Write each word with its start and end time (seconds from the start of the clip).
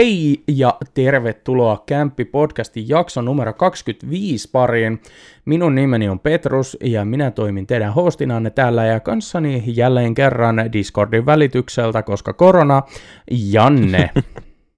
Hei 0.00 0.42
ja 0.48 0.78
tervetuloa 0.94 1.84
Kämppi-podcastin 1.86 2.84
jakson 2.88 3.24
numero 3.24 3.52
25 3.52 4.50
pariin. 4.52 5.02
Minun 5.44 5.74
nimeni 5.74 6.08
on 6.08 6.20
Petrus 6.20 6.76
ja 6.84 7.04
minä 7.04 7.30
toimin 7.30 7.66
teidän 7.66 7.94
hostinanne 7.94 8.50
täällä 8.50 8.86
ja 8.86 9.00
kanssani 9.00 9.62
jälleen 9.66 10.14
kerran 10.14 10.72
Discordin 10.72 11.26
välitykseltä, 11.26 12.02
koska 12.02 12.32
korona, 12.32 12.82
Janne. 13.30 14.10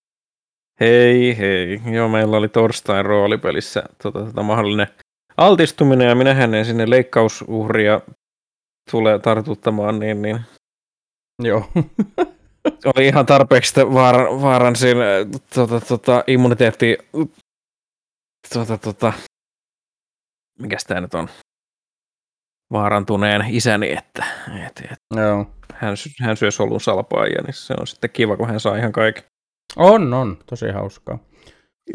Hei 0.80 1.38
hei, 1.38 1.80
joo 1.92 2.08
meillä 2.08 2.36
oli 2.36 2.48
torstain 2.48 3.06
roolipelissä 3.06 3.82
tota, 4.02 4.24
tota, 4.24 4.42
mahdollinen 4.42 4.88
altistuminen 5.36 6.08
ja 6.08 6.14
minähän 6.14 6.54
en 6.54 6.64
sinne 6.64 6.90
leikkausuhria 6.90 8.00
tulee 8.90 9.18
tartuttamaan, 9.18 9.98
niin, 9.98 10.22
niin 10.22 10.40
Joo. 11.42 11.64
oli 12.84 13.06
ihan 13.06 13.26
tarpeeksi 13.26 13.74
vaar, 13.92 14.16
vaaran 14.16 14.76
siinä 14.76 15.04
tota, 15.54 15.80
tota, 15.80 16.24
immuniteetti, 16.26 16.98
tota, 18.54 18.78
tota, 18.78 19.12
mikä 20.58 20.76
tämä 20.86 21.00
nyt 21.00 21.14
on, 21.14 21.28
vaarantuneen 22.72 23.44
isäni, 23.48 23.92
että, 23.92 24.24
et, 24.66 24.90
et, 24.92 24.98
Joo. 25.16 25.46
hän, 25.74 25.96
hän 26.20 26.36
syö 26.36 26.50
solun 26.50 26.80
salpaajia, 26.80 27.42
niin 27.42 27.54
se 27.54 27.74
on 27.80 27.86
sitten 27.86 28.10
kiva, 28.10 28.36
kun 28.36 28.48
hän 28.48 28.60
saa 28.60 28.76
ihan 28.76 28.92
kaiken. 28.92 29.24
On, 29.76 30.14
on. 30.14 30.38
Tosi 30.46 30.68
hauskaa. 30.68 31.18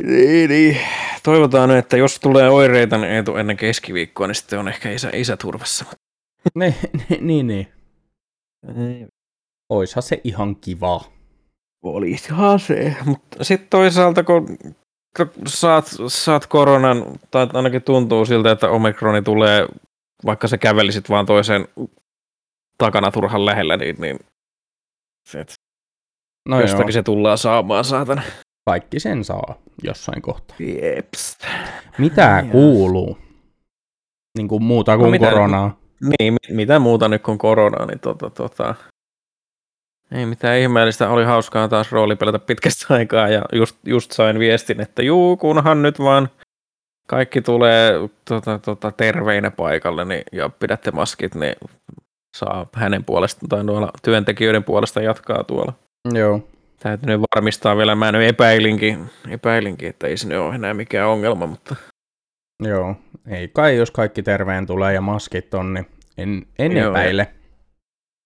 Niin, 0.03 0.49
niin. 0.49 0.77
Toivotaan, 1.23 1.72
että 1.72 1.97
jos 1.97 2.20
tulee 2.20 2.49
oireita, 2.49 2.97
niin 2.97 3.39
ennen 3.39 3.58
keskiviikkoa, 3.58 4.27
niin 4.27 4.36
sitten 4.36 4.59
on 4.59 4.67
ehkä 4.67 4.92
isä, 4.92 5.09
isä 5.14 5.38
turvassa. 5.38 5.86
Ne, 6.55 6.75
ne, 7.09 7.17
niin, 7.22 7.47
niin. 7.47 7.67
Oishan 9.70 10.04
se 10.04 10.22
ihan 10.23 10.56
kiva. 10.56 11.02
Olisihan 11.84 12.60
se. 12.60 12.96
Mutta 13.06 13.44
sitten 13.44 13.70
toisaalta, 13.70 14.23
kun, 14.23 14.58
kun 15.18 15.30
saat, 15.48 15.86
saat 16.08 16.46
koronan, 16.46 17.04
tai 17.32 17.48
ainakin 17.54 17.82
tuntuu 17.84 18.26
siltä, 18.26 18.52
että 18.52 18.70
omikroni 18.70 19.22
tulee, 19.22 19.68
vaikka 20.26 20.48
sä 20.48 20.58
kävelisit 20.58 21.10
vaan 21.10 21.26
toisen 21.26 21.68
takana 22.78 23.12
turhan 23.12 23.45
lähellä, 23.45 23.78
niin, 23.78 23.95
niin 24.00 24.20
et, 25.36 25.54
No 26.50 26.56
no 26.56 26.62
joo, 26.62 26.62
jostakin 26.70 26.94
se 26.94 27.04
tullaan 27.04 27.38
saamaan, 27.38 27.84
saatana. 27.86 28.22
kaikki 28.66 29.00
sen 29.00 29.23
saa 29.23 29.56
jossain 29.84 30.22
kohtaa. 30.22 30.58
Jeps. 30.60 31.38
Mitä 31.98 32.40
Joo. 32.44 32.52
kuuluu? 32.52 33.18
Niin 34.38 34.48
kuin 34.48 34.64
muuta 34.64 34.98
kuin 34.98 35.06
No 35.06 35.12
mitä- 35.12 35.30
koronaa. 35.30 35.78
Niin, 36.20 36.34
mit- 36.34 36.56
mitä 36.56 36.80
muuta 36.80 37.08
nyt 37.08 37.22
kuin 37.23 37.38
koronaa, 37.38 37.86
niin 37.86 38.00
tota, 38.00 38.30
tota, 38.30 38.76
ei 40.11 40.25
mitään 40.25 40.58
ihmeellistä. 40.58 41.09
Oli 41.09 41.23
hauskaa 41.23 41.67
taas 41.67 41.91
roolipelata 41.91 42.39
pitkästä 42.39 42.86
aikaa 42.94 43.30
ja 43.30 43.41
just, 43.53 43.77
just 43.86 44.11
sain 44.11 44.39
viestin, 44.39 44.81
että 44.81 45.02
juu, 45.03 45.38
kunhan 45.38 45.81
nyt 45.81 45.99
vaan 45.99 46.30
kaikki 47.08 47.41
tulee 47.41 47.94
tota, 48.25 48.59
tota, 48.59 48.91
terveinä 48.91 49.52
paikalle 49.52 50.05
niin, 50.05 50.23
ja 50.31 50.49
pidätte 50.49 50.91
maskit, 50.91 51.36
niin 51.36 51.55
saa 52.38 52.67
hänen 52.73 53.03
puolestaan 53.03 53.49
tai 53.49 53.64
noilla 53.64 53.91
työntekijöiden 54.03 54.64
puolesta 54.64 55.02
jatkaa 55.02 55.44
tuolla. 55.44 55.73
Joo. 56.14 56.47
Täytyy 56.80 57.08
nyt 57.09 57.21
varmistaa 57.36 57.77
vielä, 57.77 57.95
mä 57.95 58.11
nyt 58.11 58.30
epäilinkin, 58.30 59.09
epäilinkin, 59.30 59.89
että 59.89 60.08
ei 60.08 60.17
se 60.17 60.27
nyt 60.27 60.38
ole 60.38 60.55
enää 60.55 60.73
mikään 60.73 61.09
ongelma, 61.09 61.47
mutta 61.47 61.75
Joo. 62.64 62.95
Ei 63.27 63.47
kai, 63.47 63.77
jos 63.77 63.92
kaikki 63.92 64.23
terveen 64.23 64.66
tulee 64.66 64.94
ja 64.94 65.02
maskit 65.02 65.53
on, 65.53 65.73
niin 65.73 65.87
en, 66.17 66.45
en 66.59 66.77
Joo, 66.77 66.89
epäile. 66.89 67.27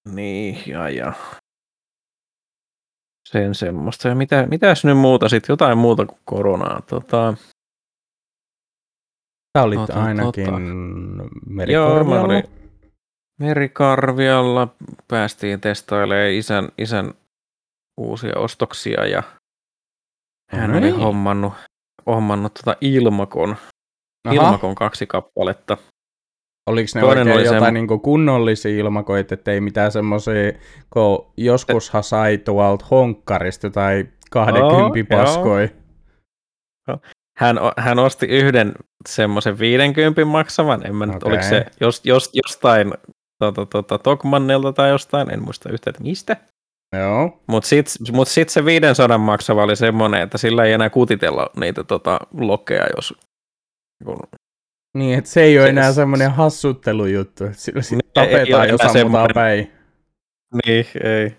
Niin, 0.10 0.58
ja, 0.68 0.90
ja. 0.90 1.14
Sen 3.30 3.56
semmoista. 3.56 4.08
Ja 4.08 4.16
mitä, 4.16 4.48
mitäs 4.50 4.86
nyt 4.86 4.98
muuta 4.98 5.30
sitten? 5.30 5.54
Jotain 5.54 5.78
muuta 5.78 6.06
kuin 6.06 6.20
koronaa. 6.26 6.82
Tota, 6.82 7.34
Sä 9.58 9.64
olit 9.64 9.80
Tota, 9.80 10.04
ainakin 10.04 10.46
tota. 10.46 10.52
Joo, 10.52 10.60
merikorvialla. 11.46 12.16
mä 12.16 12.22
olin 12.22 12.44
Merikarvialla. 13.40 14.68
Päästiin 15.08 15.62
testailemaan 15.62 16.32
isän, 16.32 16.70
isän 16.78 17.14
uusia 17.98 18.34
ostoksia 18.38 19.06
ja 19.06 19.24
hän 20.52 20.72
No 20.72 20.78
oli 20.78 20.90
hommannut, 20.90 21.54
hommannut 22.06 22.54
tota 22.54 22.76
Ilmakon, 22.82 23.56
Aha, 24.28 24.36
Ilmakon 24.36 24.76
kaksi 24.76 25.08
kappaletta. 25.08 25.78
Oliko 26.72 26.90
ne 26.96 27.02
toinen 27.02 27.28
oikein 27.28 27.38
oli 27.38 27.46
jotain 27.46 27.64
semmo- 27.64 27.74
niinku 27.74 28.00
kunnollisia 28.00 28.78
ilmakoit, 28.80 29.32
ettei 29.32 29.62
mitään 29.62 29.92
semmoisia, 29.92 30.52
kun 30.90 31.32
joskushan 31.38 32.04
sai 32.04 32.38
tuolta 32.38 32.86
honkkarista 32.92 33.70
tai 33.70 34.06
20 34.32 35.16
joo. 35.16 35.24
paskoi. 35.24 35.70
Hän, 37.38 37.60
o- 37.60 37.74
hän 37.78 38.00
osti 38.00 38.26
yhden 38.26 38.74
semmoisen 39.10 39.60
50 39.60 40.26
maksavan, 40.26 40.88
en 40.88 40.96
mä 40.96 41.06
nyt, 41.06 41.16
Okei. 41.16 41.30
oliko 41.30 41.44
se 41.44 41.66
jos, 41.82 42.02
jos, 42.04 42.30
jostain 42.34 42.94
tota, 43.40 43.66
tota, 43.66 43.98
Tokmannelta 44.00 44.74
tai 44.74 44.90
jostain, 44.90 45.34
en 45.34 45.44
muista 45.44 45.70
yhtään, 45.70 45.96
mistä. 46.00 46.38
Joo. 46.98 47.42
Mutta 47.48 47.68
sitten 47.70 48.16
mut 48.16 48.28
sit 48.28 48.50
se 48.50 48.66
500 48.66 49.18
maksava 49.18 49.64
oli 49.64 49.76
semmoinen, 49.76 50.22
että 50.22 50.38
sillä 50.38 50.64
ei 50.66 50.74
enää 50.74 50.90
kutitella 50.90 51.50
niitä 51.60 51.84
tota, 51.84 52.20
lokkeja, 52.40 52.86
jos 52.96 53.14
kun, 54.06 54.18
Niin, 54.98 55.18
että 55.18 55.30
se 55.30 55.42
ei 55.42 55.58
ole 55.58 55.66
Se- 55.66 55.70
enää 55.70 55.94
semmoinen 55.94 56.32
hassuttelujuttu, 56.32 57.46
että 57.46 57.58
sillä 57.58 57.82
sit 57.82 57.92
Niin, 57.92 58.02
ei- 58.16 58.24
ei 58.28 58.32
tapetaan, 58.40 58.62
ole 58.62 58.70
jos 58.70 58.82
enää 58.82 58.92
ammutaan 58.92 58.94
semmoinen- 58.94 59.34
päin. 59.34 59.72
Niin, 60.66 60.86
ei. 61.04 61.38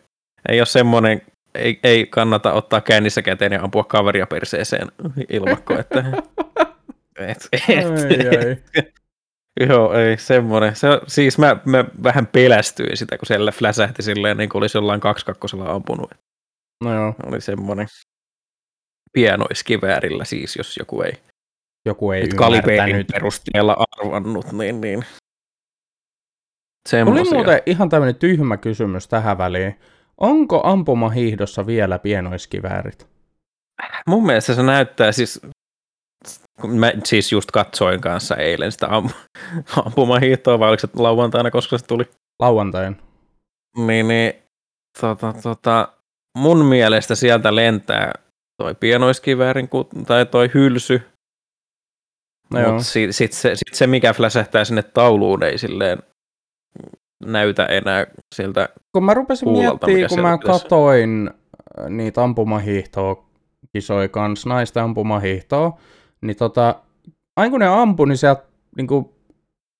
Ei 0.48 0.60
ole 0.60 0.66
semmoinen, 0.66 1.22
ei, 1.54 1.80
ei 1.82 2.06
kannata 2.06 2.52
ottaa 2.52 2.80
kännissä 2.80 3.22
käteen 3.22 3.52
ja 3.52 3.62
ampua 3.62 3.84
kaveria 3.84 4.26
perseeseen 4.26 4.88
ilmakko, 5.28 5.78
että... 5.78 5.98
et, 7.18 7.48
et, 7.52 7.68
Ai, 7.68 8.36
ai. 8.38 8.56
Joo, 9.68 9.94
ei 9.94 10.18
semmoinen. 10.18 10.76
Se, 10.76 10.88
siis 11.06 11.38
mä, 11.38 11.56
mä, 11.64 11.84
vähän 12.02 12.26
pelästyin 12.26 12.96
sitä, 12.96 13.18
kun 13.18 13.26
siellä 13.26 13.52
fläsähti 13.52 14.02
silleen, 14.02 14.36
niin 14.36 14.48
kuin 14.48 14.62
olisi 14.62 14.78
jollain 14.78 15.00
kaksikakkosella 15.00 15.70
ampunut. 15.72 16.10
No 16.84 16.94
joo, 16.94 17.14
Oli 17.26 17.40
semmoinen 17.40 17.86
pienoiskiväärillä 19.12 20.24
siis, 20.24 20.56
jos 20.56 20.76
joku 20.76 21.02
ei 21.02 21.12
joku 21.86 22.10
ei 22.12 22.22
nyt 22.22 22.32
ymmärtänyt. 22.32 23.06
perusteella 23.06 23.76
arvannut, 23.98 24.52
niin, 24.52 24.80
niin. 24.80 24.98
Tuli 24.98 26.88
Semmosia. 26.88 27.34
muuten 27.34 27.62
ihan 27.66 27.88
tämmöinen 27.88 28.14
tyhmä 28.14 28.56
kysymys 28.56 29.08
tähän 29.08 29.38
väliin. 29.38 29.78
Onko 30.20 30.60
ampumahiihdossa 30.64 31.66
vielä 31.66 31.98
pienoiskiväärit? 31.98 33.06
Mun 34.06 34.26
mielestä 34.26 34.54
se 34.54 34.62
näyttää 34.62 35.12
siis, 35.12 35.40
kun 36.60 36.78
mä 36.78 36.92
siis 37.04 37.32
just 37.32 37.50
katsoin 37.50 38.00
kanssa 38.00 38.36
eilen 38.36 38.72
sitä 38.72 38.86
am, 38.90 39.08
ampumahiihtoa, 39.84 40.58
vai 40.58 40.68
oliko 40.68 40.80
se 40.80 40.88
lauantaina, 40.96 41.50
koska 41.50 41.78
se 41.78 41.86
tuli, 41.86 42.04
Lauantain. 42.40 42.96
niin, 43.86 44.08
niin 44.08 44.32
tota, 45.00 45.34
tota, 45.42 45.88
mun 46.38 46.64
mielestä 46.64 47.14
sieltä 47.14 47.54
lentää 47.56 48.12
toi 48.62 48.74
pienoiskiväärin 48.74 49.68
tai 50.06 50.26
toi 50.26 50.50
hylsy, 50.54 51.02
No 52.52 52.68
mutta 52.68 52.84
sit, 52.84 53.16
sit, 53.16 53.32
se, 53.32 53.50
sit 53.54 53.74
se, 53.74 53.86
mikä 53.86 54.12
fläsähtää 54.12 54.64
sinne 54.64 54.82
tauluun, 54.82 55.42
ei 55.42 55.58
silleen 55.58 55.98
näytä 57.24 57.66
enää 57.66 58.06
siltä. 58.34 58.68
Kun 58.92 59.04
mä 59.04 59.14
rupesin 59.14 59.48
miettimään, 59.48 60.08
kun 60.08 60.20
mä 60.20 60.38
pitäisi- 60.38 60.62
katoin 60.62 61.30
äh, 61.80 61.88
niitä 61.88 62.22
ampumahiihtoa, 62.22 63.24
kisoi 63.72 64.08
kans 64.08 64.46
naisten 64.46 64.82
ampumahiihtoa, 64.82 65.78
niin 66.20 66.36
tota, 66.36 66.74
aina 67.36 67.50
kun 67.50 67.60
ne 67.60 67.66
ampui, 67.66 68.08
niin 68.08 68.16
sieltä 68.16 68.42
niinku, 68.76 69.14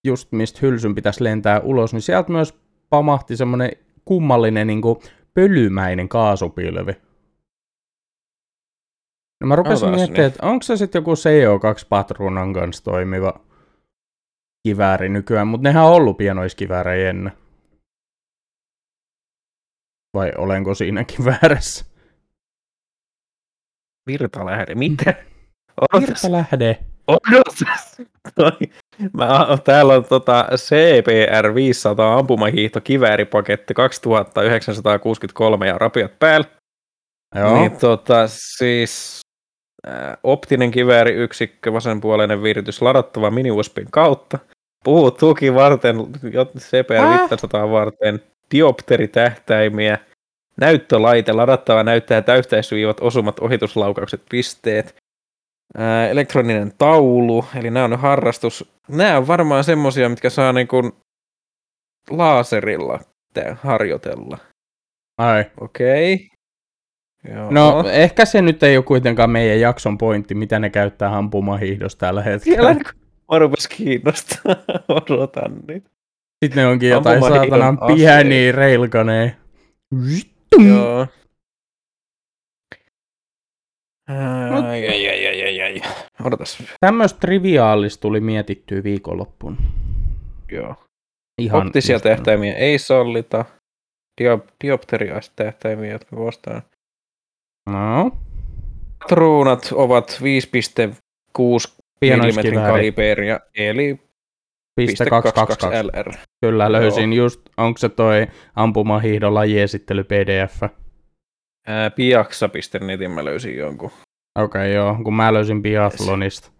just 0.06 0.32
mistä 0.32 0.58
hylsyn 0.62 0.94
pitäisi 0.94 1.25
lentää 1.25 1.61
ulos, 1.61 1.93
niin 1.93 2.02
sieltä 2.02 2.32
myös 2.32 2.55
pamahti 2.91 3.37
semmoinen 3.37 3.70
kummallinen 4.05 4.67
niinku, 4.67 5.02
pölymäinen 5.35 6.08
kaasupilvi. 6.08 6.93
No 9.43 9.49
mä 9.49 9.56
rupesin 9.56 9.89
Otas, 9.89 9.97
miettimään, 9.97 10.21
niin. 10.23 10.35
että 10.35 10.47
onko 10.47 10.62
se 10.62 10.77
sitten 10.77 11.00
joku 11.00 11.15
CO2-patruunan 11.15 12.55
kanssa 12.55 12.85
toimiva 12.85 13.41
kivääri 14.69 15.09
nykyään, 15.09 15.47
mutta 15.47 15.69
nehän 15.69 15.85
on 15.85 15.93
ollut 15.93 16.17
pienoiskiväärejä 16.17 17.11
ennen. 17.11 17.33
Vai 20.15 20.33
olenko 20.39 20.75
siinäkin 20.75 21.25
väärässä? 21.31 21.85
Virtalähde, 24.06 24.75
mitä? 24.75 25.15
Odotas, 25.93 26.09
Virta 26.23 26.33
lähde. 26.33 26.79
odotas. 27.06 27.97
Mä, 29.12 29.29
täällä 29.65 29.94
on 29.94 30.05
tota 30.05 30.49
CPR 30.56 31.55
500 31.55 32.19
ampumahiihto 32.19 32.81
kivääripaketti 32.81 33.75
2963 33.75 35.67
ja 35.67 35.79
rapiat 35.79 36.19
päällä. 36.19 36.47
Joo. 37.35 37.55
Niin 37.61 37.77
tota 37.77 38.25
siis 38.27 39.23
optinen 40.23 40.70
kivääriyksikkö, 40.70 41.73
vasenpuoleinen 41.73 42.43
viritys 42.43 42.82
ladattava 42.82 43.31
mini 43.31 43.50
USBin 43.50 43.87
kautta. 43.90 44.38
Puu 44.84 45.11
tuki 45.11 45.55
varten, 45.55 45.96
CPR 46.58 46.94
Äh? 46.94 47.20
500 47.20 47.70
varten, 47.70 48.23
diopteritähtäimiä, 48.55 49.99
näyttölaite, 50.56 51.32
ladattava 51.32 51.82
näyttää 51.82 52.23
täyttäisviivat, 52.23 53.00
osumat, 53.00 53.38
ohituslaukaukset, 53.38 54.23
pisteet. 54.31 54.94
Ää, 55.76 56.08
elektroninen 56.08 56.73
taulu, 56.79 57.44
eli 57.56 57.70
nämä 57.70 57.84
on 57.84 57.99
harrastus. 57.99 58.73
Nämä 58.88 59.17
on 59.17 59.26
varmaan 59.26 59.64
semmosia, 59.64 60.08
mitkä 60.08 60.31
saa 60.31 60.52
niin 60.52 60.69
kuin 60.69 60.93
laaserilla 62.11 63.00
harjoitella. 63.55 64.38
Ai. 65.19 65.44
Okei. 65.61 66.14
Okay. 66.14 66.26
No 67.50 67.84
ehkä 67.90 68.24
se 68.24 68.42
nyt 68.42 68.62
ei 68.62 68.76
ole 68.76 68.84
kuitenkaan 68.84 69.30
meidän 69.30 69.60
jakson 69.60 69.98
pointti, 69.98 70.34
mitä 70.34 70.58
ne 70.58 70.70
käyttää 70.70 71.16
ampumahiihdossa 71.16 71.98
tällä 71.98 72.22
hetkellä. 72.22 72.74
Mä 73.32 73.38
rupes 73.38 73.69
kiinnostaa, 73.69 74.56
odotan 74.88 75.56
nyt. 75.69 75.84
Sitten 76.44 76.62
ne 76.62 76.66
onkin 76.66 76.88
jotain 76.88 77.20
saatanan 77.20 77.78
pieniä 77.96 78.52
reilkaneen. 78.52 79.36
Joo. 80.69 81.06
Ai, 84.08 84.88
ai, 84.88 85.08
ai, 85.08 85.26
ai, 85.26 85.42
ai, 85.42 85.62
ai. 85.62 85.80
Odotas. 86.24 86.62
Tämmöistä 86.80 87.20
triviaalista 87.20 88.00
tuli 88.00 88.20
mietittyä 88.20 88.82
viikonloppuun. 88.82 89.58
Joo. 90.52 90.74
Ihan 91.38 91.66
Optisia 91.66 92.00
tähtäimiä 92.00 92.54
ei 92.54 92.78
sallita. 92.78 93.44
Diop- 94.20 94.52
diopteriaistähtäimiä, 94.64 95.92
jotka 95.92 96.16
kostaa. 96.16 96.62
No. 97.70 98.11
Patruunat 98.99 99.69
ovat 99.73 100.20
5,6 100.20 101.82
mm 102.00 102.55
kaliberia, 102.67 103.41
eli 103.55 104.00
.222 104.81 104.85
LR. 105.82 106.12
Kyllä 106.41 106.73
löysin 106.73 107.12
Joo. 107.12 107.25
just, 107.25 107.41
onko 107.56 107.79
se 107.79 107.88
toi 107.88 108.26
ampumahiihdon 108.55 109.35
lajiesittely 109.35 110.05
PDF? 110.05 110.62
Ää, 111.67 111.91
Piaksa.netin 111.91 113.11
mä 113.11 113.25
löysin 113.25 113.56
jonkun. 113.56 113.91
Okei, 114.38 114.62
okay, 114.62 114.69
joo, 114.69 114.99
kun 115.05 115.15
mä 115.15 115.32
löysin 115.32 115.62
biathlonista. 115.62 116.53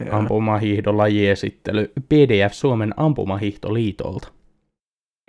Yes. 0.00 0.14
Ampumahiihdon 0.14 0.98
lajiesittely 0.98 1.92
PDF 2.08 2.52
Suomen 2.52 2.94
ampumahiihtoliitolta. 2.96 4.28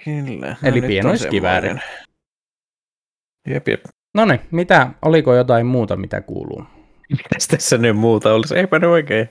Kyllä. 0.06 0.48
No 0.62 0.70
Eli 0.70 0.82
pienoiskivääri. 0.82 1.70
Jep, 3.50 3.68
jep. 3.68 3.84
No 4.16 4.26
niin, 4.26 4.40
mitä, 4.52 4.90
oliko 5.02 5.36
jotain 5.36 5.66
muuta, 5.66 5.96
mitä 5.96 6.22
kuuluu? 6.22 6.64
Mitäs 7.10 7.48
tässä 7.48 7.78
nyt 7.78 7.98
muuta 7.98 8.34
olisi? 8.34 8.58
Eipä 8.58 8.80
nyt 8.80 8.90
oikein. 8.90 9.30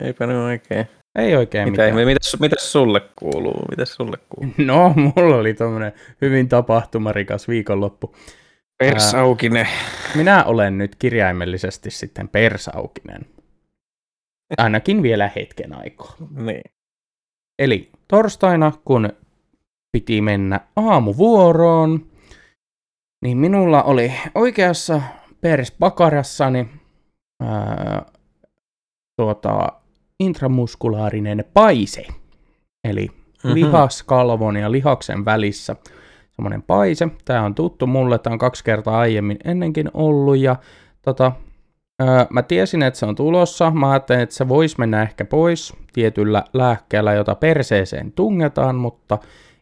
Eipä 0.00 0.26
nyt 0.26 0.36
oikein. 0.36 0.86
Ei 1.18 1.36
oikein 1.36 1.70
Mitä 1.70 1.82
mitään. 1.82 2.06
Mitäs, 2.06 2.36
mitäs 2.40 2.72
sulle 2.72 3.00
kuuluu? 3.16 3.64
Mitäs 3.70 3.94
sulle 3.94 4.16
kuuluu? 4.28 4.54
No, 4.66 4.94
mulla 4.96 5.36
oli 5.36 5.54
tommonen 5.54 5.92
hyvin 6.20 6.48
tapahtumarikas 6.48 7.48
viikonloppu. 7.48 8.14
Persaukinen. 8.78 9.68
Minä 10.14 10.44
olen 10.44 10.78
nyt 10.78 10.96
kirjaimellisesti 10.96 11.90
sitten 11.90 12.28
persaukinen. 12.28 13.26
Ainakin 14.58 15.02
vielä 15.02 15.30
hetken 15.36 15.78
aikaa. 15.78 16.16
Niin. 16.36 16.62
Eli 17.58 17.90
torstaina, 18.08 18.72
kun 18.84 19.08
piti 19.92 20.20
mennä 20.20 20.60
aamuvuoroon, 20.76 22.06
niin 23.24 23.38
minulla 23.38 23.82
oli 23.82 24.12
oikeassa 24.34 25.00
perspakarassani 25.40 26.68
ää, 27.42 28.02
tuota, 29.16 29.72
intramuskulaarinen 30.20 31.44
paise, 31.54 32.06
eli 32.84 33.06
mm-hmm. 33.06 33.54
lihaskalvon 33.54 34.56
ja 34.56 34.72
lihaksen 34.72 35.24
välissä 35.24 35.76
semmoinen 36.30 36.62
paise. 36.62 37.08
Tämä 37.24 37.42
on 37.42 37.54
tuttu 37.54 37.86
mulle, 37.86 38.18
tämä 38.18 38.32
on 38.34 38.38
kaksi 38.38 38.64
kertaa 38.64 38.98
aiemmin 38.98 39.38
ennenkin 39.44 39.90
ollut 39.94 40.38
ja 40.38 40.56
tota, 41.02 41.32
öö, 42.02 42.26
mä 42.30 42.42
tiesin, 42.42 42.82
että 42.82 42.98
se 42.98 43.06
on 43.06 43.14
tulossa. 43.14 43.70
Mä 43.70 43.90
ajattelin, 43.90 44.22
että 44.22 44.34
se 44.34 44.48
voisi 44.48 44.76
mennä 44.78 45.02
ehkä 45.02 45.24
pois 45.24 45.72
tietyllä 45.92 46.44
lääkkeellä, 46.52 47.12
jota 47.12 47.34
perseeseen 47.34 48.12
tungetaan, 48.12 48.76
mutta 48.76 49.18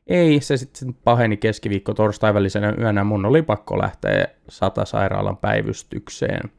ei, 0.07 0.41
se 0.41 0.57
sitten 0.57 0.95
paheni 0.95 1.37
keskiviikko 1.37 1.95
torstai 1.95 2.35
välisenä 2.35 2.75
yönä. 2.81 3.05
Mun 3.05 3.25
oli 3.25 3.43
pakko 3.43 3.79
lähteä 3.79 4.27
sata 4.49 4.85
sairaalan 4.85 5.37
päivystykseen. 5.37 6.51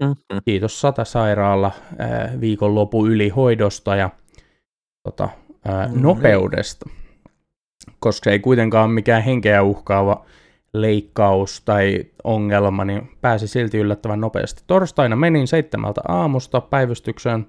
Mm-hmm. 0.00 0.40
Kiitos 0.44 0.80
sata 0.80 1.04
sairaala 1.04 1.72
äh, 2.00 2.40
viikonlopu 2.40 3.06
ylihoidosta 3.06 3.96
ja 3.96 4.10
tota, 5.02 5.24
äh, 5.68 5.86
mm-hmm. 5.86 6.02
nopeudesta, 6.02 6.90
koska 7.98 8.30
ei 8.30 8.38
kuitenkaan 8.38 8.84
ole 8.84 8.94
mikään 8.94 9.22
henkeä 9.22 9.62
uhkaava 9.62 10.24
leikkaus 10.74 11.62
tai 11.64 12.04
ongelma, 12.24 12.84
niin 12.84 13.10
pääsi 13.20 13.48
silti 13.48 13.78
yllättävän 13.78 14.20
nopeasti. 14.20 14.62
Torstaina 14.66 15.16
menin 15.16 15.48
seitsemältä 15.48 16.00
aamusta 16.08 16.60
päivystykseen. 16.60 17.46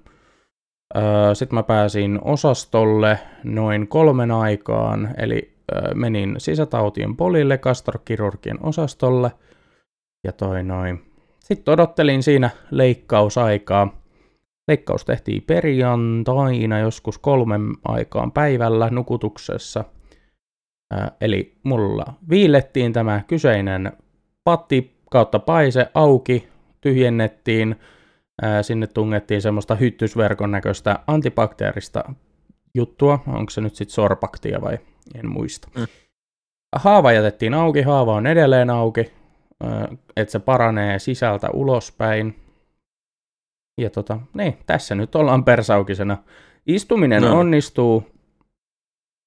Öö, 0.96 1.34
Sitten 1.34 1.54
mä 1.54 1.62
pääsin 1.62 2.18
osastolle 2.22 3.18
noin 3.44 3.88
kolmen 3.88 4.30
aikaan, 4.30 5.14
eli 5.18 5.54
öö, 5.74 5.94
menin 5.94 6.34
sisätautien 6.38 7.16
polille, 7.16 7.58
gastrokirurgien 7.58 8.58
osastolle. 8.62 9.30
Ja 10.24 10.32
toi 10.32 10.62
noin 10.62 11.14
sitten 11.44 11.72
odottelin 11.72 12.22
siinä 12.22 12.50
leikkausaikaa. 12.70 14.02
Leikkaus 14.68 15.04
tehtiin 15.04 15.42
perjantaina 15.42 16.78
joskus 16.78 17.18
kolmen 17.18 17.62
aikaan 17.84 18.32
päivällä 18.32 18.90
nukutuksessa. 18.90 19.84
Ää, 20.90 21.12
eli 21.20 21.56
mulla 21.62 22.04
viilettiin 22.30 22.92
tämä 22.92 23.22
kyseinen 23.26 23.92
patti 24.44 24.96
kautta 25.10 25.38
paise 25.38 25.90
auki, 25.94 26.48
tyhjennettiin, 26.80 27.76
sinne 28.62 28.86
tungettiin 28.86 29.42
semmoista 29.42 29.74
hyttysverkon 29.74 30.50
näköistä 30.50 30.98
antibakteerista 31.06 32.14
juttua, 32.74 33.18
onko 33.26 33.50
se 33.50 33.60
nyt 33.60 33.74
sitten 33.74 33.94
sorbaktia 33.94 34.60
vai 34.60 34.78
en 35.14 35.28
muista. 35.28 35.68
Mm. 35.76 35.86
Haava 36.76 37.12
jätettiin 37.12 37.54
auki, 37.54 37.82
haava 37.82 38.14
on 38.14 38.26
edelleen 38.26 38.70
auki, 38.70 39.12
että 40.16 40.32
se 40.32 40.38
paranee 40.38 40.98
sisältä 40.98 41.50
ulospäin. 41.50 42.40
Ja 43.80 43.90
tota, 43.90 44.20
niin, 44.34 44.58
tässä 44.66 44.94
nyt 44.94 45.14
ollaan 45.14 45.44
persaukisena. 45.44 46.16
Istuminen 46.66 47.22
no. 47.22 47.38
onnistuu, 47.38 48.06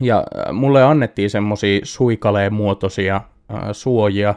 ja 0.03 0.23
mulle 0.53 0.83
annettiin 0.83 1.29
semmosia 1.29 1.79
suikaleen 1.83 2.53
muotoisia 2.53 3.21
suojia. 3.71 4.35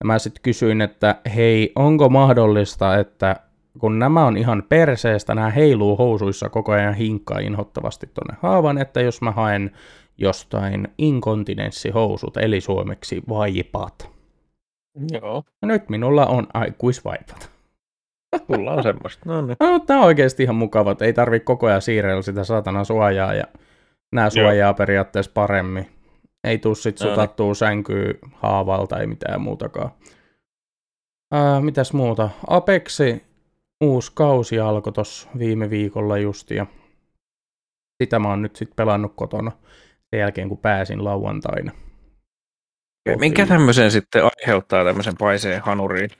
Ja 0.00 0.06
mä 0.06 0.18
sitten 0.18 0.42
kysyin, 0.42 0.80
että 0.80 1.20
hei, 1.34 1.72
onko 1.76 2.08
mahdollista, 2.08 2.98
että 2.98 3.36
kun 3.78 3.98
nämä 3.98 4.26
on 4.26 4.36
ihan 4.36 4.62
perseestä, 4.68 5.34
nämä 5.34 5.50
heiluu 5.50 5.96
housuissa 5.96 6.48
koko 6.48 6.72
ajan 6.72 6.94
hinkkaa 6.94 7.38
inhottavasti 7.38 8.06
tonne 8.06 8.36
haavan, 8.42 8.78
että 8.78 9.00
jos 9.00 9.22
mä 9.22 9.30
haen 9.30 9.70
jostain 10.18 10.88
inkontinenssihousut, 10.98 12.36
eli 12.36 12.60
suomeksi 12.60 13.22
vaipat, 13.28 14.14
Joo. 15.10 15.44
Ja 15.62 15.68
nyt 15.68 15.88
minulla 15.88 16.26
on 16.26 16.46
aikuisvaipat. 16.54 17.50
Mulla 18.48 18.72
on 18.72 18.82
semmoista. 18.82 19.22
No, 19.24 19.46
niin. 19.46 19.56
no, 19.60 19.78
tämä 19.78 20.00
on 20.00 20.06
oikeasti 20.06 20.42
ihan 20.42 20.56
mukava, 20.56 20.90
että 20.90 21.04
ei 21.04 21.12
tarvi 21.12 21.40
koko 21.40 21.66
ajan 21.66 21.82
siirrellä 21.82 22.22
sitä 22.22 22.44
satana 22.44 22.84
suojaa 22.84 23.34
ja 23.34 23.44
nämä 24.12 24.30
suojaa 24.30 24.68
Joo. 24.68 24.74
periaatteessa 24.74 25.32
paremmin. 25.34 25.90
Ei 26.44 26.58
tuu 26.58 26.74
sit 26.74 26.98
sutattua 26.98 27.46
no, 27.46 27.54
sänkyä 27.54 28.14
haavalta 28.32 28.96
tai 28.96 29.06
mitään 29.06 29.40
muutakaan. 29.40 29.90
Ää, 31.32 31.60
mitäs 31.60 31.92
muuta? 31.92 32.30
Apexi 32.46 33.22
uusi 33.84 34.12
kausi 34.14 34.58
alkoi 34.58 34.92
tuossa 34.92 35.28
viime 35.38 35.70
viikolla 35.70 36.18
just 36.18 36.50
ja 36.50 36.66
sitä 38.02 38.18
mä 38.18 38.28
oon 38.28 38.42
nyt 38.42 38.56
sitten 38.56 38.76
pelannut 38.76 39.12
kotona 39.16 39.52
sen 40.10 40.20
jälkeen 40.20 40.48
kun 40.48 40.58
pääsin 40.58 41.04
lauantaina. 41.04 41.72
Okay, 43.08 43.18
minkä 43.18 43.46
tämmöisen 43.46 43.90
sitten 43.90 44.22
aiheuttaa 44.24 44.84
tämmöisen 44.84 45.14
paiseen 45.18 45.62
hanuriin? 45.62 46.10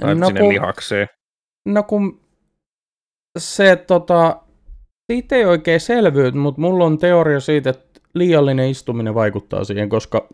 Tai 0.00 0.14
no, 0.14 0.26
sinne 0.26 0.40
kun, 0.40 0.48
lihakseen? 0.48 1.08
No 1.66 1.82
kun 1.82 2.20
se 3.38 3.76
tota, 3.76 4.42
siitä 5.12 5.36
ei 5.36 5.44
oikein 5.44 5.80
selvyyt, 5.80 6.34
mutta 6.34 6.60
mulla 6.60 6.84
on 6.84 6.98
teoria 6.98 7.40
siitä, 7.40 7.70
että 7.70 8.00
liiallinen 8.14 8.70
istuminen 8.70 9.14
vaikuttaa 9.14 9.64
siihen, 9.64 9.88
koska 9.88 10.28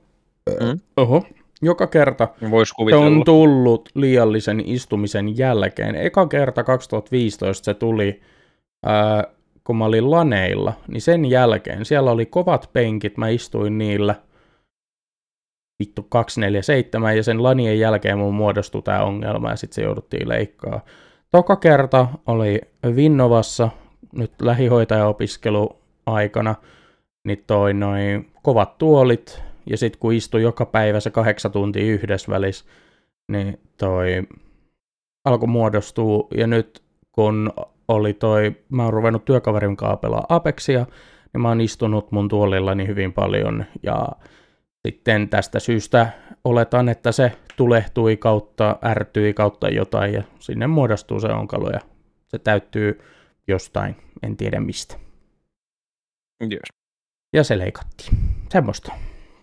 mm. 0.60 0.80
oho, 0.96 1.26
joka 1.62 1.86
kerta 1.86 2.28
Vois 2.50 2.72
se 2.90 2.96
on 2.96 3.24
tullut 3.24 3.88
liiallisen 3.94 4.62
istumisen 4.66 5.38
jälkeen. 5.38 5.94
Eka 5.94 6.26
kerta 6.26 6.64
2015 6.64 7.64
se 7.64 7.74
tuli, 7.74 8.20
ää, 8.86 9.24
kun 9.64 9.76
mä 9.76 9.84
olin 9.84 10.10
laneilla, 10.10 10.72
niin 10.88 11.00
sen 11.02 11.24
jälkeen 11.24 11.84
siellä 11.84 12.10
oli 12.10 12.26
kovat 12.26 12.70
penkit, 12.72 13.16
mä 13.16 13.28
istuin 13.28 13.78
niillä– 13.78 14.14
vittu 15.78 16.02
247 16.02 17.16
ja 17.16 17.22
sen 17.22 17.42
lanien 17.42 17.78
jälkeen 17.78 18.18
mun 18.18 18.34
muodostui 18.34 18.82
tämä 18.82 19.04
ongelma 19.04 19.50
ja 19.50 19.56
sitten 19.56 19.74
se 19.74 19.82
jouduttiin 19.82 20.28
leikkaa. 20.28 20.80
Toka 21.30 21.56
kerta 21.56 22.08
oli 22.26 22.60
Vinnovassa 22.96 23.68
nyt 24.12 24.32
lähihoitajaopiskelu 24.42 25.76
aikana, 26.06 26.54
niin 27.24 27.44
toi 27.46 27.74
noin 27.74 28.30
kovat 28.42 28.78
tuolit 28.78 29.42
Ja 29.70 29.76
sitten 29.76 30.00
kun 30.00 30.12
istui 30.12 30.42
joka 30.42 30.66
päivä 30.66 31.00
se 31.00 31.10
kahdeksan 31.10 31.52
tuntia 31.52 31.82
yhdessä 31.82 32.32
välissä, 32.32 32.64
niin 33.32 33.60
toi 33.76 34.22
alkoi 35.24 35.48
muodostua. 35.48 36.28
Ja 36.36 36.46
nyt 36.46 36.82
kun 37.12 37.52
oli 37.88 38.14
toi, 38.14 38.56
mä 38.68 38.84
oon 38.84 38.92
ruvennut 38.92 39.24
työkaverin 39.24 39.76
kanssa 39.76 39.96
pelaa 39.96 40.26
Apexia, 40.28 40.86
niin 41.32 41.40
mä 41.42 41.48
oon 41.48 41.60
istunut 41.60 42.12
mun 42.12 42.28
tuolillani 42.28 42.86
hyvin 42.86 43.12
paljon. 43.12 43.64
Ja 43.82 44.08
sitten 44.86 45.28
tästä 45.28 45.60
syystä 45.60 46.10
oletan, 46.44 46.88
että 46.88 47.12
se 47.12 47.32
tulehtui 47.56 48.16
kautta, 48.16 48.78
ärtyi 48.84 49.34
kautta 49.34 49.68
jotain 49.68 50.14
ja 50.14 50.22
sinne 50.38 50.66
muodostuu 50.66 51.20
se 51.20 51.28
onkalo 51.28 51.70
ja 51.70 51.80
se 52.28 52.38
täyttyy 52.38 53.00
jostain, 53.48 53.96
en 54.22 54.36
tiedä 54.36 54.60
mistä. 54.60 54.96
Yes. 56.42 56.60
Ja 57.32 57.44
se 57.44 57.58
leikattiin. 57.58 58.18
Semmoista. 58.48 58.92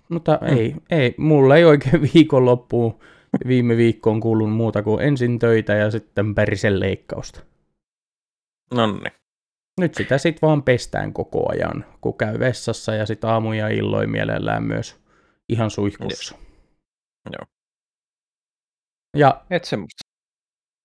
Mutta 0.10 0.40
mm. 0.42 0.58
ei, 0.58 0.76
ei, 0.90 1.16
mulla 1.18 1.56
ei 1.56 1.66
oikein 1.66 2.02
viikonloppuun 2.14 3.00
viime 3.48 3.78
viikkoon 3.78 4.20
kuulunut 4.20 4.56
muuta 4.56 4.84
kuin 4.84 5.02
ensin 5.02 5.40
töitä 5.40 5.74
ja 5.74 5.92
sitten 5.92 6.36
perisen 6.36 6.80
leikkausta. 6.80 7.40
Nonni. 8.74 9.10
Nyt 9.80 9.96
sitä 9.96 10.18
sitten 10.18 10.48
vaan 10.48 10.64
pestään 10.64 11.14
koko 11.14 11.52
ajan, 11.52 11.86
kun 12.02 12.18
käy 12.18 12.40
vessassa 12.40 12.96
ja 12.96 13.06
sitten 13.06 13.30
aamu 13.30 13.54
ja 13.54 13.68
illoin 13.68 14.10
mielellään 14.10 14.64
myös 14.64 15.00
ihan 15.50 15.72
suihkussa. 15.72 16.36
Yes. 16.36 16.46
Joo. 17.34 17.46
Ja 19.18 19.46
Et 19.50 19.64
semmoista. 19.64 20.02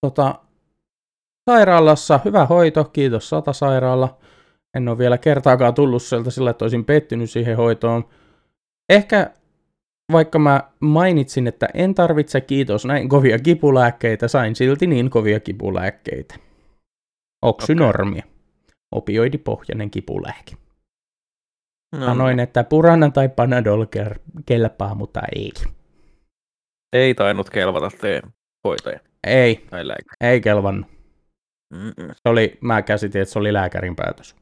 tota, 0.07 0.35
sairaalassa 1.51 2.21
hyvä 2.25 2.47
hoito, 2.47 2.85
kiitos 2.85 3.29
Sata 3.29 3.53
sairaala. 3.53 4.19
En 4.77 4.89
ole 4.89 4.99
vielä 4.99 5.19
kertaakaan 5.19 5.75
tullut 5.75 6.03
sieltä 6.03 6.31
sillä, 6.31 6.51
että 6.51 6.65
olisin 6.65 6.85
pettynyt 6.85 7.31
siihen 7.31 7.57
hoitoon. 7.57 8.09
Ehkä 8.91 9.31
vaikka 10.13 10.39
mä 10.39 10.71
mainitsin, 10.81 11.47
että 11.47 11.69
en 11.75 11.95
tarvitse 11.95 12.41
kiitos 12.41 12.85
näin 12.87 13.09
kovia 13.09 13.39
kipulääkkeitä, 13.39 14.29
sain 14.29 14.57
silti 14.57 14.87
niin 14.87 15.11
kovia 15.11 15.41
kipulääkkeitä. 15.41 16.35
Oksynormia. 17.43 18.23
Opioidipohjainen 18.95 19.91
kipulääke. 19.91 20.57
No, 21.97 22.07
Sanoin, 22.07 22.41
että 22.41 22.65
purana 22.65 23.11
tai 23.11 23.29
panadol 23.29 23.87
kelpaa, 24.47 24.95
mutta 24.95 25.21
ei. 25.37 25.53
Ei 26.93 27.15
tainnut 27.15 27.51
kelvata 27.51 27.91
teidän 28.01 28.31
hoitaja 28.65 29.01
Ei, 29.27 29.67
tai 29.71 29.89
lääkäri. 29.89 30.17
ei 30.21 30.41
kelvannut. 30.41 30.91
Mm-mm. 31.75 32.09
Se 32.09 32.29
oli, 32.29 32.59
mä 32.61 32.83
käsitin, 32.83 33.23
että 33.23 33.33
se 33.33 33.39
oli 33.39 33.53
lääkärin 33.53 33.97
päätös. 33.97 34.37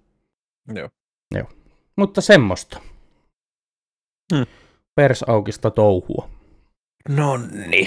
Joo. 0.74 1.48
Mutta 1.96 2.20
semmoista. 2.20 2.80
Hmm. 4.34 4.46
Persaukista 4.94 5.70
touhua. 5.70 6.28
Nonni. 7.08 7.86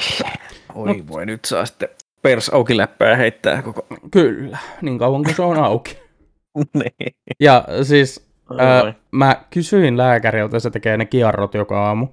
Oi 0.75 1.03
voi, 1.07 1.25
nyt 1.25 1.45
saa 1.45 1.65
sitten 1.65 1.89
pers 2.21 2.49
auki 2.49 2.77
läppää 2.77 3.15
heittää 3.15 3.61
koko... 3.61 3.87
Kyllä, 4.11 4.57
niin 4.81 4.99
kauan 4.99 5.23
kuin 5.23 5.35
se 5.35 5.41
on 5.41 5.57
auki. 5.57 5.97
niin. 6.73 7.15
Ja 7.39 7.65
siis 7.83 8.29
ää, 8.57 8.83
Oi. 8.83 8.93
mä 9.11 9.43
kysyin 9.49 9.97
lääkäriltä, 9.97 10.59
se 10.59 10.69
tekee 10.69 10.97
ne 10.97 11.05
kierrot 11.05 11.53
joka 11.53 11.87
aamu. 11.87 12.07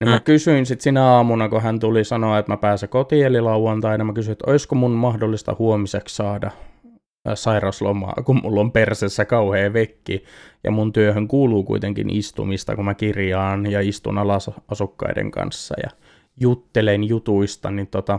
Niin 0.00 0.10
mä 0.10 0.16
Mm. 0.16 0.22
kysyin 0.22 0.66
sitten 0.66 0.82
sinä 0.82 1.04
aamuna, 1.04 1.48
kun 1.48 1.62
hän 1.62 1.80
tuli 1.80 2.04
sanoa, 2.04 2.38
että 2.38 2.52
mä 2.52 2.56
pääsen 2.56 2.88
kotiin, 2.88 3.26
eli 3.26 3.40
lauantaina, 3.40 4.04
mä 4.04 4.12
kysyin, 4.12 4.32
että 4.32 4.50
olisiko 4.50 4.74
mun 4.74 4.90
mahdollista 4.90 5.56
huomiseksi 5.58 6.14
saada 6.16 6.50
sairauslomaa, 7.34 8.14
kun 8.24 8.40
mulla 8.42 8.60
on 8.60 8.72
persessä 8.72 9.24
kauhea 9.24 9.72
vekki, 9.72 10.24
ja 10.64 10.70
mun 10.70 10.92
työhön 10.92 11.28
kuuluu 11.28 11.64
kuitenkin 11.64 12.10
istumista, 12.10 12.76
kun 12.76 12.84
mä 12.84 12.94
kirjaan 12.94 13.70
ja 13.70 13.80
istun 13.80 14.18
alas 14.18 14.50
asukkaiden 14.68 15.30
kanssa 15.30 15.74
ja 15.82 15.90
juttelen 16.40 17.04
jutuista, 17.04 17.70
niin 17.70 17.86
tota, 17.86 18.18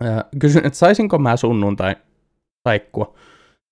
ää, 0.00 0.24
kysyin, 0.38 0.66
että 0.66 0.78
saisinko 0.78 1.18
mä 1.18 1.36
sunnuntai 1.36 1.96
taikkua. 2.62 3.14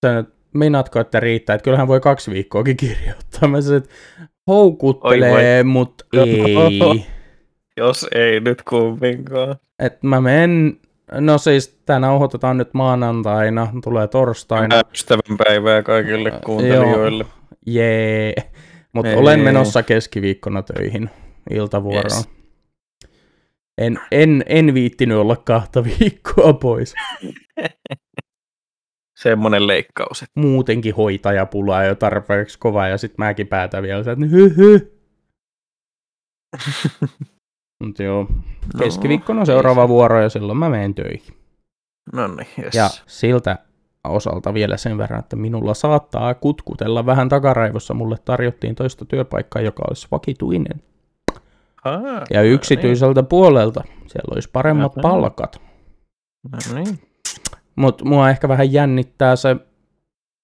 Sanoin, 0.00 0.20
että 0.20 0.34
meinaatko, 0.54 1.00
että 1.00 1.20
riittää, 1.20 1.54
että 1.54 1.64
kyllähän 1.64 1.88
voi 1.88 2.00
kaksi 2.00 2.30
viikkoakin 2.30 2.76
kirjoittaa. 2.76 3.48
Mä 3.48 3.60
sanoin, 3.60 3.82
että 3.82 3.94
houkuttelee, 4.46 5.62
mutta 5.62 6.04
ei. 6.12 7.06
Jos 7.76 8.06
ei 8.14 8.40
nyt 8.40 8.62
kumminkaan. 8.62 9.56
Et 9.78 10.02
mä 10.02 10.20
menen, 10.20 10.80
no 11.12 11.38
siis 11.38 11.68
tää 11.86 11.98
nauhoitetaan 11.98 12.56
nyt 12.56 12.74
maanantaina, 12.74 13.72
tulee 13.84 14.08
torstaina. 14.08 14.82
Ystävänpäivää 14.94 15.82
kaikille 15.82 16.32
kuuntelijoille. 16.44 17.24
Jee. 17.66 18.34
Mutta 18.92 19.16
olen 19.16 19.40
menossa 19.40 19.82
keskiviikkona 19.82 20.62
töihin 20.62 21.10
iltavuoroon. 21.50 22.04
Yes. 22.04 22.28
En, 23.78 24.00
en, 24.12 24.44
en 24.46 24.74
viittinyt 24.74 25.18
olla 25.18 25.36
kahta 25.36 25.84
viikkoa 25.84 26.52
pois. 26.52 26.94
Semmonen 29.22 29.66
leikkaus. 29.66 30.22
Että... 30.22 30.40
Muutenkin 30.40 30.94
hoitajapula 30.94 31.84
jo 31.84 31.94
tarpeeksi 31.94 32.58
kova 32.58 32.88
ja 32.88 32.98
sit 32.98 33.18
mäkin 33.18 33.46
päätän 33.46 33.82
vielä, 33.82 34.00
että 34.00 34.26
hy 34.26 34.98
hy. 37.80 37.86
Mut 37.86 37.98
joo, 37.98 38.26
keskiviikkona 38.78 39.40
on 39.40 39.46
seuraava 39.46 39.88
vuoro 39.88 40.22
ja 40.22 40.28
silloin 40.28 40.58
mä 40.58 40.68
menen 40.68 40.94
töihin. 40.94 41.34
No 42.12 42.26
niin, 42.26 42.48
yes. 42.64 42.74
Ja 42.74 42.90
siltä 43.06 43.58
osalta 44.04 44.54
vielä 44.54 44.76
sen 44.76 44.98
verran, 44.98 45.20
että 45.20 45.36
minulla 45.36 45.74
saattaa 45.74 46.34
kutkutella 46.34 47.06
vähän 47.06 47.28
takaraivossa. 47.28 47.94
Mulle 47.94 48.16
tarjottiin 48.24 48.74
toista 48.74 49.04
työpaikkaa, 49.04 49.62
joka 49.62 49.82
olisi 49.88 50.08
vakituinen. 50.10 50.82
Ah, 51.84 52.02
Ja 52.30 52.42
yksityiseltä 52.42 53.22
puolelta. 53.22 53.84
Siellä 54.06 54.34
olisi 54.34 54.50
paremmat 54.52 54.92
Aha. 54.98 55.02
palkat. 55.02 55.60
No 56.52 56.58
niin. 56.74 56.98
Mutta 57.76 58.04
mua 58.04 58.30
ehkä 58.30 58.48
vähän 58.48 58.72
jännittää 58.72 59.36
se, 59.36 59.56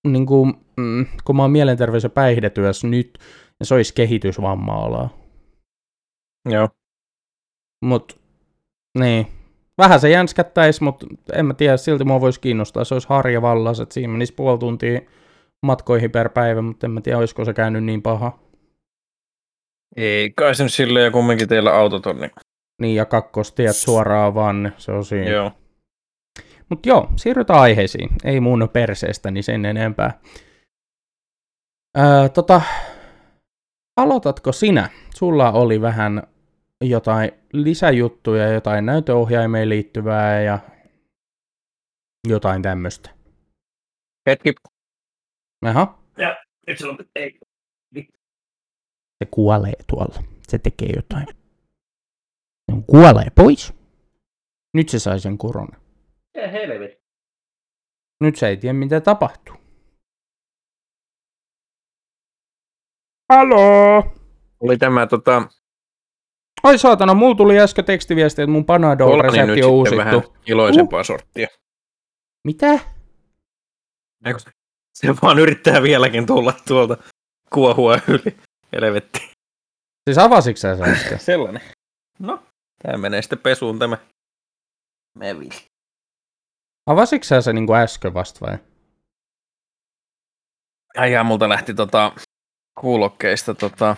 niin 0.07 0.27
kuin, 0.27 0.55
mm, 0.77 1.07
kun 1.25 1.37
mä 1.37 1.43
oon 1.43 1.51
mielenterveys- 1.53 2.03
ja 2.05 2.11
päihdetyössä 2.11 2.87
nyt, 2.87 3.19
ja 3.61 3.67
se 3.67 3.75
olisi 3.75 3.95
kehitysvamma-alaa. 3.95 5.09
Joo. 6.49 6.69
Mutta 7.85 8.15
niin, 8.99 9.27
vähän 9.79 10.01
se 10.01 10.11
jänskättäisi, 10.11 10.83
mutta 10.83 11.07
en 11.33 11.47
mä 11.47 11.55
tiedä, 11.55 11.77
silti 11.77 12.05
mua 12.05 12.21
voisi 12.21 12.41
kiinnostaa. 12.41 12.85
Se 12.85 12.95
olisi 12.95 13.09
harjavallas, 13.09 13.81
että 13.81 13.95
siinä 13.95 14.13
menisi 14.13 14.33
puoli 14.35 14.59
tuntia 14.59 15.01
matkoihin 15.67 16.11
per 16.11 16.29
päivä, 16.29 16.63
mutta 16.63 16.87
en 16.87 16.91
mä 16.91 17.01
tiedä, 17.01 17.19
olisiko 17.19 17.45
se 17.45 17.53
käynyt 17.55 17.85
niin 17.85 18.03
paha. 18.03 18.39
Ei 19.97 20.31
kai 20.37 20.55
se 20.55 20.63
nyt 20.63 20.73
silleen, 20.73 21.05
ja 21.05 21.11
kumminkin 21.11 21.49
teillä 21.49 21.75
autot 21.75 22.07
on, 22.07 22.21
niin 22.21 22.31
Niin, 22.81 22.97
ja 22.97 23.05
kakkostiet 23.05 23.77
suoraan 23.77 24.35
vaan, 24.35 24.73
se 24.77 24.93
on 24.93 25.05
siinä. 25.05 25.31
joo. 25.31 25.53
Mutta 26.69 26.89
joo, 26.89 27.09
siirrytään 27.17 27.61
aiheisiin. 27.61 28.09
Ei 28.25 28.41
mun 28.41 28.69
perseestä, 28.73 29.31
niin 29.31 29.45
sen 29.45 29.65
enempää. 29.65 30.21
Öö, 31.99 32.29
tota, 32.29 32.61
aloitatko 33.97 34.53
sinä? 34.53 34.91
Sulla 35.15 35.53
oli 35.53 35.81
vähän 35.81 36.23
jotain 36.89 37.31
lisäjuttuja, 37.53 38.53
jotain 38.53 38.87
näytöohjaimeen 38.87 39.69
liittyvää 39.69 40.41
ja 40.43 40.59
jotain 42.29 42.63
tämmöistä. 42.63 43.11
Hetki. 44.29 44.55
Aha, 45.67 45.99
Nyt 46.67 46.79
se 46.79 46.87
on, 46.89 46.99
ei. 47.15 47.39
se 49.25 49.31
kuolee 49.31 49.73
tuolla. 49.91 50.23
Se 50.49 50.59
tekee 50.59 50.89
jotain. 50.97 51.27
Se 52.73 52.83
kuolee 52.87 53.27
pois. 53.35 53.75
Nyt 54.75 54.89
se 54.89 54.99
sai 54.99 55.21
sen 55.21 55.39
korona. 55.39 55.81
Helvetti? 56.53 57.05
Nyt 58.21 58.37
se 58.37 58.49
ei 58.49 58.57
tiedä, 58.57 58.73
mitä 58.79 59.01
tapahtuu. 59.01 59.55
Haloo! 63.33 64.03
Oli 64.61 64.77
tämä 64.79 65.07
tota, 65.07 65.49
Ai 66.65 66.79
saatana, 66.79 67.15
mulla 67.15 67.35
tuli 67.37 67.61
äsken 67.61 67.85
tekstiviesti, 67.85 68.43
että 68.43 68.51
mun 68.53 68.65
Panadol-resepti 68.65 69.65
on 69.65 69.71
uusittu. 69.71 69.99
vähän 69.99 70.23
iloisempaa 70.47 71.01
uh. 71.01 71.07
sorttia. 71.07 71.49
Mitä? 72.47 72.79
Eikö 74.25 74.39
se- 74.39 74.51
Se 74.95 75.09
vaan 75.23 75.39
yrittää 75.39 75.83
vieläkin 75.83 76.27
tulla 76.27 76.53
tuolta 76.69 76.97
kuohua 77.53 77.99
yli. 78.09 78.37
Helvetti. 78.73 79.31
Siis 80.11 80.19
avasitko 80.19 80.57
sä 80.57 80.77
sen 80.77 80.89
äsken? 80.89 81.21
Sellainen. 81.31 81.63
No, 82.19 82.43
tää 82.83 82.97
menee 82.99 83.23
sitten 83.23 83.39
pesuun 83.39 83.79
tämä. 83.79 83.99
Mevi. 85.19 85.49
Avasitko 86.87 87.25
sä 87.25 87.41
sen 87.41 87.55
niin 87.55 87.75
äsken 87.75 88.15
vasta 88.15 88.47
vai? 88.47 88.59
Ai 90.97 91.13
jaa, 91.13 91.25
multa 91.25 91.49
lähti 91.49 91.75
tota 91.75 92.13
kuulokkeista 92.81 93.55
tota... 93.55 93.97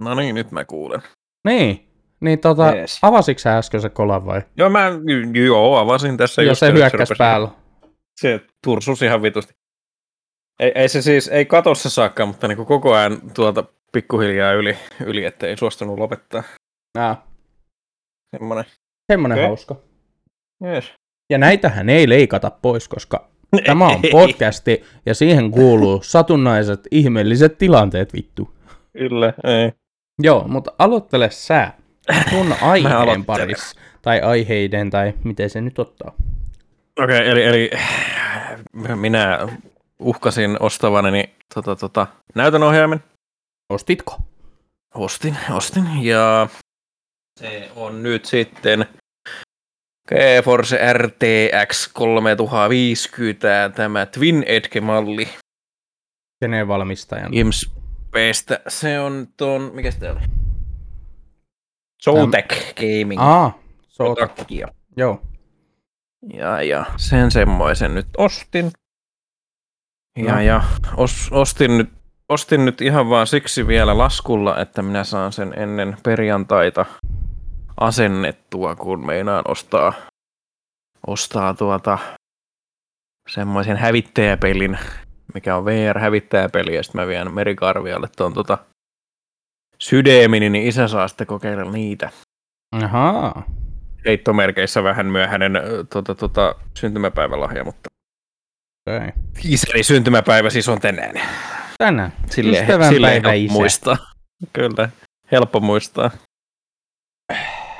No 0.00 0.14
niin, 0.14 0.34
nyt 0.34 0.50
mä 0.50 0.64
kuulen. 0.64 1.02
Niin. 1.44 1.86
Niin 2.20 2.38
tota, 2.38 2.72
Jees. 2.76 2.98
avasitko 3.02 3.38
sä 3.38 3.58
äsken 3.58 3.80
se 3.80 3.88
kolan 3.88 4.26
vai? 4.26 4.42
Joo, 4.56 4.70
mä 4.70 4.90
joo, 5.46 5.76
avasin 5.76 6.16
tässä 6.16 6.42
Ja 6.42 6.48
just 6.48 6.60
se 6.60 6.72
hyökkäs 6.72 7.08
päällä. 7.18 7.48
Se 8.20 8.40
tursus 8.64 9.02
ihan 9.02 9.22
vitusti. 9.22 9.54
Ei, 10.60 10.72
ei 10.74 10.88
se 10.88 11.02
siis, 11.02 11.28
ei 11.28 11.44
katossa 11.44 11.90
saakka, 11.90 12.26
mutta 12.26 12.48
niin 12.48 12.66
koko 12.66 12.94
ajan 12.94 13.20
tuolta 13.34 13.64
pikkuhiljaa 13.92 14.52
yli, 14.52 14.76
yli 15.06 15.24
että 15.24 15.46
ei 15.46 15.56
suostunut 15.56 15.98
lopettaa. 15.98 16.42
Nää. 16.98 17.16
Semmoinen. 18.36 18.64
Semmonen 19.12 19.38
Okei. 19.38 19.46
hauska. 19.46 19.76
Yes. 20.64 20.92
Ja 21.30 21.38
näitähän 21.38 21.88
ei 21.88 22.08
leikata 22.08 22.50
pois, 22.50 22.88
koska 22.88 23.28
tämä 23.66 23.86
on 23.86 24.02
podcasti 24.10 24.84
ja 25.06 25.14
siihen 25.14 25.50
kuuluu 25.50 26.02
satunnaiset 26.02 26.80
ihmeelliset 26.90 27.58
tilanteet 27.58 28.12
vittu. 28.12 28.54
Kyllä, 28.98 29.32
ei. 29.44 29.72
Joo, 30.22 30.48
mutta 30.48 30.72
aloittele 30.78 31.30
sä 31.30 31.72
sun 32.30 32.54
aiheen 32.62 33.24
parissa. 33.24 33.80
Tai 34.02 34.20
aiheiden, 34.20 34.90
tai 34.90 35.14
miten 35.24 35.50
se 35.50 35.60
nyt 35.60 35.78
ottaa. 35.78 36.12
Okei, 36.98 37.16
okay, 37.16 37.26
eli, 37.26 37.44
eli 37.44 37.70
minä 38.94 39.48
uhkasin 39.98 40.56
ostavani 40.60 41.34
tota, 41.54 41.76
tota, 41.76 42.06
näytönohjaimen. 42.34 43.04
Ostitko? 43.68 44.18
Ostin, 44.94 45.36
ostin. 45.50 45.84
Ja 46.02 46.48
se 47.40 47.70
on 47.76 48.02
nyt 48.02 48.24
sitten 48.24 48.86
GeForce 50.08 50.92
RTX 50.92 51.88
3050, 51.92 53.70
tämä 53.74 54.06
Twin 54.06 54.44
Edge-malli 54.46 55.28
Kenen 56.40 56.68
valmistajan? 56.68 57.34
IMSPstä. 58.16 58.60
Se 58.68 59.00
on 59.00 59.26
ton, 59.36 59.70
mikä 59.74 59.90
se 59.90 60.10
oli? 60.10 60.20
Zotac 62.04 62.74
Gaming. 62.74 63.20
Soota. 63.88 64.26
Zotacia. 64.26 64.68
Joo. 64.96 65.22
Ja, 66.34 66.62
ja 66.62 66.84
sen 66.96 67.30
semmoisen 67.30 67.94
nyt 67.94 68.06
ostin. 68.18 68.70
Ja, 70.18 70.34
No. 70.34 70.40
ja 70.40 70.64
os, 70.96 71.28
ostin, 71.32 71.78
nyt, 71.78 71.90
ostin 72.28 72.64
nyt 72.64 72.80
ihan 72.80 73.10
vaan 73.10 73.26
siksi 73.26 73.66
vielä 73.66 73.98
laskulla, 73.98 74.60
että 74.60 74.82
minä 74.82 75.04
saan 75.04 75.32
sen 75.32 75.52
ennen 75.58 75.96
perjantaita 76.02 76.86
asennettua, 77.80 78.76
kun 78.76 79.06
meinaan 79.06 79.44
ostaa, 79.48 79.92
ostaa 81.06 81.54
tuota 81.54 81.98
semmoisen 83.28 83.76
hävittäjäpelin, 83.76 84.78
mikä 85.34 85.56
on 85.56 85.64
VR-hävittäjäpeli, 85.64 86.74
ja 86.76 86.82
sitten 86.82 87.00
mä 87.00 87.06
vien 87.06 87.34
Merikarvialle 87.34 88.08
tuon 88.16 88.34
tota 88.34 88.58
sydämini, 89.78 90.50
niin 90.50 90.66
isä 90.68 90.88
saa 90.88 91.08
sitten 91.08 91.26
kokeilla 91.26 91.70
niitä 91.72 92.10
Ahaa. 92.72 93.42
heittomerkeissä 94.06 94.82
vähän 94.82 95.06
myöhäinen 95.06 95.52
tota, 95.92 96.14
tota, 96.14 96.54
syntymäpäivälahja, 96.74 97.64
mutta 97.64 97.88
Okay. 98.90 99.10
isäni 99.44 99.82
syntymäpäivä 99.82 100.50
siis 100.50 100.68
on 100.68 100.80
tänään. 100.80 101.14
Tänään. 101.78 102.12
Sille, 102.30 102.52
Ystävänpäivä 102.60 102.88
sille 102.92 103.10
helppo 103.12 103.30
isä. 103.30 103.52
muistaa. 103.52 103.96
Kyllä, 104.52 104.88
helppo 105.32 105.60
muistaa. 105.60 106.10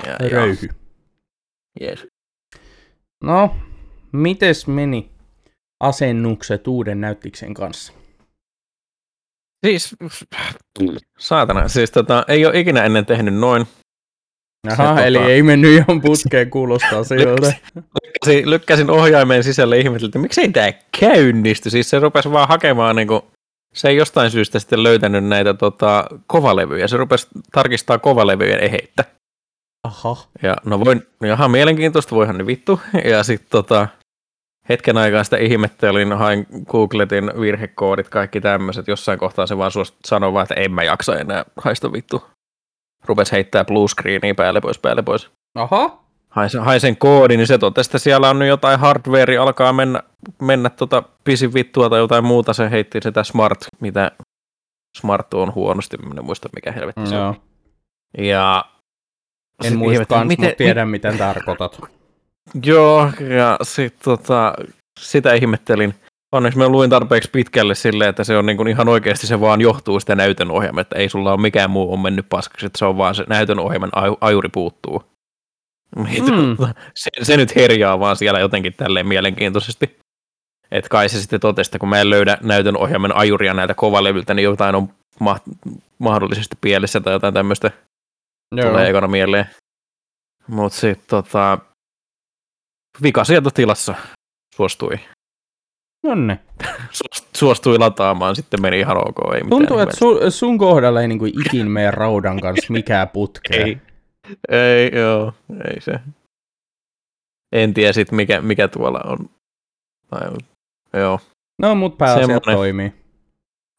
Ja, 0.06 0.12
ja, 0.20 0.28
Röyhy. 0.30 0.68
yes. 1.80 2.06
No, 3.24 3.56
mites 4.12 4.66
meni 4.66 5.10
asennukset 5.80 6.66
uuden 6.68 7.00
näyttiksen 7.00 7.54
kanssa? 7.54 7.92
Siis, 9.66 9.96
saatana, 11.18 11.68
siis 11.68 11.90
tota, 11.90 12.24
ei 12.28 12.46
ole 12.46 12.58
ikinä 12.60 12.84
ennen 12.84 13.06
tehnyt 13.06 13.34
noin. 13.34 13.66
Aha, 14.72 14.96
Se 14.96 15.06
eli 15.06 15.18
tota- 15.18 15.28
ei 15.28 15.42
mennyt 15.42 15.70
ihan 15.72 16.00
putkeen 16.00 16.50
kuulostaa 16.50 17.04
siltä. 17.14 17.52
Lykkäsin, 18.04 18.50
lykkäsin 18.50 18.90
ohjaimen 18.90 19.44
sisälle 19.44 19.78
ihmeteltä, 19.78 20.06
että 20.06 20.18
miksei 20.18 20.48
tämä 20.48 20.72
käynnisty. 21.00 21.70
Siis 21.70 21.90
se 21.90 21.98
rupesi 21.98 22.30
vaan 22.30 22.48
hakemaan, 22.48 22.96
niin 22.96 23.08
kuin, 23.08 23.20
se 23.74 23.88
ei 23.88 23.96
jostain 23.96 24.30
syystä 24.30 24.58
sitten 24.58 24.82
löytänyt 24.82 25.24
näitä 25.24 25.54
tota, 25.54 26.04
kovalevyjä. 26.26 26.88
Se 26.88 26.96
rupesi 26.96 27.26
tarkistaa 27.52 27.98
kovalevyjen 27.98 28.60
eheittä. 28.60 29.04
Aha. 29.84 30.16
Ja 30.42 30.56
no 30.64 30.80
voin, 30.84 31.02
jaha, 31.20 31.48
mielenkiintoista, 31.48 32.16
voihan 32.16 32.38
ne 32.38 32.46
vittu. 32.46 32.80
Ja 33.04 33.22
sitten 33.22 33.50
tota, 33.50 33.88
hetken 34.68 34.96
aikaa 34.96 35.24
sitä 35.24 35.36
ihmettelin, 35.36 36.12
hain 36.12 36.46
Googletin 36.66 37.30
virhekoodit, 37.40 38.08
kaikki 38.08 38.40
tämmöiset. 38.40 38.88
Jossain 38.88 39.18
kohtaa 39.18 39.46
se 39.46 39.58
vaan 39.58 39.70
sanoi 40.04 40.32
vaan, 40.32 40.42
että 40.42 40.54
en 40.54 40.72
mä 40.72 40.82
jaksa 40.82 41.18
enää 41.18 41.44
haista 41.56 41.92
vittu. 41.92 42.24
Rupes 43.04 43.32
heittää 43.32 43.64
blue 43.64 43.88
screenia 43.88 44.34
päälle 44.34 44.60
pois, 44.60 44.78
päälle 44.78 45.02
pois. 45.02 45.30
Aha. 45.54 46.02
Hain 46.28 46.50
sen, 46.50 46.62
hain 46.62 46.80
sen 46.80 46.96
koodin, 46.96 47.38
niin 47.38 47.46
se 47.46 47.58
totesi, 47.58 47.88
että 47.88 47.98
siellä 47.98 48.30
on 48.30 48.38
nyt 48.38 48.48
jotain 48.48 48.80
hardware, 48.80 49.36
alkaa 49.36 49.72
mennä, 49.72 50.02
mennä 50.42 50.70
tota 50.70 51.02
pisin 51.24 51.54
vittua 51.54 51.90
tai 51.90 51.98
jotain 51.98 52.24
muuta. 52.24 52.52
Se 52.52 52.70
heitti 52.70 53.00
sitä 53.02 53.24
smart, 53.24 53.66
mitä 53.80 54.12
smart 54.98 55.34
on 55.34 55.54
huonosti, 55.54 55.96
en 56.18 56.24
muista 56.24 56.48
mikä 56.54 56.72
helvetti 56.72 57.06
se 57.06 57.16
on. 57.16 57.20
Joo. 57.20 57.36
Ja 58.26 58.64
En 59.64 59.78
muista 59.78 60.04
kans, 60.04 60.38
mutta 60.38 60.56
tiedän 60.56 60.88
miten 60.88 61.18
tarkoitat. 61.18 61.95
Joo, 62.64 63.10
ja 63.36 63.58
sit, 63.62 63.94
tota, 64.04 64.54
sitä 65.00 65.34
ihmettelin. 65.34 65.94
Onneksi 66.32 66.58
mä 66.58 66.68
luin 66.68 66.90
tarpeeksi 66.90 67.30
pitkälle 67.30 67.74
silleen, 67.74 68.10
että 68.10 68.24
se 68.24 68.36
on 68.36 68.46
niin 68.46 68.56
kuin 68.56 68.68
ihan 68.68 68.88
oikeasti 68.88 69.26
se 69.26 69.40
vaan 69.40 69.60
johtuu 69.60 70.00
sitä 70.00 70.14
näytön 70.14 70.50
ohjelmasta. 70.50 70.96
Ei 70.96 71.08
sulla 71.08 71.32
ole 71.32 71.40
mikään 71.40 71.70
muu 71.70 71.92
on 71.92 72.00
mennyt 72.00 72.26
paskaksi, 72.28 72.66
että 72.66 72.78
se 72.78 72.84
on 72.84 72.98
vaan 72.98 73.14
se 73.14 73.24
näytön 73.28 73.58
ohjelman 73.58 73.90
aju- 73.96 74.18
ajuri 74.20 74.48
puuttuu. 74.48 75.02
Mm. 75.96 76.06
se, 76.94 77.10
se, 77.22 77.36
nyt 77.36 77.56
herjaa 77.56 78.00
vaan 78.00 78.16
siellä 78.16 78.40
jotenkin 78.40 78.74
tälleen 78.74 79.06
mielenkiintoisesti. 79.06 79.98
Että 80.70 80.88
kai 80.88 81.08
se 81.08 81.20
sitten 81.20 81.40
totesi, 81.40 81.68
että 81.68 81.78
kun 81.78 81.88
mä 81.88 82.00
en 82.00 82.10
löydä 82.10 82.38
näytön 82.42 82.76
ohjelman 82.76 83.16
ajuria 83.16 83.54
näiltä 83.54 83.74
kovalevyltä, 83.74 84.34
niin 84.34 84.44
jotain 84.44 84.74
on 84.74 84.88
ma- 85.20 85.40
mahdollisesti 85.98 86.56
pielessä 86.60 87.00
tai 87.00 87.12
jotain 87.12 87.34
tämmöistä 87.34 87.70
Joo. 88.56 88.68
tulee 88.68 88.88
ekana 88.88 89.08
mieleen. 89.08 89.46
Mut 90.46 90.72
sit 90.72 91.00
tota, 91.06 91.58
vika 93.02 93.24
sieltä 93.24 93.50
tilassa 93.54 93.94
suostui. 94.54 95.00
Nonne. 96.02 96.38
Suost- 96.92 97.26
Suostui 97.36 97.78
lataamaan, 97.78 98.36
sitten 98.36 98.62
meni 98.62 98.80
ihan 98.80 98.96
ok. 98.96 99.16
Ei 99.34 99.42
mitään 99.42 99.50
Tuntuu, 99.50 99.78
että 99.78 99.96
ihmeellistä. 99.96 100.30
su, 100.30 100.38
sun 100.38 100.58
kohdalla 100.58 101.00
ei 101.00 101.08
niinku 101.08 101.26
ikin 101.26 101.70
mene 101.70 101.90
raudan 101.90 102.40
kanssa 102.40 102.72
mikään 102.72 103.08
putkeen. 103.08 103.68
Ei, 103.68 103.78
ei, 104.58 104.90
joo, 104.94 105.32
ei 105.70 105.80
se. 105.80 105.92
En 107.52 107.74
tiedä 107.74 107.92
sit 107.92 108.12
mikä, 108.12 108.40
mikä 108.40 108.68
tuolla 108.68 109.00
on. 109.06 109.18
Tai, 110.10 110.28
joo. 111.00 111.20
No, 111.62 111.74
mut 111.74 111.98
pääasiat 111.98 112.26
Semmonen. 112.26 112.56
toimii. 112.56 112.92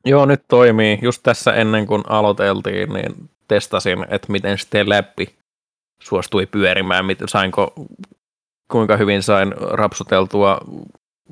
joo, 0.05 0.25
nyt 0.25 0.43
toimii. 0.47 0.99
Just 1.01 1.23
tässä 1.23 1.53
ennen 1.53 1.87
kuin 1.87 2.03
aloiteltiin, 2.09 2.89
niin 2.93 3.29
testasin, 3.47 4.05
että 4.09 4.31
miten 4.31 4.57
sitten 4.57 4.89
läppi 4.89 5.35
suostui 6.01 6.45
pyörimään. 6.45 7.05
Sainko, 7.25 7.73
kuinka 8.71 8.97
hyvin 8.97 9.23
sain 9.23 9.53
rapsuteltua 9.71 10.57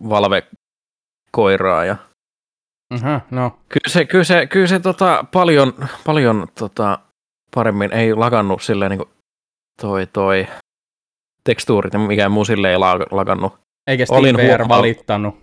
valvekoiraa 0.09 1.85
ja 1.85 1.95
Aha, 2.93 3.21
no. 3.31 3.59
Kyllä 3.69 3.89
se, 3.93 4.05
kyllä 4.05 4.23
se, 4.23 4.47
kyllä 4.47 4.67
se 4.67 4.79
tota, 4.79 5.25
paljon, 5.31 5.73
paljon 6.05 6.47
tota, 6.59 6.99
paremmin 7.55 7.93
ei 7.93 8.13
lagannut 8.13 8.61
silleen 8.61 8.89
niin 8.91 8.97
kuin 8.99 9.09
toi, 9.81 10.07
toi 10.07 10.47
tekstuurit 11.43 11.93
ja 11.93 11.99
mikään 11.99 12.31
muu 12.31 12.45
silleen 12.45 12.71
ei 12.71 12.77
la- 12.77 12.99
lagannut. 13.11 13.53
Eikä 13.87 14.05
Olin 14.09 14.35
SteamVR 14.35 14.59
huomannut- 14.61 14.77
valittanut. 14.77 15.35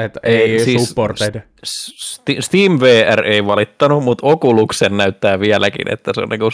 Että 0.00 0.20
ei, 0.22 0.36
Ei, 0.52 0.58
siis- 0.64 0.88
supported. 0.88 1.42
Sti- 1.66 2.40
Steam 2.42 2.78
VR 2.80 3.24
ei 3.24 3.46
valittanut, 3.46 4.04
mutta 4.04 4.26
Oculusen 4.26 4.96
näyttää 4.96 5.40
vieläkin, 5.40 5.92
että 5.92 6.10
se 6.14 6.20
on 6.20 6.28
niin 6.28 6.40
kuin 6.40 6.52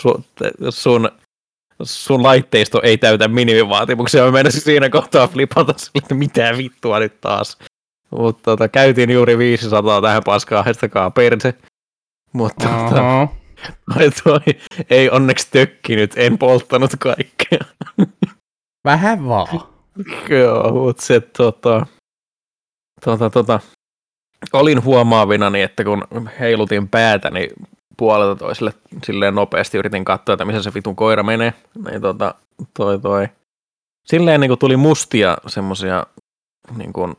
sun, 0.70 1.10
sun, 1.82 2.22
laitteisto 2.22 2.80
ei 2.82 2.98
täytä 2.98 3.28
minimivaatimuksia. 3.28 4.24
Mä 4.24 4.30
menisin 4.30 4.60
siinä 4.60 4.90
kohtaa 4.90 5.28
flipata 5.28 5.74
sille, 5.76 5.98
että 5.98 6.14
mitä 6.14 6.54
vittua 6.56 6.98
nyt 6.98 7.20
taas. 7.20 7.58
Mutta 8.10 8.42
tota, 8.42 8.68
käytiin 8.68 9.10
juuri 9.10 9.38
500 9.38 10.02
tähän 10.02 10.22
paskaan, 10.24 10.64
haistakaa 10.64 11.10
perse. 11.10 11.54
Mutta 12.32 12.68
tota, 12.68 13.02
Oho. 13.02 13.34
Toi, 13.94 14.10
toi 14.24 14.40
ei 14.90 15.10
onneksi 15.10 15.48
tökkinyt, 15.50 16.12
en 16.16 16.38
polttanut 16.38 16.90
kaikkea. 16.98 17.58
Vähän 18.84 19.28
vaan. 19.28 19.60
Joo, 20.28 20.72
mutta 20.72 21.02
se 21.02 21.20
tota, 21.20 21.86
tota, 23.04 23.30
tota, 23.30 23.60
olin 24.52 24.84
huomaavinani, 24.84 25.62
että 25.62 25.84
kun 25.84 26.04
heilutin 26.40 26.88
päätä, 26.88 27.30
niin 27.30 27.50
puolelta 27.96 28.38
toiselle 28.38 28.72
silleen 29.04 29.34
nopeasti 29.34 29.78
yritin 29.78 30.04
katsoa, 30.04 30.32
että 30.32 30.44
missä 30.44 30.62
se 30.62 30.74
vitun 30.74 30.96
koira 30.96 31.22
menee. 31.22 31.54
Niin 31.88 32.00
tota, 32.00 32.34
toi, 32.76 33.00
toi. 33.00 33.28
Silleen 34.04 34.40
niin 34.40 34.48
kuin 34.48 34.58
tuli 34.58 34.76
mustia 34.76 35.36
semmosia, 35.46 36.06
niin 36.76 36.92
kuin, 36.92 37.16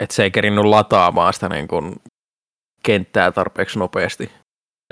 että 0.00 0.14
se 0.14 0.22
ei 0.22 0.30
kerinnyt 0.30 0.64
lataamaan 0.64 1.32
sitä 1.32 1.48
niin 1.48 1.68
kuin, 1.68 1.96
kenttää 2.82 3.32
tarpeeksi 3.32 3.78
nopeasti. 3.78 4.32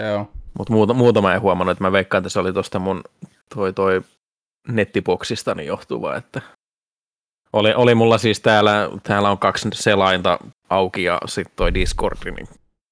Joo. 0.02 0.30
Mutta 0.58 0.72
muuta, 0.72 0.94
muuta 0.94 1.22
mä 1.22 1.34
en 1.34 1.40
huomannut, 1.40 1.72
että 1.72 1.84
mä 1.84 1.92
veikkaan, 1.92 2.20
että 2.20 2.28
se 2.28 2.40
oli 2.40 2.52
tuosta 2.52 2.78
mun 2.78 3.02
toi, 3.54 3.72
toi 3.72 4.02
nettiboksistani 4.68 5.66
johtuva, 5.66 6.16
että 6.16 6.40
oli, 7.52 7.74
oli 7.74 7.94
mulla 7.94 8.18
siis 8.18 8.40
täällä, 8.40 8.90
täällä 9.02 9.30
on 9.30 9.38
kaksi 9.38 9.68
selainta 9.74 10.38
auki 10.70 11.02
ja 11.02 11.18
sitten 11.26 11.56
toi 11.56 11.74
Discord, 11.74 12.18
niin 12.24 12.48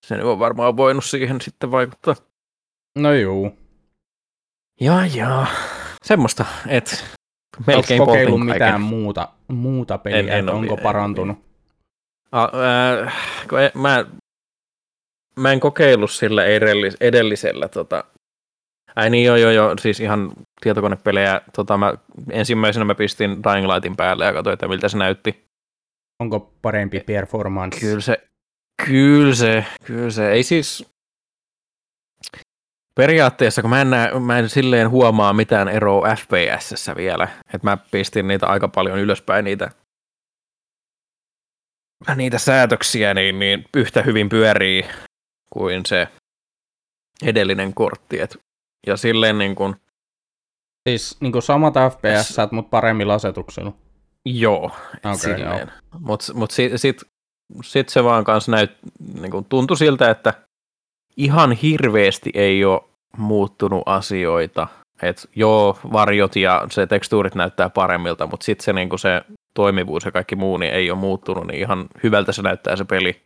se 0.06 0.22
on 0.24 0.38
varmaan 0.38 0.76
voinut 0.76 1.04
siihen 1.04 1.40
sitten 1.40 1.70
vaikuttaa. 1.70 2.14
No 2.98 3.12
juu. 3.12 3.58
Ja, 4.80 5.06
ja. 5.14 5.46
Semmoista, 6.04 6.44
että 6.68 6.96
Oletko 6.96 7.64
melkein 7.66 7.98
kokeillut 7.98 8.32
poltin 8.32 8.48
kaiken. 8.48 8.66
mitään 8.66 8.80
muuta, 8.80 9.28
muuta 9.48 9.98
peliä, 9.98 10.18
En- 10.18 10.28
en 10.28 10.50
onko 10.50 10.60
vielä, 10.74 10.82
parantunut? 10.82 11.38
A, 12.32 12.40
ää, 12.58 13.12
kun 13.48 13.60
e- 13.60 13.72
mä, 13.74 14.04
mä 15.36 15.52
en 15.52 15.60
kokeillut 15.60 16.10
sillä 16.10 16.44
edellis, 16.44 16.96
edellisellä. 17.00 17.68
Tota, 17.68 18.04
ai 18.96 19.10
niin 19.10 19.24
joo, 19.26 19.36
joo, 19.36 19.50
joo, 19.50 19.74
siis 19.80 20.00
ihan 20.00 20.32
tietokonepelejä. 20.60 21.40
Tota, 21.56 21.78
mä, 21.78 21.94
ensimmäisenä 22.30 22.84
mä 22.84 22.94
pistin 22.94 23.30
Dying 23.30 23.66
Lightin 23.72 23.96
päälle 23.96 24.24
ja 24.24 24.32
katsoin, 24.32 24.54
että 24.54 24.68
miltä 24.68 24.88
se 24.88 24.98
näytti. 24.98 25.44
Onko 26.20 26.52
parempi 26.62 27.00
performance? 27.00 27.80
Kyllä 27.80 28.00
se, 28.00 28.28
kyllä 28.86 29.34
se, 29.34 29.66
kyllä 29.84 30.10
se. 30.10 30.30
Ei 30.30 30.42
siis, 30.42 30.86
periaatteessa, 32.94 33.62
kun 33.62 33.70
mä 33.70 33.80
en, 33.80 33.90
näe, 33.90 34.20
mä 34.20 34.38
en 34.38 34.48
silleen 34.48 34.90
huomaa 34.90 35.32
mitään 35.32 35.68
eroa 35.68 36.16
FPSssä 36.16 36.96
vielä, 36.96 37.28
että 37.54 37.70
mä 37.70 37.78
pistin 37.90 38.28
niitä 38.28 38.46
aika 38.46 38.68
paljon 38.68 38.98
ylöspäin 38.98 39.44
niitä, 39.44 39.70
niitä 42.16 42.38
säätöksiä, 42.38 43.14
niin, 43.14 43.38
niin 43.38 43.64
yhtä 43.76 44.02
hyvin 44.02 44.28
pyörii 44.28 44.84
kuin 45.50 45.86
se 45.86 46.08
edellinen 47.22 47.74
kortti. 47.74 48.20
Et, 48.20 48.36
ja 48.86 48.96
silleen 48.96 49.38
niin 49.38 49.54
kuin, 49.54 49.76
Siis 50.88 51.16
niin 51.20 51.32
kuin 51.32 51.42
samat 51.42 51.74
FPS, 51.74 52.36
mutta 52.50 52.68
paremmilla 52.70 53.14
asetuksilla. 53.14 53.72
joo, 54.24 54.70
Okei, 54.96 55.16
silleen. 55.18 55.72
Mutta 55.98 56.34
mut 56.34 56.50
sitten 56.50 56.78
sit, 56.78 57.02
sit 57.64 57.88
se 57.88 58.04
vaan 58.04 58.24
kanssa 58.24 58.52
näyt, 58.52 58.70
niin 59.20 59.30
kuin 59.30 59.44
tuntui 59.44 59.76
siltä, 59.76 60.10
että 60.10 60.34
ihan 61.16 61.52
hirveästi 61.52 62.30
ei 62.34 62.64
ole 62.64 62.80
muuttunut 63.16 63.82
asioita. 63.86 64.68
Et 65.02 65.28
joo, 65.36 65.78
varjot 65.92 66.36
ja 66.36 66.66
se 66.70 66.86
tekstuurit 66.86 67.34
näyttää 67.34 67.70
paremmilta, 67.70 68.26
mutta 68.26 68.44
sitten 68.44 68.64
se, 68.64 68.72
niin 68.72 68.98
se 68.98 69.22
toimivuus 69.54 70.04
ja 70.04 70.12
kaikki 70.12 70.36
muu 70.36 70.56
niin 70.56 70.72
ei 70.72 70.90
ole 70.90 70.98
muuttunut, 70.98 71.46
niin 71.46 71.58
ihan 71.58 71.86
hyvältä 72.02 72.32
se 72.32 72.42
näyttää 72.42 72.76
se 72.76 72.84
peli 72.84 73.22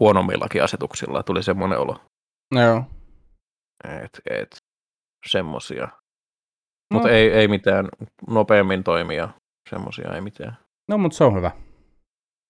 huonommillakin 0.00 0.62
asetuksilla. 0.62 1.22
Tuli 1.22 1.42
semmoinen 1.42 1.78
olo, 1.78 2.00
Joo. 2.54 2.84
että 3.84 4.18
et, 4.30 4.56
semmosia. 5.26 5.84
No. 5.84 6.94
Mutta 6.94 7.10
ei, 7.10 7.30
ei 7.30 7.48
mitään 7.48 7.88
nopeammin 8.28 8.84
toimia, 8.84 9.28
semmosia 9.70 10.14
ei 10.14 10.20
mitään. 10.20 10.58
No, 10.88 10.98
mutta 10.98 11.18
se 11.18 11.24
on 11.24 11.34
hyvä. 11.34 11.50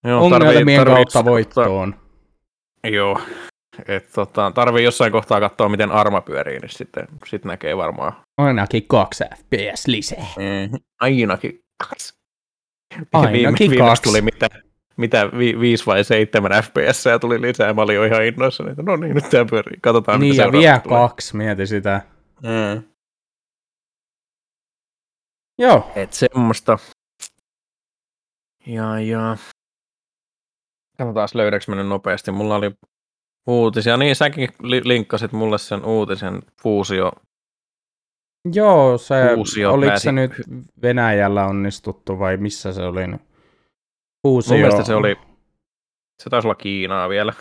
Joo, 0.05 0.23
Ongelmien 0.25 0.85
kautta 0.85 1.19
tota- 1.19 1.25
voittoon. 1.25 1.95
Joo, 2.91 3.21
et, 3.87 4.11
tota, 4.13 4.51
tarvii 4.55 4.83
jossain 4.83 5.11
kohtaa 5.11 5.39
katsoa, 5.39 5.69
miten 5.69 5.91
arma 5.91 6.21
pyörii, 6.21 6.59
niin 6.59 6.69
sitten 6.69 7.07
sit 7.27 7.45
näkee 7.45 7.77
varmaan. 7.77 8.13
Ainakin 8.37 8.87
kaksi 8.87 9.23
FPS 9.37 9.87
lisää. 9.87 10.25
Mm, 10.37 10.79
ainakin 11.01 11.63
kaksi. 11.89 12.13
Ainakin 13.13 13.33
viimeksi 13.71 13.77
kaksi. 13.77 14.03
tuli 14.03 14.21
mitä, 14.21 14.49
mitä 14.97 15.29
vi, 15.37 15.59
viisi 15.59 15.85
vai 15.85 16.03
seitsemän 16.03 16.51
FPS 16.63 17.05
ja 17.05 17.19
tuli 17.19 17.41
lisää. 17.41 17.73
Mä 17.73 17.81
olin 17.81 17.95
jo 17.95 18.03
ihan 18.03 18.23
innoissani, 18.25 18.69
että 18.71 18.83
no 18.83 18.95
niin, 18.95 19.15
nyt 19.15 19.29
tämä 19.29 19.45
pyörii. 19.49 19.79
Katsotaan, 19.81 20.19
Niin, 20.19 20.33
mitä 20.33 20.43
ja 20.43 20.51
vielä 20.51 20.79
tulee. 20.79 20.97
kaksi, 20.99 21.35
mieti 21.37 21.67
sitä. 21.67 22.01
Mm. 22.43 22.83
Joo, 25.59 25.91
Et 25.95 26.13
semmoista. 26.13 26.77
Ja, 28.67 28.99
ja. 28.99 29.37
Katsotaan, 30.97 31.27
löydäks 31.33 31.67
mä 31.67 31.75
nyt 31.75 31.87
nopeasti. 31.87 32.31
Mulla 32.31 32.55
oli 32.55 32.71
uutisia. 33.47 33.97
Niin, 33.97 34.15
säkin 34.15 34.49
li- 34.61 34.81
linkkasit 34.83 35.31
mulle 35.31 35.57
sen 35.57 35.85
uutisen 35.85 36.41
Fuusio. 36.61 37.11
joo, 38.53 38.97
se, 38.97 39.15
Fuusio 39.35 39.73
oliko 39.73 39.89
pääsi- 39.89 40.03
se 40.03 40.11
nyt 40.11 40.31
Venäjällä 40.81 41.45
onnistuttu 41.45 42.19
vai 42.19 42.37
missä 42.37 42.73
se 42.73 42.81
oli? 42.83 43.01
Fuusio. 44.27 44.51
Mun 44.53 44.59
mielestä 44.61 44.83
se 44.83 44.95
oli, 44.95 45.15
se 46.23 46.29
taisi 46.29 46.47
olla 46.47 46.55
Kiinaa 46.55 47.09
vielä. 47.09 47.33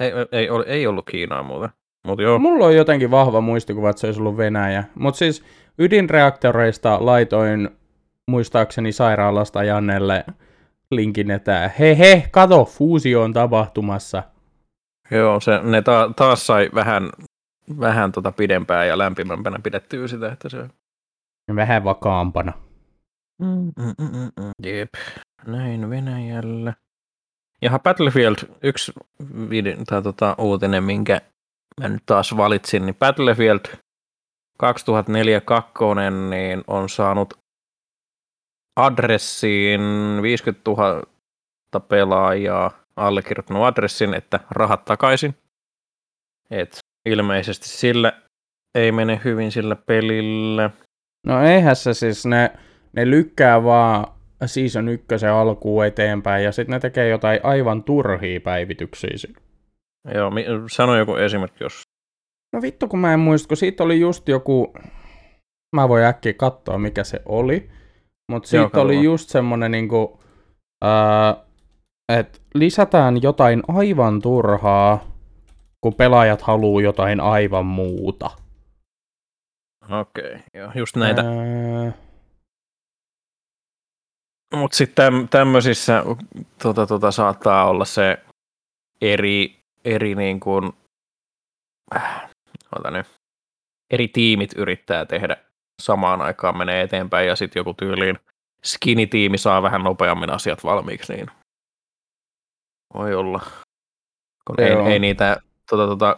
Ei, 0.00 0.10
ei, 0.10 0.26
ei, 0.32 0.48
ei 0.66 0.86
ollut 0.86 1.06
Kiinaa 1.10 1.42
muuten. 1.42 1.70
Mutta 2.06 2.22
joo, 2.22 2.38
Mulla 2.38 2.64
on 2.66 2.76
jotenkin 2.76 3.10
vahva 3.10 3.40
muistikuva, 3.40 3.90
että 3.90 4.00
se 4.00 4.06
olisi 4.06 4.20
ollut 4.20 4.36
Venäjä. 4.36 4.84
Mutta 4.94 5.18
siis 5.18 5.44
ydinreaktoreista 5.78 6.98
laitoin 7.00 7.70
muistaakseni 8.28 8.92
sairaalasta 8.92 9.64
Jannelle 9.64 10.24
linkin, 10.90 11.30
että 11.30 11.70
he 11.78 11.98
he, 11.98 12.28
kato, 12.30 12.64
fuusio 12.64 13.22
on 13.22 13.32
tapahtumassa. 13.32 14.22
joo 15.10 15.40
se, 15.40 15.60
ne 15.62 15.82
ta, 15.82 16.12
taas 16.16 16.46
sai 16.46 16.70
vähän, 16.74 17.10
vähän 17.80 18.12
tota 18.12 18.32
pidempään 18.32 18.88
ja 18.88 18.98
lämpimämpänä 18.98 19.58
pidettyä 19.58 20.08
sitä, 20.08 20.32
että 20.32 20.48
se... 20.48 20.68
Vähän 21.54 21.84
vakaampana. 21.84 22.52
Mm, 23.42 23.72
mm, 23.76 23.94
mm. 24.36 24.50
Jep, 24.66 24.94
näin 25.46 25.90
Venäjällä. 25.90 26.74
Jaha, 27.62 27.78
Battlefield, 27.78 28.36
yksi 28.62 28.92
video, 29.50 29.76
tai 29.86 30.02
tota, 30.02 30.34
uutinen, 30.38 30.84
minkä 30.84 31.20
mä 31.80 31.88
nyt 31.88 32.02
taas 32.06 32.36
valitsin, 32.36 32.86
niin 32.86 32.94
Battlefield 32.94 33.60
2004 34.58 35.40
kakkonen, 35.40 36.30
niin 36.30 36.64
on 36.66 36.88
saanut 36.88 37.38
adressiin 38.78 39.80
50 40.22 40.70
000 40.70 41.02
pelaajaa 41.88 42.70
allekirjoittanut 42.96 43.64
adressin, 43.64 44.14
että 44.14 44.40
rahat 44.50 44.84
takaisin. 44.84 45.34
Et 46.50 46.78
ilmeisesti 47.06 47.68
sillä 47.68 48.12
ei 48.74 48.92
mene 48.92 49.20
hyvin 49.24 49.52
sillä 49.52 49.76
pelillä. 49.76 50.70
No 51.26 51.42
eihän 51.42 51.76
se 51.76 51.94
siis, 51.94 52.26
ne, 52.26 52.50
ne 52.92 53.10
lykkää 53.10 53.64
vaan 53.64 54.06
season 54.46 54.88
ykkösen 54.88 55.32
alkuun 55.32 55.86
eteenpäin 55.86 56.44
ja 56.44 56.52
sitten 56.52 56.72
ne 56.72 56.80
tekee 56.80 57.08
jotain 57.08 57.40
aivan 57.42 57.84
turhia 57.84 58.40
päivityksiä. 58.40 59.10
Joo, 60.14 60.30
sano 60.70 60.96
joku 60.96 61.14
esimerkki, 61.14 61.64
jos... 61.64 61.82
No 62.52 62.62
vittu 62.62 62.88
kun 62.88 62.98
mä 62.98 63.14
en 63.14 63.20
muista, 63.20 63.48
kun 63.48 63.56
siitä 63.56 63.84
oli 63.84 64.00
just 64.00 64.28
joku, 64.28 64.72
mä 65.76 65.88
voin 65.88 66.04
äkkiä 66.04 66.32
katsoa 66.32 66.78
mikä 66.78 67.04
se 67.04 67.22
oli, 67.26 67.70
mutta 68.28 68.48
siitä 68.48 68.80
oli 68.80 69.02
just 69.02 69.28
semmonen 69.28 69.70
niinku, 69.70 70.20
että 72.08 72.38
lisätään 72.54 73.22
jotain 73.22 73.62
aivan 73.68 74.22
turhaa, 74.22 75.04
kun 75.80 75.94
pelaajat 75.94 76.42
haluu 76.42 76.80
jotain 76.80 77.20
aivan 77.20 77.66
muuta. 77.66 78.30
Okei, 80.00 80.24
okay, 80.24 80.40
joo, 80.54 80.72
just 80.74 80.96
näitä. 80.96 81.20
Ää, 81.22 81.92
Mutta 84.54 84.76
sitten 84.76 85.28
tämmöisissä 85.28 86.04
tota, 86.62 86.86
tota, 86.86 87.10
saattaa 87.10 87.68
olla 87.68 87.84
se 87.84 88.18
eri, 89.00 89.58
eri 89.84 90.14
niin 90.14 90.40
kuin, 90.40 90.72
äh, 91.96 92.30
ota 92.78 92.90
nyt, 92.90 93.06
eri 93.90 94.08
tiimit 94.08 94.52
yrittää 94.56 95.06
tehdä 95.06 95.36
samaan 95.82 96.20
aikaan 96.20 96.58
menee 96.58 96.82
eteenpäin 96.82 97.28
ja 97.28 97.36
sitten 97.36 97.60
joku 97.60 97.74
tyyliin 97.74 98.18
skinny-tiimi 98.64 99.38
saa 99.38 99.62
vähän 99.62 99.84
nopeammin 99.84 100.30
asiat 100.30 100.64
valmiiksi, 100.64 101.12
niin 101.12 101.26
voi 102.94 103.14
olla. 103.14 103.40
Kun 104.46 104.60
ei, 104.60 104.72
Joo. 104.72 104.88
ei 104.88 104.98
niitä 104.98 105.36
tota, 105.70 105.86
tota, 105.86 106.16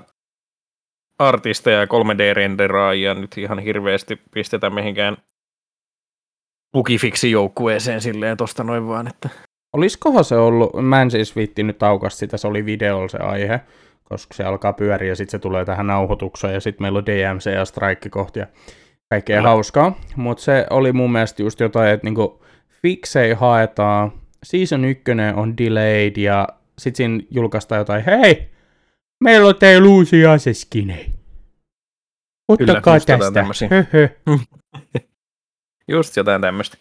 artisteja 1.18 1.81
ja 1.81 1.87
3D-renderaajia 1.87 3.14
nyt 3.14 3.38
ihan 3.38 3.59
hirveästi 3.59 4.20
pistetä 4.31 4.70
mihinkään 4.70 5.16
bugifiksi 6.73 7.31
joukkueeseen 7.31 8.01
silleen 8.01 8.37
tosta 8.37 8.64
noin 8.64 8.88
vaan, 8.88 9.07
että 9.07 9.29
Olisikohan 9.73 10.25
se 10.25 10.37
ollut, 10.37 10.70
mä 10.83 11.03
en 11.03 11.11
siis 11.11 11.37
viittinyt 11.37 11.83
aukasta 11.83 12.18
sitä, 12.18 12.37
se 12.37 12.49
oli 12.49 12.64
videolla 12.64 13.09
se 13.09 13.18
aihe, 13.18 13.61
koska 14.05 14.35
se 14.35 14.44
alkaa 14.44 14.73
pyöriä 14.73 15.09
ja 15.09 15.16
sitten 15.16 15.31
se 15.31 15.38
tulee 15.38 15.64
tähän 15.64 15.87
nauhoitukseen 15.87 16.55
ja 16.55 16.61
sitten 16.61 16.85
meillä 16.85 16.99
on 16.99 17.07
DMC 17.07 17.55
ja 17.55 17.64
strike 17.64 18.09
kohti 18.09 18.38
ja 18.38 18.46
kaikkea 19.11 19.37
Kyllä. 19.37 19.49
hauskaa. 19.49 20.01
Mutta 20.16 20.42
se 20.42 20.66
oli 20.70 20.92
mun 20.92 21.12
mielestä 21.12 21.42
just 21.42 21.61
jotain, 21.61 21.90
että 21.90 22.07
niinku 22.07 22.44
fiksei 22.83 23.33
haetaan, 23.33 24.12
season 24.42 24.85
1 24.85 25.03
on 25.37 25.57
delayed 25.59 26.16
ja 26.16 26.49
sitten 26.79 26.96
siinä 26.96 27.27
julkaistaan 27.31 27.79
jotain, 27.79 28.05
hei, 28.05 28.51
meillä 29.25 29.49
on 29.49 29.57
teillä 29.57 29.88
uusia 29.88 30.33
aseskinejä. 30.33 31.11
Ottakaa 32.49 32.99
Kyllä, 33.01 33.18
tästä. 33.18 33.44
just 35.92 36.16
jotain 36.16 36.42
tämmöistä. 36.42 36.77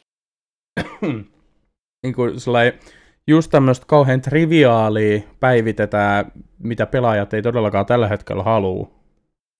niin 2.03 2.13
kuin 2.15 2.39
sellainen, 2.39 2.79
just 3.27 3.51
tämmöistä 3.51 3.85
kauhean 3.85 4.21
triviaalia 4.21 5.21
päivitetään, 5.39 6.31
mitä 6.59 6.85
pelaajat 6.85 7.33
ei 7.33 7.41
todellakaan 7.41 7.85
tällä 7.85 8.07
hetkellä 8.07 8.43
halua. 8.43 8.91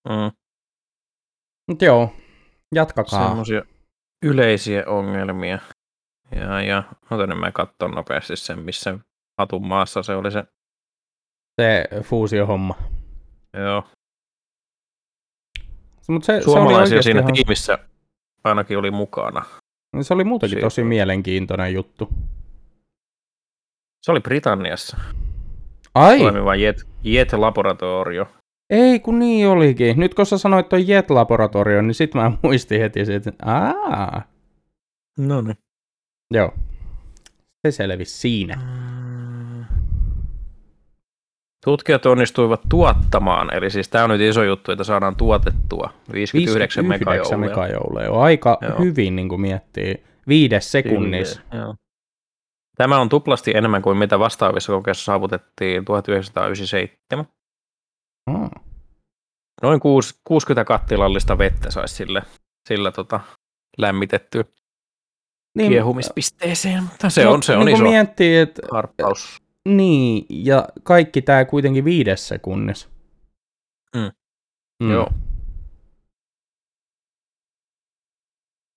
Mm, 0.10 0.32
Mutta 1.68 1.86
joo, 1.86 2.14
jatkakaa. 2.76 3.28
semmoisia 3.28 3.62
yleisiä 4.26 4.84
ongelmia. 4.88 5.60
Ja, 6.36 6.62
ja 6.62 6.84
otan 7.12 7.30
nyt 7.30 7.40
mä 7.40 7.52
katson 7.52 7.92
nopeasti 7.92 8.36
sen, 8.36 8.60
missä 8.60 9.00
hatun 9.38 9.68
maassa 9.68 10.04
se 10.04 10.16
oli 10.16 10.32
se. 10.32 10.44
Se 11.62 11.86
fuusiohomma. 12.04 12.76
Joo. 13.54 13.84
Mutta 16.08 16.26
se, 16.26 16.32
se 16.32 16.34
oli 16.36 16.44
Suomalaisia 16.44 17.02
siinä 17.02 17.20
ihan, 17.20 17.34
tiimissä 17.34 17.80
ainakin 18.44 18.78
oli 18.78 18.92
mukana. 18.92 19.46
se 20.02 20.14
oli 20.14 20.24
muutenkin 20.24 20.56
Siitä 20.56 20.66
tosi 20.66 20.84
mielenkiintoinen 20.84 21.74
juttu. 21.74 22.10
Se 24.02 24.12
oli 24.12 24.20
Britanniassa 24.20 24.98
Ai, 25.96 26.20
toimiva 26.20 26.56
Jet, 26.56 26.88
Jet 27.04 27.34
Laboratorio. 27.34 28.28
Ei 28.70 29.00
kun 29.00 29.20
niin 29.20 29.48
olikin. 29.48 30.00
Nyt 30.00 30.14
kun 30.14 30.26
sä 30.26 30.38
sanoit 30.38 30.70
toi 30.70 30.86
Jet-laboratorio, 30.88 31.82
niin 31.82 31.94
sit 31.94 32.14
mä 32.14 32.32
muistin 32.44 32.82
heti 32.82 33.06
siitä, 33.06 33.30
että 33.30 33.46
aa, 33.52 34.22
No 35.20 35.42
niin. 35.42 35.58
joo. 36.34 36.54
Se 37.68 37.72
selvisi 37.72 38.18
siinä. 38.18 38.62
Tutkijat 41.66 42.06
onnistuivat 42.06 42.62
tuottamaan, 42.70 43.54
eli 43.54 43.70
siis 43.70 43.90
tämä 43.90 44.04
on 44.04 44.10
nyt 44.10 44.22
iso 44.22 44.44
juttu, 44.44 44.72
että 44.72 44.84
saadaan 44.84 45.16
tuotettua 45.16 45.90
59, 46.14 46.84
59 46.90 47.40
megajoulea. 47.40 48.12
Aika 48.12 48.58
Joo. 48.62 48.80
hyvin 48.80 49.16
niin 49.16 49.30
kuin 49.30 49.42
miettii. 49.42 50.04
Viides 50.28 50.72
sekunnissa. 50.72 51.42
Joo. 51.54 51.76
Tämä 52.78 53.00
on 53.00 53.10
tuplasti 53.10 53.52
enemmän 53.56 53.82
kuin 53.82 53.98
mitä 53.98 54.20
vastaavissa 54.20 54.74
kokeissa 54.74 55.04
saavutettiin 55.04 55.86
1997. 55.86 57.26
Oh. 58.36 58.50
Noin 59.62 59.80
kuus- 59.80 60.20
60 60.24 60.66
kattilallista 60.66 61.38
vettä 61.38 61.72
saisi 61.72 61.96
sillä, 61.96 62.22
sillä 62.68 62.92
tota, 62.92 63.20
lämmitetty 63.78 64.46
Niin, 65.58 65.70
kiehumispisteeseen. 65.72 66.84
Mutta 66.84 67.10
se 67.10 67.24
no, 67.24 67.32
on, 67.34 67.44
se 67.44 67.58
on 67.58 67.66
niin 67.66 67.76
iso 67.76 67.84
miettii, 67.84 68.38
että 68.38 68.62
harppaus. 68.72 69.38
niin, 69.68 70.26
ja 70.30 70.68
kaikki 70.84 71.22
tämä 71.22 71.46
kuitenkin 71.46 71.86
viides 71.86 72.28
sekunnissa. 72.28 72.90
Mm. 73.96 74.12
Mm. 74.84 74.92
Joo. 74.92 75.10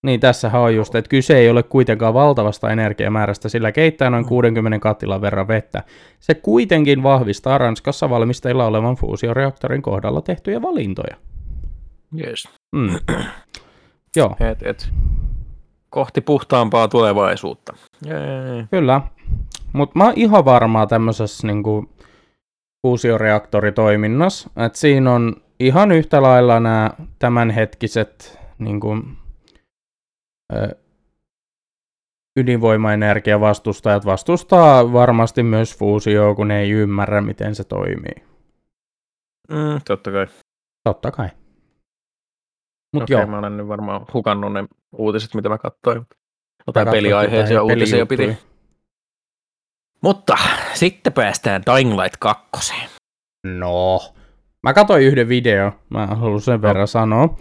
Niin 0.02 0.20
tässähän 0.20 0.60
on 0.60 0.74
just, 0.74 0.94
että 0.94 1.08
kyse 1.08 1.38
ei 1.38 1.50
ole 1.50 1.62
kuitenkaan 1.62 2.14
valtavasta 2.14 2.70
energiamäärästä, 2.70 3.48
sillä 3.48 3.72
keittää 3.72 4.10
noin 4.10 4.24
Mm. 4.24 4.28
60 4.28 4.78
kattilan 4.78 5.20
verran 5.20 5.48
vettä. 5.48 5.82
Se 6.20 6.34
kuitenkin 6.34 7.02
vahvistaa 7.02 7.58
Ranskassa 7.58 8.10
valmisteilla 8.10 8.66
olevan 8.66 8.94
fuusioreaktorin 8.96 9.82
kohdalla 9.82 10.22
tehtyjä 10.22 10.62
valintoja. 10.62 11.16
Yes. 12.26 12.48
Mm. 12.76 12.98
Joo, 14.16 14.36
Et, 14.40 14.62
et. 14.62 14.90
Kohti 15.90 16.20
puhtaampaa 16.20 16.88
tulevaisuutta. 16.88 17.72
Jee. 18.06 18.66
kyllä. 18.70 19.00
Mutta 19.72 19.98
mä 19.98 20.04
oon 20.04 20.12
ihan 20.16 20.44
varmaa 20.44 20.86
tämmöisessä 20.86 21.46
niinku 21.46 21.90
fuusioreaktoritoiminnassa, 22.86 24.50
että 24.66 24.78
siinä 24.78 25.12
on 25.12 25.36
ihan 25.60 25.92
yhtä 25.92 26.22
lailla 26.22 26.60
nämä 26.60 26.90
tämänhetkiset 27.18 28.38
niinku, 28.58 28.96
ydinvoimaenergia 32.36 33.40
vastustajat 33.40 34.04
vastustaa 34.04 34.92
varmasti 34.92 35.42
myös 35.42 35.78
fuusioa, 35.78 36.34
kun 36.34 36.48
ne 36.48 36.60
ei 36.60 36.70
ymmärrä, 36.70 37.20
miten 37.20 37.54
se 37.54 37.64
toimii. 37.64 38.24
Mm, 39.48 39.80
totta 39.86 40.10
kai. 40.10 40.26
Totta 40.84 41.10
kai. 41.10 41.28
Mutta 42.92 43.04
Okei, 43.04 43.14
joo, 43.14 43.26
mä 43.26 43.38
olen 43.38 43.56
nyt 43.56 43.68
varmaan 43.68 44.06
hukannut 44.14 44.52
ne 44.52 44.64
uutiset, 44.92 45.34
mitä 45.34 45.48
mä 45.48 45.58
katsoin. 45.58 46.06
Jotain 46.66 46.88
peliaiheisia 46.88 47.54
jotain 47.54 47.78
uutisia 47.78 48.06
piti. 48.06 48.38
Mutta 50.02 50.36
sitten 50.74 51.12
päästään 51.12 51.62
Dying 51.66 52.00
Light 52.00 52.16
2. 52.18 52.74
No. 53.46 54.00
Mä 54.62 54.74
katsoin 54.74 55.02
yhden 55.02 55.28
video, 55.28 55.72
mä 55.90 56.06
haluan 56.06 56.40
sen 56.40 56.62
verran 56.62 56.88
sanoa. 56.88 57.38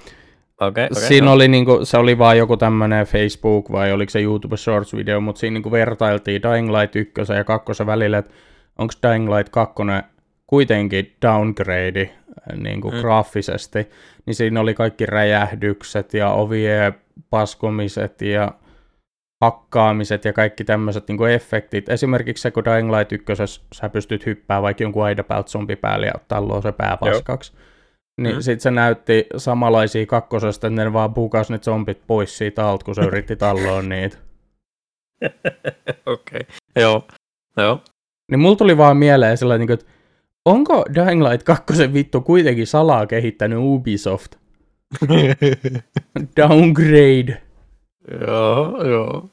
Okei, 0.61 0.85
okay, 0.91 1.01
siinä 1.07 1.31
oli 1.31 1.47
niinku, 1.47 1.85
se 1.85 1.97
oli 1.97 2.17
vaan 2.17 2.37
joku 2.37 2.57
tämmönen 2.57 3.05
Facebook 3.05 3.71
vai 3.71 3.91
oliko 3.91 4.09
se 4.09 4.21
YouTube 4.21 4.57
Shorts 4.57 4.95
video, 4.95 5.21
mutta 5.21 5.39
siinä 5.39 5.53
niinku 5.53 5.71
vertailtiin 5.71 6.41
Dying 6.41 6.69
Light 6.77 6.95
1 6.95 7.13
ja 7.37 7.43
2 7.43 7.85
välillä, 7.85 8.17
että 8.17 8.33
onko 8.77 8.93
Dying 9.07 9.35
Light 9.35 9.49
2 9.49 9.75
kuitenkin 10.47 11.15
downgrade 11.21 12.09
niinku 12.55 12.91
Mm. 12.91 12.97
graafisesti, 12.99 13.89
niin 14.25 14.35
siinä 14.35 14.59
oli 14.59 14.73
kaikki 14.73 15.05
räjähdykset 15.05 16.13
ja 16.13 16.29
ovien 16.29 16.93
paskomiset 17.29 18.21
ja 18.21 18.51
hakkaamiset 19.41 20.25
ja 20.25 20.33
kaikki 20.33 20.63
tämmöiset 20.63 21.07
niinku 21.07 21.25
efektit. 21.25 21.89
Esimerkiksi 21.89 22.41
se, 22.41 22.51
kun 22.51 22.65
Dying 22.65 22.91
Light 22.91 23.11
1 23.11 23.25
sä 23.73 23.89
pystyt 23.89 24.25
hyppää 24.25 24.61
vaikka 24.61 24.83
jonkun 24.83 25.03
aidapäält 25.03 25.47
zombi 25.47 25.75
päälle 25.75 26.05
ja 26.05 26.13
talloo 26.27 26.61
se 26.61 26.71
pää 26.71 26.97
Joo. 27.01 27.21
Niin 28.17 28.35
Mm. 28.35 28.37
mm. 28.37 28.41
sit 28.41 28.61
se 28.61 28.71
näytti 28.71 29.25
samanlaisia 29.37 30.05
kakkosesta, 30.05 30.67
että 30.67 30.83
ne 30.83 30.93
vaan 30.93 31.13
bukas 31.13 31.49
ne 31.49 31.57
zombit 31.57 32.01
pois 32.07 32.37
siitä 32.37 32.67
alta, 32.67 32.85
kun 32.85 32.95
se 32.95 33.01
yritti 33.01 33.35
talloa 33.35 33.81
niitä. 33.81 34.17
Okei. 36.05 36.39
Okay. 36.41 36.41
Joo. 36.75 37.07
Joo. 37.57 37.81
Niin 38.31 38.39
mulla 38.39 38.55
tuli 38.55 38.77
vaan 38.77 38.97
mieleen 38.97 39.37
sellainen, 39.37 39.67
niin 39.67 39.73
että 39.79 39.85
onko 40.45 40.85
Dying 40.95 41.21
Light 41.29 41.43
2 41.43 41.93
vittu 41.93 42.21
kuitenkin 42.21 42.67
salaa 42.67 43.05
kehittänyt 43.07 43.59
Ubisoft? 43.61 44.35
Downgrade. 46.37 47.41
joo, 48.27 48.83
joo. 48.87 49.29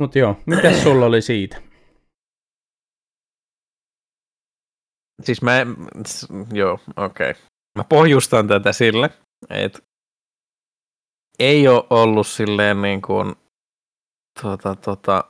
Mut 0.00 0.14
joo, 0.16 0.36
mitäs 0.46 0.82
sulla 0.82 1.06
oli 1.06 1.22
siitä? 1.22 1.56
Siis 5.22 5.42
mä, 5.42 5.66
s- 6.08 6.28
joo, 6.52 6.78
okei. 6.96 7.30
Okay. 7.30 7.42
Mä 7.78 7.84
pohjustan 7.84 8.48
tätä 8.48 8.72
sille, 8.72 9.10
että 9.50 9.78
ei 11.38 11.68
ole 11.68 11.84
ollut 11.90 12.26
silleen 12.26 12.82
niin 12.82 13.02
kuin, 13.02 13.34
tota, 14.42 14.76
tota, 14.76 15.24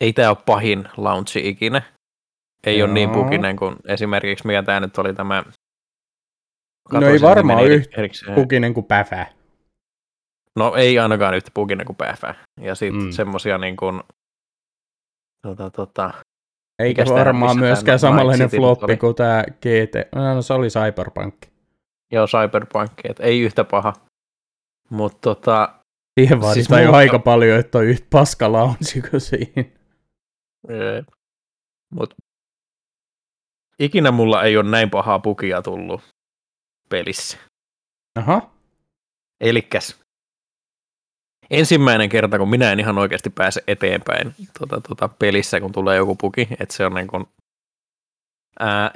ei 0.00 0.12
tää 0.12 0.30
ole 0.30 0.38
pahin 0.46 0.88
launchi 0.96 1.48
ikinä. 1.48 1.82
Ei 2.66 2.82
ole 2.82 2.92
niin 2.92 3.10
Joo. 3.10 3.24
pukinen 3.24 3.56
kuin 3.56 3.76
esimerkiksi 3.84 4.46
mikä 4.46 4.62
tää 4.62 4.80
nyt 4.80 4.98
oli 4.98 5.14
tämä. 5.14 5.44
No 6.92 7.06
ei 7.06 7.20
varmaan 7.20 7.66
yhtä. 7.66 8.00
Pukinen 8.34 8.74
kuin 8.74 8.86
päfä. 8.86 9.26
No 10.56 10.74
ei 10.74 10.98
ainakaan 10.98 11.34
yhtä 11.34 11.50
pukinen 11.54 11.86
kuin 11.86 11.96
päfä. 11.96 12.34
Ja 12.60 12.74
sitten 12.74 13.00
mm. 13.00 13.06
Mm. 13.06 13.12
semmosia 13.12 13.58
niin 13.58 13.76
kuin, 13.76 14.00
tota, 15.46 15.70
tota, 15.70 16.12
Eikä 16.78 17.04
varmaan 17.04 17.58
myöskään 17.58 17.98
samanlainen 17.98 18.50
floppi 18.50 18.96
kuin 18.96 19.14
tämä 19.14 19.44
GT. 19.44 20.14
No 20.14 20.42
se 20.42 20.54
oli 20.54 20.68
Cyberpunk. 20.68 21.34
Joo, 22.12 22.26
Cyberpunk, 22.26 22.92
että 23.04 23.22
ei 23.22 23.40
yhtä 23.40 23.64
paha. 23.64 23.92
Mutta 24.90 25.18
tota, 25.20 25.74
Siihen 26.20 26.40
vaaditaan 26.40 26.54
Siis 26.54 26.66
siis 26.66 26.84
jo 26.84 26.92
aika 26.92 27.18
paljon, 27.18 27.60
että 27.60 27.78
on 27.78 27.84
yhtä 27.84 28.06
paska 28.10 28.46
kuin 29.10 29.20
siinä. 29.20 29.64
Jep. 30.68 31.08
Mut 31.94 32.14
ikinä 33.78 34.10
mulla 34.10 34.42
ei 34.42 34.56
ole 34.56 34.70
näin 34.70 34.90
pahaa 34.90 35.18
pukia 35.18 35.62
tullut 35.62 36.00
pelissä. 36.88 37.38
Aha. 38.18 38.50
Elikkäs 39.40 40.00
ensimmäinen 41.50 42.08
kerta, 42.08 42.38
kun 42.38 42.50
minä 42.50 42.72
en 42.72 42.80
ihan 42.80 42.98
oikeasti 42.98 43.30
pääse 43.30 43.62
eteenpäin 43.66 44.34
tota, 44.58 44.80
tota, 44.80 45.08
pelissä, 45.08 45.60
kun 45.60 45.72
tulee 45.72 45.96
joku 45.96 46.16
puki, 46.16 46.48
että 46.60 46.74
se 46.74 46.86
on 46.86 46.94
niin 46.94 47.06
kun, 47.06 47.28
ää, 48.60 48.92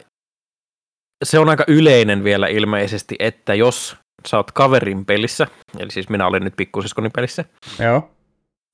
se 1.25 1.39
on 1.39 1.49
aika 1.49 1.65
yleinen 1.69 2.25
vielä 2.25 2.49
ilmeisesti, 2.49 3.17
että 3.19 3.55
jos 3.55 3.97
sä 4.29 4.37
oot 4.37 4.53
kaverin 4.53 5.05
pelissä, 5.05 5.47
eli 5.79 5.91
siis 5.91 6.09
minä 6.09 6.27
olen 6.27 6.43
nyt 6.43 6.57
pikkusiskoni 6.57 7.11
pelissä, 7.11 7.45
Joo. 7.79 8.11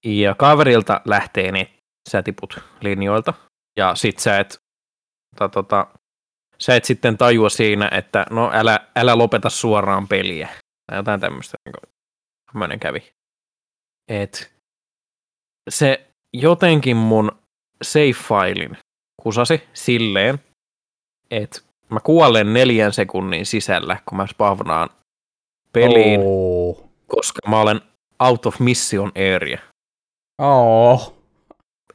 ja 0.04 0.34
kaverilta 0.34 1.00
lähtee 1.04 1.52
ne, 1.52 1.70
sä 2.08 2.22
tiput 2.22 2.58
linjoilta, 2.80 3.34
ja 3.78 3.94
sit 3.94 4.18
sä 4.18 4.38
et, 4.38 4.60
tota, 5.36 5.48
tota, 5.48 5.86
sä 6.58 6.76
et 6.76 6.84
sitten 6.84 7.18
tajua 7.18 7.48
siinä, 7.48 7.88
että 7.92 8.26
no 8.30 8.50
älä, 8.54 8.80
älä 8.96 9.18
lopeta 9.18 9.50
suoraan 9.50 10.08
peliä, 10.08 10.48
tai 10.86 10.98
jotain 10.98 11.20
tämmöistä, 11.20 11.56
niin 11.64 11.92
tämmöinen 12.52 12.80
kävi. 12.80 13.12
Et 14.08 14.52
se 15.70 16.06
jotenkin 16.32 16.96
mun 16.96 17.32
save-failin 17.84 18.76
kusasi 19.22 19.68
silleen, 19.74 20.38
että 21.30 21.60
mä 21.90 22.00
kuolen 22.00 22.52
neljän 22.52 22.92
sekunnin 22.92 23.46
sisällä, 23.46 23.96
kun 24.06 24.16
mä 24.16 24.26
spavnaan 24.26 24.88
peliin, 25.72 26.20
oh. 26.24 26.90
Koska 27.06 27.40
mä 27.48 27.60
olen 27.60 27.80
out 28.20 28.46
of 28.46 28.60
mission 28.60 29.12
area. 29.36 29.58
Oh. 30.38 31.16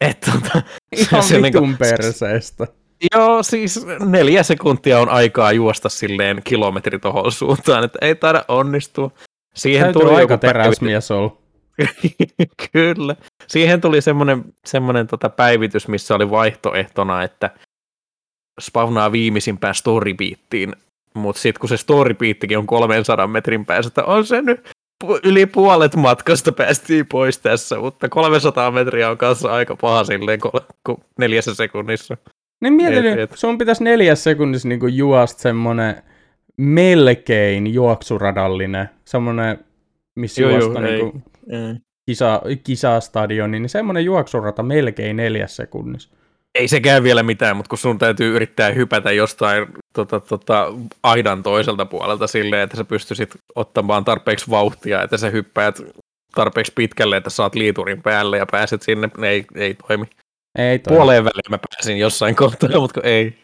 Et, 0.02 0.20
tota, 0.20 0.62
Ihan 0.98 1.24
se 1.24 1.42
vitun 1.42 1.62
niinku- 1.64 1.78
perseestä. 1.78 2.68
Joo, 3.16 3.44
siis 3.44 3.86
neljä 4.06 4.44
sekuntia 4.44 5.00
on 5.00 5.10
aikaa 5.10 5.52
juosta 5.52 5.90
silleen 5.90 6.42
kilometri 6.44 7.00
tohon 7.00 7.32
suuntaan, 7.32 7.84
että 7.84 8.00
ei 8.02 8.16
taida 8.16 8.46
onnistua. 8.48 9.12
Siihen 9.56 9.84
Täytyy 9.84 10.02
tuli 10.02 10.16
aika 10.16 10.38
teräsmies 10.38 11.12
olla. 11.12 11.38
Kyllä. 12.72 13.16
Siihen 13.48 13.82
tuli 13.82 14.02
semmoinen, 14.02 14.44
semmoinen 14.66 15.08
tota 15.08 15.30
päivitys, 15.30 15.88
missä 15.88 16.16
oli 16.16 16.30
vaihtoehtona, 16.30 17.24
että 17.24 17.50
spawnaa 18.62 19.12
viimeisimpään 19.12 19.76
storybeattiin 19.76 20.74
mutta 21.16 21.42
sitten 21.42 21.60
kun 21.60 21.70
se 21.70 21.78
storypiittikin 21.78 22.58
on 22.58 22.68
300 22.68 23.28
metrin 23.28 23.66
päässä, 23.66 23.88
että 23.88 24.04
on 24.04 24.26
se 24.26 24.42
nyt 24.42 24.70
yli 25.24 25.46
puolet 25.46 25.96
matkasta 25.96 26.52
päästiin 26.52 27.06
pois 27.08 27.40
tässä, 27.40 27.80
mutta 27.80 28.10
300 28.10 28.72
metriä 28.72 29.10
on 29.10 29.18
kanssa 29.18 29.54
aika 29.54 29.76
paha 29.76 30.04
silleen 30.04 30.40
neljässä 31.20 31.56
sekunnissa. 31.56 32.18
Niin 32.62 32.74
mietin, 32.74 33.06
et, 33.06 33.20
et. 33.20 33.32
sun 33.36 33.58
pitäisi 33.58 33.84
neljässä 33.84 34.24
sekunnissa 34.24 34.68
niinku 34.68 34.88
juosta 34.88 35.42
semmonen 35.42 36.04
melkein 36.58 37.74
juoksuradallinen, 37.74 38.90
semmonen, 39.06 39.60
missä 40.16 40.42
joo, 40.42 40.52
juosta 40.52 40.80
joo, 40.80 40.90
niinku 40.90 41.22
ei, 41.50 41.76
kisa, 42.06 42.42
kisastadioni, 42.64 43.60
niin 43.60 43.70
semmonen 43.70 44.06
juoksurata 44.06 44.64
melkein 44.64 45.16
neljässä 45.16 45.56
sekunnissa. 45.56 46.10
Ei 46.56 46.68
sekään 46.68 47.04
vielä 47.04 47.24
mitään, 47.24 47.58
mutta 47.58 47.70
kun 47.70 47.78
sun 47.78 47.98
täytyy 47.98 48.36
yrittää 48.36 48.72
hypätä 48.72 49.12
jostain 49.12 49.68
tota, 49.94 50.20
tota, 50.20 50.74
aidan 51.04 51.44
toiselta 51.44 51.86
puolelta 51.86 52.28
silleen, 52.28 52.62
että 52.62 52.78
sä 52.78 52.84
pystyisit 52.84 53.36
ottamaan 53.56 54.06
tarpeeksi 54.06 54.50
vauhtia, 54.50 55.02
että 55.02 55.18
sä 55.18 55.30
hyppäät 55.30 55.82
tarpeeksi 56.36 56.72
pitkälle, 56.76 57.18
että 57.18 57.30
saat 57.30 57.56
liiturin 57.56 58.02
päälle 58.02 58.38
ja 58.38 58.46
pääset 58.52 58.82
sinne, 58.82 59.10
ei, 59.24 59.46
ei 59.56 59.74
toimi. 59.74 60.06
Ei 60.58 60.80
toimi. 60.80 60.98
Puoleen 60.98 61.24
väliin 61.24 61.50
mä 61.50 61.60
pääsin 61.70 61.98
jossain 61.98 62.36
kohtaa, 62.36 62.80
mutta 62.80 63.02
ei. 63.04 63.44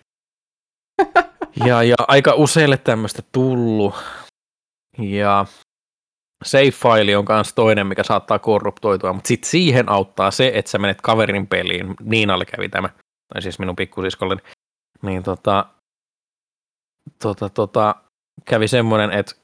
ja, 1.66 1.84
ja 1.84 1.96
aika 2.08 2.34
useille 2.34 2.78
tämmöistä 2.78 3.22
tullut. 3.32 3.96
Ja 4.98 5.46
save-file 6.46 7.18
on 7.18 7.26
myös 7.30 7.54
toinen, 7.54 7.88
mikä 7.88 8.04
saattaa 8.04 8.40
korruptoitua, 8.40 9.14
mutta 9.14 9.28
sitten 9.28 9.50
siihen 9.50 9.90
auttaa 9.90 10.32
se, 10.32 10.52
että 10.54 10.72
sä 10.72 10.78
menet 10.78 11.02
kaverin 11.02 11.48
peliin. 11.48 11.96
Niinalle 12.04 12.46
kävi 12.46 12.70
tämä, 12.70 12.90
tai 13.34 13.42
siis 13.42 13.60
minun 13.60 13.76
pikkusiskolleni. 13.76 14.42
Niin 15.02 15.24
tota, 15.24 15.66
tota, 17.22 17.50
tota, 17.50 17.96
kävi 18.46 18.68
semmoinen, 18.68 19.12
että 19.12 19.36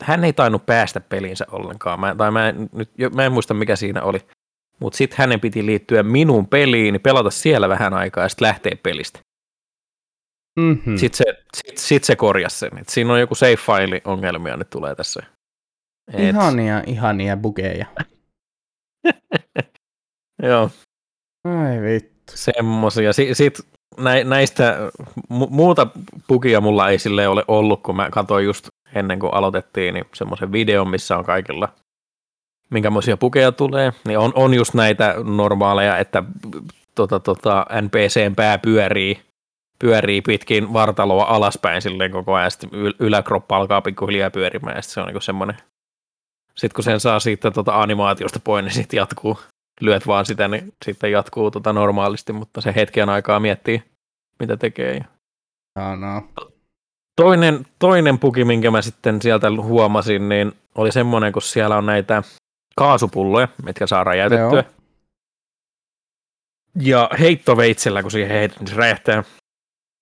hän 0.00 0.24
ei 0.24 0.32
tainnut 0.32 0.66
päästä 0.66 1.00
peliinsä 1.00 1.44
ollenkaan. 1.50 2.00
Mä, 2.00 2.14
tai 2.14 2.30
mä 2.30 2.48
en, 2.48 2.70
nyt, 2.72 2.90
mä 3.14 3.24
en 3.24 3.32
muista, 3.32 3.54
mikä 3.54 3.76
siinä 3.76 4.02
oli. 4.02 4.18
Mutta 4.80 4.96
sitten 4.96 5.18
hänen 5.18 5.40
piti 5.40 5.66
liittyä 5.66 6.02
minun 6.02 6.46
peliin, 6.46 7.00
pelata 7.00 7.30
siellä 7.30 7.68
vähän 7.68 7.94
aikaa 7.94 8.24
ja 8.24 8.28
sitten 8.28 8.48
lähteä 8.48 8.76
pelistä. 8.82 9.18
Mm-hmm. 10.60 10.96
Sitten 10.96 11.16
se, 11.16 11.24
sit, 11.56 11.78
sit 11.78 12.04
se 12.04 12.16
korjasi 12.16 12.58
sen. 12.58 12.78
Et 12.78 12.88
siinä 12.88 13.12
on 13.12 13.20
joku 13.20 13.34
save 13.34 13.56
file 13.56 14.00
ongelmia 14.04 14.56
nyt 14.56 14.70
tulee 14.70 14.94
tässä. 14.94 15.22
Et... 16.12 16.20
Ihania, 16.20 16.82
ihania 16.86 17.36
bugeja. 17.36 17.86
Joo. 20.42 20.70
Ai 21.44 21.82
vittu. 21.82 22.32
Semmosia. 22.34 23.12
Sitten 23.12 23.34
sit 23.34 23.60
näistä 24.24 24.78
mu- 25.32 25.50
muuta 25.50 25.86
bugia 26.28 26.60
mulla 26.60 26.88
ei 26.88 26.98
sille 26.98 27.28
ole 27.28 27.44
ollut, 27.48 27.82
kun 27.82 27.96
mä 27.96 28.10
katsoin 28.10 28.44
just 28.44 28.68
ennen 28.94 29.18
kuin 29.18 29.34
aloitettiin, 29.34 29.94
niin 29.94 30.04
semmoisen 30.14 30.52
videon, 30.52 30.88
missä 30.88 31.16
on 31.18 31.24
kaikilla 31.24 31.68
minkämoisia 32.70 33.16
pukeja 33.16 33.52
tulee, 33.52 33.92
niin 34.04 34.18
on, 34.18 34.32
on 34.34 34.54
just 34.54 34.74
näitä 34.74 35.14
normaaleja, 35.24 35.98
että 35.98 36.22
tota, 36.94 37.20
tota, 37.20 37.66
NPCn 37.82 38.34
pää 38.36 38.58
pyörii 38.58 39.20
pyörii 39.78 40.22
pitkin 40.22 40.72
vartaloa 40.72 41.24
alaspäin 41.24 41.82
silleen 41.82 42.10
koko 42.10 42.34
ajan, 42.34 42.50
sitten 42.50 42.70
yläkroppa 42.98 43.56
alkaa 43.56 43.80
pikkuhiljaa 43.80 44.30
pyörimään, 44.30 44.76
ja 44.76 44.82
se 44.82 45.00
on 45.00 45.06
niin 45.06 45.22
semmoinen. 45.22 45.56
Sitten 46.54 46.74
kun 46.74 46.84
sen 46.84 47.00
saa 47.00 47.20
siitä 47.20 47.50
tota 47.50 47.82
animaatiosta 47.82 48.40
pois, 48.44 48.64
niin 48.64 48.74
sitten 48.74 48.98
jatkuu, 48.98 49.38
lyöt 49.84 50.06
vaan 50.06 50.26
sitä, 50.26 50.48
niin 50.48 50.72
sitten 50.84 51.12
jatkuu 51.12 51.50
tota 51.50 51.72
normaalisti, 51.72 52.32
mutta 52.32 52.60
se 52.60 52.72
hetken 52.76 53.08
aikaa 53.08 53.40
miettii, 53.40 53.82
mitä 54.40 54.56
tekee. 54.56 55.04
Ja 55.78 55.96
no. 55.96 56.28
Toinen, 57.16 57.66
toinen 57.78 58.18
puki, 58.18 58.44
minkä 58.44 58.70
mä 58.70 58.82
sitten 58.82 59.22
sieltä 59.22 59.50
huomasin, 59.50 60.28
niin 60.28 60.52
oli 60.74 60.92
semmoinen, 60.92 61.32
kun 61.32 61.42
siellä 61.42 61.76
on 61.76 61.86
näitä 61.86 62.22
kaasupulloja, 62.76 63.48
mitkä 63.64 63.86
saa 63.86 64.04
räjäytettyä. 64.04 64.64
Joo. 64.64 64.74
Ja 66.80 67.10
heittoveitsellä, 67.20 68.02
kun 68.02 68.10
siihen 68.10 68.30
heitetään, 68.30 68.64
niin 68.64 68.74
se 68.74 68.80
räjähtää 68.80 69.24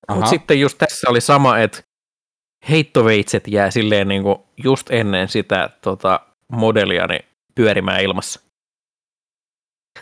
mutta 0.08 0.26
sitten 0.26 0.60
just 0.60 0.78
tässä 0.78 1.10
oli 1.10 1.20
sama, 1.20 1.58
että 1.58 1.82
heittoveitset 2.68 3.48
jää 3.48 3.70
silleen 3.70 4.08
niin 4.08 4.22
kuin 4.22 4.38
just 4.64 4.90
ennen 4.90 5.28
sitä 5.28 5.70
tota, 5.80 6.20
modelia 6.52 7.06
niin 7.06 7.24
pyörimään 7.54 8.02
ilmassa. 8.02 8.40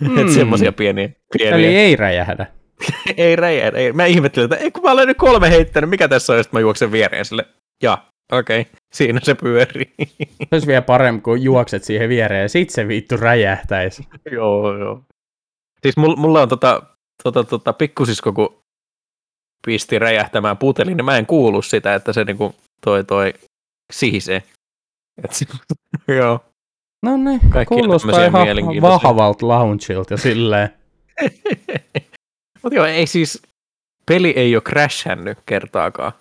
Mm. 0.01 0.19
että 0.19 0.33
semmoisia 0.33 0.73
pieniä, 0.73 1.09
pieniä. 1.39 1.55
Eli 1.55 1.77
ei 1.77 1.97
räjähdä. 1.97 2.47
ei 3.17 3.37
räjähdä. 3.37 3.79
Ei. 3.79 3.93
Mä 3.93 4.07
ihmettelin, 4.07 4.45
että 4.45 4.65
ei, 4.65 4.71
kun 4.71 4.83
mä 4.83 4.91
olen 4.91 5.09
nyt 5.09 5.19
kolme 5.19 5.51
heittänyt, 5.51 5.91
mikä 5.91 6.09
tässä 6.09 6.33
on, 6.33 6.39
ja 6.39 6.45
mä 6.53 6.61
juoksen 6.61 6.93
viereen 6.93 7.25
sille. 7.25 7.47
Ja, 7.83 7.99
okei, 8.33 8.61
okay, 8.61 8.73
siinä 8.95 9.21
se 9.23 9.35
pyörii. 9.35 9.95
se 10.19 10.49
olisi 10.53 10.67
vielä 10.67 10.83
parempi, 10.83 11.23
kun 11.23 11.43
juokset 11.43 11.85
siihen 11.85 12.09
viereen, 12.09 12.43
ja 12.43 12.49
sit 12.49 12.71
se 12.71 12.89
vittu 12.89 13.17
räjähtäisi. 13.17 14.09
joo, 14.33 14.79
joo. 14.79 15.03
Siis 15.83 15.97
mulla 15.97 16.43
on 16.43 16.49
tota, 16.49 16.83
tota, 17.23 17.45
tota 17.45 17.73
pikkusisko, 17.73 18.33
kun 18.33 18.61
pisti 19.67 19.99
räjähtämään 19.99 20.57
putelin, 20.57 20.97
niin 20.97 21.05
mä 21.05 21.17
en 21.17 21.27
kuulu 21.27 21.63
sitä, 21.63 21.95
että 21.95 22.13
se 22.13 22.25
niinku 22.25 22.55
toi 22.85 23.05
toi 23.05 23.35
sihisee. 23.93 24.43
Et 25.25 25.31
joo. 26.19 26.50
No 27.03 27.17
niin, 27.17 27.41
kuulostaa 27.69 28.25
ihan 28.25 28.83
vahvalta 28.83 29.49
launchilta 29.49 30.15
ja 30.15 30.19
silleen. 30.19 30.69
Mutta 32.63 32.77
joo, 32.77 32.85
ei 32.85 33.07
siis, 33.07 33.43
peli 34.07 34.33
ei 34.37 34.57
ole 34.57 34.63
crashännyt 34.63 35.39
kertaakaan. 35.47 36.13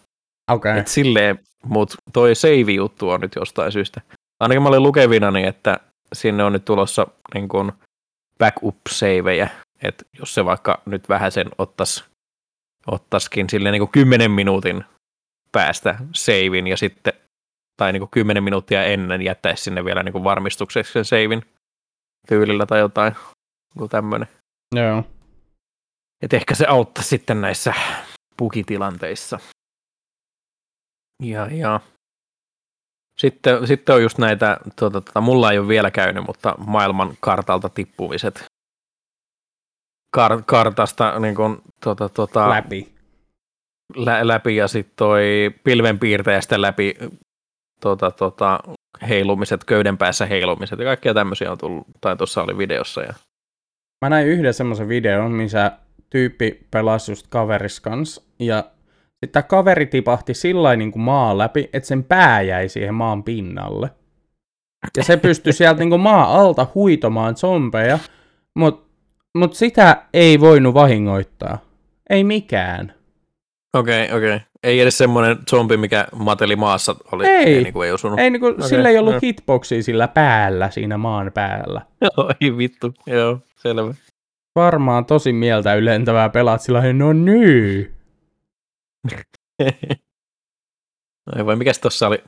Okei. 0.52 0.72
Okay. 0.72 0.82
Et 0.82 0.88
silleen, 0.88 1.40
mutta 1.64 1.96
toi 2.14 2.36
save-juttu 2.36 3.10
on 3.10 3.22
nyt 3.22 3.36
jostain 3.36 3.72
syystä. 3.72 4.02
Ainakin 4.40 4.62
mä 4.62 4.70
olin 4.70 4.84
lukevinani, 4.84 5.46
että 5.46 5.80
sinne 6.14 6.44
on 6.44 6.54
nyt 6.54 6.66
tulossa 6.66 7.08
niin 7.34 7.48
kun 7.48 7.74
backup-savejä, 8.38 9.50
että 9.82 10.06
jos 10.20 10.34
se 10.34 10.46
vaikka 10.46 10.82
nyt 10.86 11.10
vähän 11.10 11.32
sen 11.32 11.50
ottaisi 11.58 12.04
ottaisikin 12.88 13.50
sille 13.50 13.72
niin 13.72 13.80
kuin 13.80 13.92
10 13.92 14.32
minuutin 14.32 14.84
päästä 15.52 15.96
seivin 16.16 16.68
ja 16.68 16.78
sitten, 16.78 17.14
tai 17.80 17.94
niin 17.94 18.02
kuin 18.02 18.10
10 18.10 18.44
minuuttia 18.44 18.84
ennen 18.84 19.22
jättäisi 19.22 19.64
sinne 19.64 19.86
vielä 19.86 20.04
niin 20.04 20.14
kuin 20.14 20.24
varmistukseksi 20.24 20.94
sen 20.94 21.06
seivin 21.06 21.42
tyylillä 22.28 22.66
tai 22.66 22.80
jotain, 22.80 23.16
kuin 23.78 23.90
tämmöinen. 23.90 24.28
Joo. 24.76 25.04
Et 26.22 26.34
ehkä 26.34 26.56
se 26.56 26.66
auttaa 26.66 27.04
sitten 27.04 27.42
näissä 27.42 27.74
pukitilanteissa. 28.38 29.40
Ja, 31.24 31.48
ja. 31.52 31.80
Sitten, 33.18 33.68
sitten 33.68 33.96
on 33.96 34.04
just 34.04 34.18
näitä, 34.18 34.58
tuota, 34.80 35.02
tuota, 35.02 35.22
mulla 35.22 35.52
ei 35.52 35.60
ole 35.60 35.68
vielä 35.68 35.92
käynyt, 35.92 36.26
mutta 36.28 36.56
maailman 36.58 37.18
kartalta 37.20 37.70
tippumiset 37.70 38.46
kar- 40.18 40.44
kartasta 40.46 41.20
niin 41.20 41.36
kun, 41.36 41.62
tota, 41.84 42.10
tota, 42.10 42.50
läpi. 42.50 42.94
Lä- 43.96 44.28
läpi 44.28 44.56
ja 44.56 44.68
sitten 44.68 44.94
toi 44.96 45.52
pilvenpiirtäjästä 45.64 46.62
läpi 46.62 46.96
tota, 47.80 48.12
tota, 48.12 48.60
heilumiset, 49.10 49.64
köyden 49.64 49.98
päässä 49.98 50.26
heilumiset 50.26 50.80
ja 50.80 50.86
kaikkia 50.86 51.14
tämmöisiä 51.14 51.52
on 51.52 51.58
tullut, 51.58 51.88
tai 52.02 52.18
tuossa 52.18 52.44
oli 52.44 52.58
videossa. 52.58 53.02
Ja... 53.02 53.14
Mä 54.06 54.10
näin 54.10 54.28
yhden 54.28 54.54
semmoisen 54.54 54.88
videon, 54.88 55.32
missä 55.32 55.72
tyyppi 56.10 56.68
pelasi 56.72 57.12
just 57.12 57.28
kaveris 57.30 57.80
kanssa, 57.80 58.22
ja 58.40 58.64
sitten 59.26 59.44
kaveri 59.44 59.86
tipahti 59.86 60.34
sillä 60.34 60.76
niin 60.76 60.92
kuin 60.92 61.04
maan 61.04 61.38
läpi, 61.38 61.70
että 61.74 61.88
sen 61.88 62.04
pää 62.04 62.42
jäi 62.42 62.70
siihen 62.70 62.94
maan 62.94 63.24
pinnalle. 63.24 63.90
Ja 64.98 65.04
se 65.04 65.18
pystyi 65.18 65.54
sieltä 65.54 65.80
niin 65.80 65.90
kuin 65.90 66.02
maa 66.02 66.42
alta 66.42 66.68
huitomaan 66.76 67.36
zombeja, 67.36 68.00
mutta 68.56 68.90
mutta 69.38 69.58
sitä 69.58 70.06
ei 70.14 70.40
voinut 70.40 70.74
vahingoittaa. 70.74 71.58
Ei 72.10 72.24
mikään. 72.24 72.94
Okei, 73.74 74.06
okay, 74.06 74.18
okei. 74.18 74.36
Okay. 74.36 74.48
Ei 74.64 74.80
edes 74.80 74.98
semmoinen 74.98 75.38
zombi, 75.50 75.78
mikä 75.78 76.08
mateli 76.16 76.56
maassa 76.56 76.96
oli. 77.12 77.28
Ei, 77.28 77.56
ei, 77.56 77.64
niin 77.64 77.74
kuin 77.74 77.88
ei 77.88 77.94
osunut. 77.94 78.20
Ei, 78.20 78.30
niin 78.30 78.40
kuin, 78.40 78.54
okay. 78.56 78.70
sillä 78.70 78.90
ei 78.90 78.98
ollut 78.98 79.14
no. 79.14 79.20
hitboxia 79.24 79.84
sillä 79.84 80.08
päällä, 80.08 80.70
siinä 80.70 80.98
maan 80.98 81.32
päällä. 81.34 81.82
Joo, 82.02 82.32
ei 82.42 82.58
vittu. 82.58 82.94
Joo, 83.08 83.40
selvä. 83.56 83.94
Varmaan 84.56 85.06
tosi 85.06 85.34
mieltä 85.34 85.76
ylentävää 85.76 86.30
pelaat 86.30 86.62
sillä 86.62 86.94
no 86.94 87.14
nyy. 87.30 87.96
Ei 91.36 91.46
voi, 91.46 91.56
mikäs 91.56 91.80
tossa 91.80 92.08
oli? 92.08 92.24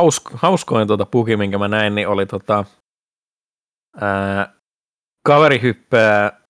Hausk, 0.00 0.30
hauskoin 0.34 0.86
tuota 0.86 1.06
puki, 1.06 1.36
minkä 1.36 1.58
mä 1.58 1.68
näin, 1.68 1.94
niin 1.94 2.08
oli 2.08 2.26
tota, 2.26 2.64
ää, 4.00 4.52
kaveri 5.28 5.62
hyppää 5.62 6.40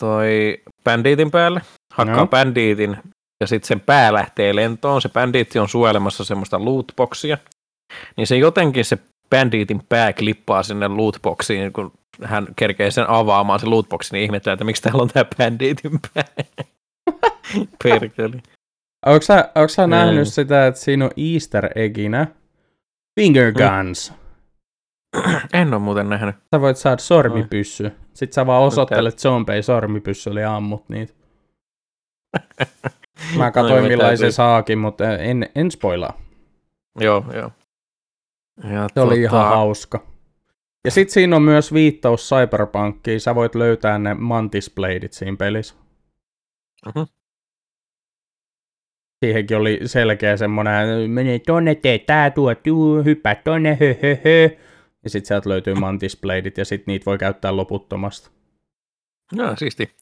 toi 0.00 0.62
bändiitin 0.84 1.30
päälle, 1.30 1.60
hakkaa 1.92 2.16
no. 2.16 2.26
bändiitin 2.26 2.96
ja 3.40 3.46
sitten 3.46 3.68
sen 3.68 3.80
pää 3.80 4.12
lähtee 4.12 4.56
lentoon. 4.56 5.02
Se 5.02 5.08
bändiitti 5.08 5.58
on 5.58 5.68
suojelemassa 5.68 6.24
semmoista 6.24 6.64
lootboxia. 6.64 7.38
Niin 8.16 8.26
se 8.26 8.36
jotenkin 8.36 8.84
se 8.84 8.98
bändiitin 9.30 9.80
pää 9.88 10.12
klippaa 10.12 10.62
sinne 10.62 10.88
lootboxiin, 10.88 11.72
kun 11.72 11.92
hän 12.22 12.46
kerkee 12.56 12.90
sen 12.90 13.10
avaamaan 13.10 13.60
se 13.60 13.66
lootboxin, 13.66 14.12
niin 14.12 14.24
ihmettelee, 14.24 14.54
että 14.54 14.64
miksi 14.64 14.82
täällä 14.82 15.02
on 15.02 15.08
tämä 15.08 15.24
bändiitin 15.38 16.00
pää. 16.14 16.24
Perkeli. 17.84 18.42
Onko 19.06 19.22
sä, 19.22 19.50
onko 19.54 19.68
sä 19.68 19.86
nähnyt 19.86 20.18
Ei. 20.18 20.26
sitä, 20.26 20.66
että 20.66 20.80
siinä 20.80 21.04
on 21.04 21.10
easter 21.16 21.78
egginä 21.78 22.26
finger 23.20 23.52
guns? 23.52 24.12
En 25.52 25.74
ole 25.74 25.82
muuten 25.82 26.08
nähnyt. 26.08 26.36
Sä 26.54 26.60
voit 26.60 26.76
saada 26.76 26.98
sormipyssy. 26.98 27.92
Sitten 28.14 28.34
sä 28.34 28.46
vaan 28.46 28.62
osoittelet 28.62 29.18
zombei 29.18 29.62
sormipyssyllä 29.62 30.40
ja 30.40 30.56
ammut 30.56 30.88
niitä. 30.88 31.14
Mä 33.36 33.50
katsoin 33.50 33.82
Ai, 33.82 33.88
millaisen 33.88 34.32
saakin, 34.32 34.78
mutta 34.78 35.18
en, 35.18 35.48
en 35.54 35.70
spoilaa. 35.70 36.20
Joo, 37.00 37.24
joo. 37.34 37.50
Ja 38.72 38.88
Se 38.94 39.00
oli 39.00 39.20
ihan 39.20 39.48
hauska. 39.48 40.06
Ja 40.84 40.90
sit 40.90 41.10
siinä 41.10 41.36
on 41.36 41.42
myös 41.42 41.72
viittaus 41.72 42.28
Cyberpunkiin. 42.28 43.20
Sä 43.20 43.34
voit 43.34 43.54
löytää 43.54 43.98
ne 43.98 44.14
Mantis 44.14 44.72
Bladeit 44.74 45.12
siinä 45.12 45.36
pelissä. 45.36 45.74
Mhm. 46.86 47.04
Siihenkin 49.24 49.56
oli 49.56 49.80
selkeä 49.86 50.36
semmonen, 50.36 51.10
mene 51.10 51.38
tonne, 51.38 51.74
tee 51.74 51.98
tää, 51.98 52.30
tuo, 52.30 52.54
tuu, 52.54 53.02
hyppää 53.04 53.34
tonne, 53.34 53.78
hö, 53.80 53.94
hö, 54.02 54.16
hö. 54.24 54.48
Ja 55.04 55.10
sit 55.10 55.26
sieltä 55.26 55.48
löytyy 55.50 55.74
Mantis 55.74 56.20
Bladeit 56.20 56.58
ja 56.58 56.64
sit 56.64 56.86
niitä 56.86 57.04
voi 57.06 57.18
käyttää 57.18 57.56
loputtomasti. 57.56 58.30
Joo, 59.32 59.56
siisti. 59.56 59.96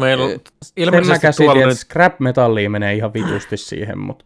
Meillä 0.00 0.24
on 0.24 0.30
Sen 0.30 0.40
mä 0.40 0.50
ilmeisesti 0.76 1.20
käsitin, 1.20 1.46
tuolla 1.46 1.62
että 1.62 1.74
scrap 1.74 2.20
metallia 2.20 2.70
menee 2.70 2.94
ihan 2.94 3.12
vitusti 3.12 3.56
siihen, 3.56 3.98
mutta 3.98 4.24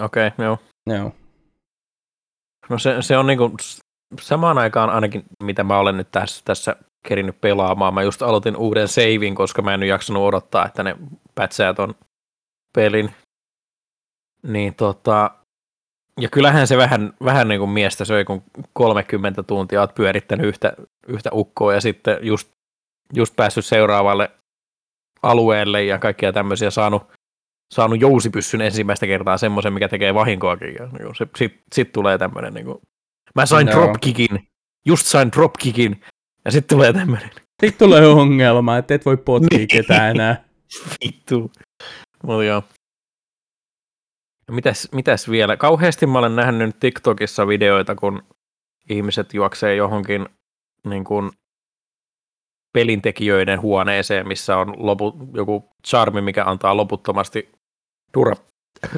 Okei, 0.00 0.26
okay, 0.26 0.44
joo. 0.46 0.58
joo. 0.86 1.12
No 2.68 2.78
se, 2.78 2.96
se 3.00 3.16
on 3.16 3.26
niinku 3.26 3.50
samaan 4.20 4.58
aikaan 4.58 4.90
ainakin, 4.90 5.24
mitä 5.42 5.64
mä 5.64 5.78
olen 5.78 5.96
nyt 5.96 6.08
tässä, 6.10 6.42
tässä 6.44 6.76
kerinyt 7.08 7.40
pelaamaan. 7.40 7.94
Mä 7.94 8.02
just 8.02 8.22
aloitin 8.22 8.56
uuden 8.56 8.88
savein, 8.88 9.34
koska 9.34 9.62
mä 9.62 9.74
en 9.74 9.80
nyt 9.80 9.88
jaksanut 9.88 10.22
odottaa, 10.22 10.66
että 10.66 10.82
ne 10.82 10.96
pätsää 11.34 11.74
ton 11.74 11.94
pelin. 12.76 13.14
Niin 14.42 14.74
tota, 14.74 15.30
ja 16.20 16.28
kyllähän 16.28 16.66
se 16.66 16.76
vähän, 16.76 17.12
vähän 17.24 17.48
niin 17.48 17.58
kuin 17.58 17.70
miestä 17.70 18.04
söi, 18.04 18.24
kun 18.24 18.42
30 18.72 19.42
tuntia 19.42 19.80
oot 19.80 19.94
pyörittänyt 19.94 20.46
yhtä, 20.46 20.72
yhtä 21.08 21.30
ukkoa 21.32 21.74
ja 21.74 21.80
sitten 21.80 22.18
just, 22.20 22.48
just 23.12 23.36
päässyt 23.36 23.64
seuraavalle 23.66 24.30
alueelle 25.24 25.84
ja 25.84 25.98
kaikkia 25.98 26.32
tämmöisiä 26.32 26.70
saanut, 26.70 27.02
saanut 27.74 28.00
jousipyssyn 28.00 28.60
ensimmäistä 28.60 29.06
kertaa 29.06 29.38
semmoisen, 29.38 29.72
mikä 29.72 29.88
tekee 29.88 30.14
vahinkoakin. 30.14 30.74
Ja 30.78 30.86
niin 30.86 31.14
se, 31.16 31.26
sit, 31.36 31.62
sit 31.74 31.92
tulee 31.92 32.18
tämmöinen, 32.18 32.54
niin 32.54 32.66
kuin, 32.66 32.78
mä 33.34 33.46
sain 33.46 33.66
Joo. 33.68 33.76
dropkickin, 33.76 34.48
just 34.86 35.06
sain 35.06 35.32
dropkickin, 35.32 36.00
ja 36.44 36.50
sitten 36.50 36.76
tulee 36.76 36.92
tämmöinen, 36.92 37.30
Sitten 37.60 37.88
tulee 37.88 38.06
ongelma, 38.06 38.76
että 38.76 38.94
et 38.94 39.06
voi 39.06 39.16
potkia 39.16 39.58
Niin. 39.58 39.68
ketään 39.68 40.10
enää. 40.10 40.44
vittu. 41.04 41.50
Mutta 42.22 42.44
joo. 42.44 42.62
Mitäs, 44.50 44.88
mitäs 44.92 45.30
vielä? 45.30 45.56
Kauheasti 45.56 46.06
mä 46.06 46.18
olen 46.18 46.36
nähnyt 46.36 46.66
nyt 46.68 46.80
TikTokissa 46.80 47.46
videoita, 47.46 47.94
kun 47.94 48.22
ihmiset 48.90 49.34
juoksee 49.34 49.74
johonkin 49.74 50.26
niin 50.86 51.04
kuin 51.04 51.30
pelintekijöiden 52.74 53.60
huoneeseen, 53.60 54.28
missä 54.28 54.56
on 54.56 54.74
lopu, 54.86 55.12
joku 55.34 55.70
charmi, 55.86 56.20
mikä 56.20 56.44
antaa 56.44 56.76
loputtomasti 56.76 57.52
dura, 58.14 58.36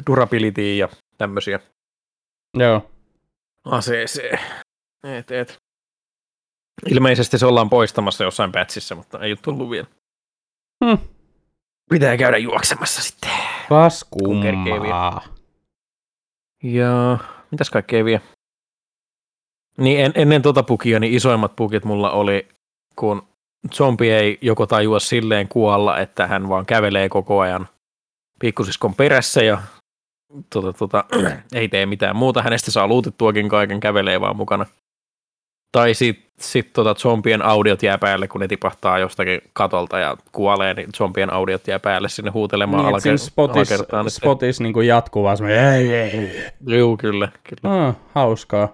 durability 0.07 0.75
ja 0.75 0.89
tämmöisiä 1.17 1.59
Joo. 2.57 2.91
aseeseen. 3.65 4.39
Et, 5.03 5.31
et. 5.31 5.57
Ilmeisesti 6.91 7.37
se 7.37 7.45
ollaan 7.45 7.69
poistamassa 7.69 8.23
jossain 8.23 8.51
pätsissä, 8.51 8.95
mutta 8.95 9.19
ei 9.19 9.31
ole 9.31 9.39
tullut 9.41 9.69
vielä. 9.69 9.87
Hm. 10.85 11.07
Pitää 11.89 12.17
käydä 12.17 12.37
juoksemassa 12.37 13.01
sitten. 13.01 13.29
Kas 13.69 14.03
kummaa. 14.03 15.21
Ja 16.63 17.17
mitäs 17.51 17.69
kaikkea 17.69 18.05
vielä? 18.05 18.21
Niin 19.77 19.99
en, 19.99 20.11
ennen 20.15 20.41
tota 20.41 20.63
pukia, 20.63 20.99
niin 20.99 21.13
isoimmat 21.13 21.55
pukit 21.55 21.85
mulla 21.85 22.11
oli, 22.11 22.47
kun 22.95 23.27
zombi 23.73 24.09
ei 24.11 24.37
joko 24.41 24.65
tajua 24.67 24.99
silleen 24.99 25.47
kuolla, 25.47 25.99
että 25.99 26.27
hän 26.27 26.49
vaan 26.49 26.65
kävelee 26.65 27.09
koko 27.09 27.39
ajan 27.39 27.67
pikkusiskon 28.39 28.95
perässä 28.95 29.43
ja 29.43 29.57
tota, 30.49 30.73
tota, 30.73 31.03
ei 31.55 31.67
tee 31.69 31.85
mitään 31.85 32.15
muuta. 32.15 32.41
Hänestä 32.41 32.71
saa 32.71 32.87
luutettuakin 32.87 33.49
kaiken, 33.49 33.79
kävelee 33.79 34.21
vaan 34.21 34.35
mukana. 34.35 34.65
Tai 35.71 35.93
sitten 35.93 36.31
sit 36.39 36.73
tota 36.73 36.93
zombien 36.95 37.41
audiot 37.41 37.83
jää 37.83 37.97
päälle, 37.97 38.27
kun 38.27 38.41
ne 38.41 38.47
tipahtaa 38.47 38.99
jostakin 38.99 39.41
katolta 39.53 39.99
ja 39.99 40.17
kuolee, 40.31 40.73
niin 40.73 40.89
zombien 40.97 41.33
audiot 41.33 41.67
jää 41.67 41.79
päälle 41.79 42.09
sinne 42.09 42.31
huutelemaan 42.31 42.85
Niin, 42.85 42.95
alaker- 42.95 43.17
spotis, 43.17 43.71
alakertaan. 43.71 44.09
spotis 44.09 44.59
niinku 44.59 44.81
jatkuvaa 44.81 45.35
semmoinen, 45.35 45.73
ei, 45.73 45.93
ei, 45.93 46.09
ei. 46.09 46.45
Juu, 46.67 46.97
kyllä. 46.97 47.31
kyllä. 47.43 47.87
Ah, 47.87 47.95
hauskaa. 48.15 48.69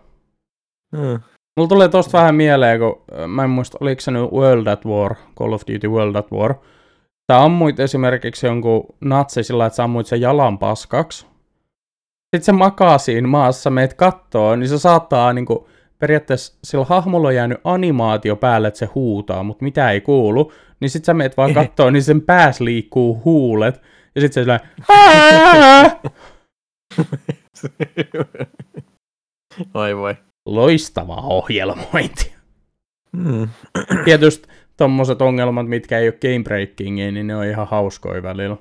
Mm. 0.91 1.19
Mulla 1.57 1.69
tulee 1.69 1.89
tosta 1.89 2.17
vähän 2.17 2.35
mieleen, 2.35 2.79
kun 2.79 3.01
mä 3.27 3.43
en 3.43 3.49
muista, 3.49 3.77
oliko 3.81 4.01
se 4.01 4.11
nyt 4.11 4.31
World 4.31 4.67
at 4.67 4.85
War, 4.85 5.15
Call 5.39 5.53
of 5.53 5.61
Duty 5.73 5.87
World 5.87 6.15
at 6.15 6.31
War. 6.31 6.53
Sä 7.31 7.43
ammuit 7.43 7.79
esimerkiksi 7.79 8.45
jonkun 8.45 8.85
natsi 9.01 9.43
sillä, 9.43 9.65
että 9.65 9.75
sä 9.75 9.83
ammuit 9.83 10.07
sen 10.07 10.21
jalan 10.21 10.59
paskaksi. 10.59 11.25
Sitten 12.35 12.45
se 12.45 12.51
makaa 12.51 12.97
siinä 12.97 13.27
maassa, 13.27 13.69
meet 13.69 13.93
kattoo, 13.93 14.55
niin 14.55 14.69
se 14.69 14.79
saattaa 14.79 15.33
niinku, 15.33 15.67
periaatteessa 15.99 16.57
sillä 16.63 16.85
hahmolla 16.85 17.27
on 17.27 17.35
jäänyt 17.35 17.57
animaatio 17.63 18.35
päälle, 18.35 18.67
että 18.67 18.77
se 18.77 18.85
huutaa, 18.85 19.43
mutta 19.43 19.63
mitä 19.63 19.91
ei 19.91 20.01
kuulu. 20.01 20.51
Niin 20.79 20.89
sit 20.89 21.05
sä 21.05 21.13
meet 21.13 21.37
vaan 21.37 21.53
kattoo, 21.53 21.89
niin 21.89 22.03
sen 22.03 22.21
pääs 22.21 22.61
liikkuu 22.61 23.21
huulet. 23.25 23.81
Ja 24.15 24.21
sit 24.21 24.33
se 24.33 24.41
sillä! 24.41 24.59
Ai 29.73 29.95
voi. 29.95 30.15
Loistavaa 30.45 31.21
ohjelmointia. 31.21 32.37
Mm. 33.11 33.49
Tietysti 34.05 34.47
tommoset 34.77 35.21
ongelmat, 35.21 35.67
mitkä 35.67 35.99
ei 35.99 36.07
ole 36.07 36.17
game 36.21 36.43
breakingia, 36.43 37.11
niin 37.11 37.27
ne 37.27 37.35
on 37.35 37.45
ihan 37.45 37.67
hauskoja 37.67 38.23
välillä. 38.23 38.57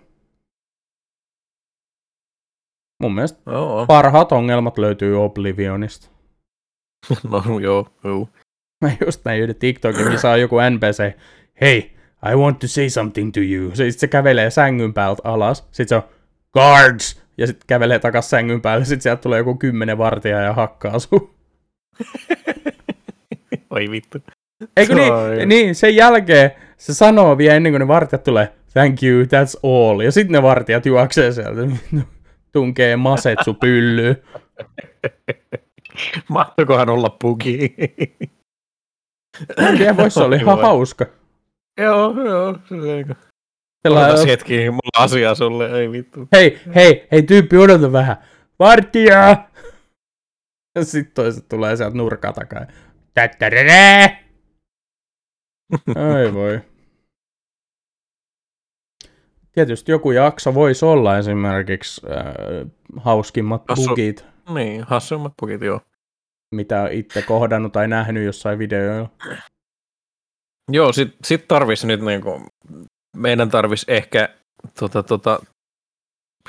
Mun 3.03 3.14
mielestä 3.14 3.51
Oo. 3.51 3.87
parhaat 3.87 4.33
ongelmat 4.33 4.78
löytyy 4.78 5.24
Oblivionista. 5.24 6.09
No 7.30 7.59
joo, 7.61 7.89
joo. 8.05 8.28
Mä 8.80 8.91
just 9.07 9.24
näin 9.24 9.43
yhden 9.43 9.57
TikTokin, 9.57 10.09
missä 10.09 10.30
on 10.30 10.41
joku 10.41 10.57
NPC. 10.70 11.18
Hey, 11.61 11.78
I 12.33 12.35
want 12.35 12.59
to 12.59 12.68
say 12.68 12.89
something 12.89 13.33
to 13.33 13.41
you. 13.41 13.70
Sitten 13.70 13.93
se 13.93 14.09
kävelee 14.09 14.51
sängyn 14.51 14.95
päältä 14.95 15.22
alas. 15.24 15.59
Sitten 15.70 15.89
se 15.89 15.95
on 15.95 16.03
guards! 16.53 17.22
Ja 17.39 17.47
sitten 17.47 17.66
kävelee 17.66 17.99
takas 17.99 18.30
sängyn 18.30 18.61
päälle. 18.61 18.85
Sitten 18.85 19.03
sieltä 19.03 19.22
tulee 19.22 19.39
joku 19.39 19.55
kymmenen 19.55 19.99
vartijaa 19.99 20.41
ja 20.41 20.53
hakkaa 20.53 20.99
sun. 20.99 21.35
Oi 23.70 23.90
vittu. 23.90 24.18
Eikö 24.76 24.95
niin, 24.95 25.49
niin, 25.49 25.74
sen 25.74 25.97
jälkeen 25.97 26.51
se 26.76 26.95
sanoo 26.95 27.38
vielä 27.38 27.55
ennen 27.55 27.72
kuin 27.72 27.80
ne 27.80 27.88
vartijat 27.88 28.22
tulee, 28.22 28.53
thank 28.72 29.03
you, 29.03 29.22
that's 29.22 29.61
all. 29.62 30.01
Ja 30.01 30.12
sitten 30.12 30.32
ne 30.32 30.43
vartijat 30.43 30.86
juoksee 30.86 31.32
sieltä, 31.32 31.61
tunkee 32.53 32.97
masetsu 32.97 33.55
pyllyyn. 33.55 34.16
Mahtokohan 36.28 36.90
olla 36.90 37.16
puki? 37.22 37.74
En 39.57 39.78
tiedä, 39.78 39.97
vois 39.97 40.14
se 40.14 40.20
olla 40.20 40.36
ihan 40.36 40.61
hauska. 40.61 41.07
joo, 41.80 42.24
joo. 42.24 42.59
Kun... 42.68 43.16
Sellainen, 43.82 44.11
Odotas 44.11 44.26
hetki, 44.26 44.70
mulla 44.70 44.99
on 44.99 45.05
asia 45.05 45.34
sulle, 45.34 45.80
ei 45.80 45.93
vittu. 45.93 46.28
hei, 46.32 46.59
hei, 46.74 47.09
hei 47.12 47.22
tyyppi, 47.22 47.57
odota 47.57 47.93
vähän. 47.93 48.16
Vartija! 48.59 49.45
Ja 50.75 50.85
sitten 50.85 51.14
toiset 51.14 51.49
tulee 51.49 51.77
sieltä 51.77 51.97
nurkan 51.97 52.35
takaa. 52.35 52.66
Tättärärää! 53.14 54.23
Ai 55.97 56.35
voi. 56.35 56.61
Tietysti 59.53 59.93
joku 59.93 60.11
jakso 60.12 60.55
voisi 60.55 60.85
olla 60.85 61.18
esimerkiksi 61.18 62.01
äh, 62.07 62.70
hauskimmat 62.97 63.62
Hassu- 63.70 63.89
bugit, 63.89 64.25
Niin, 64.55 64.83
hassummat 64.83 65.33
pukit, 65.41 65.61
joo. 65.62 65.81
mitä 66.55 66.89
itse 66.89 67.23
kohdannut 67.23 67.73
tai 67.73 67.89
nähnyt 67.89 68.25
jossain 68.25 68.59
videoilla. 68.59 69.11
Joo, 70.70 70.93
sit, 70.93 71.16
sit 71.25 71.49
tarvis 71.49 71.85
nyt 71.85 72.01
niinku, 72.01 72.47
meidän 73.16 73.51
tarvis 73.51 73.85
ehkä 73.89 74.35
tota, 74.79 75.03
tota, 75.03 75.41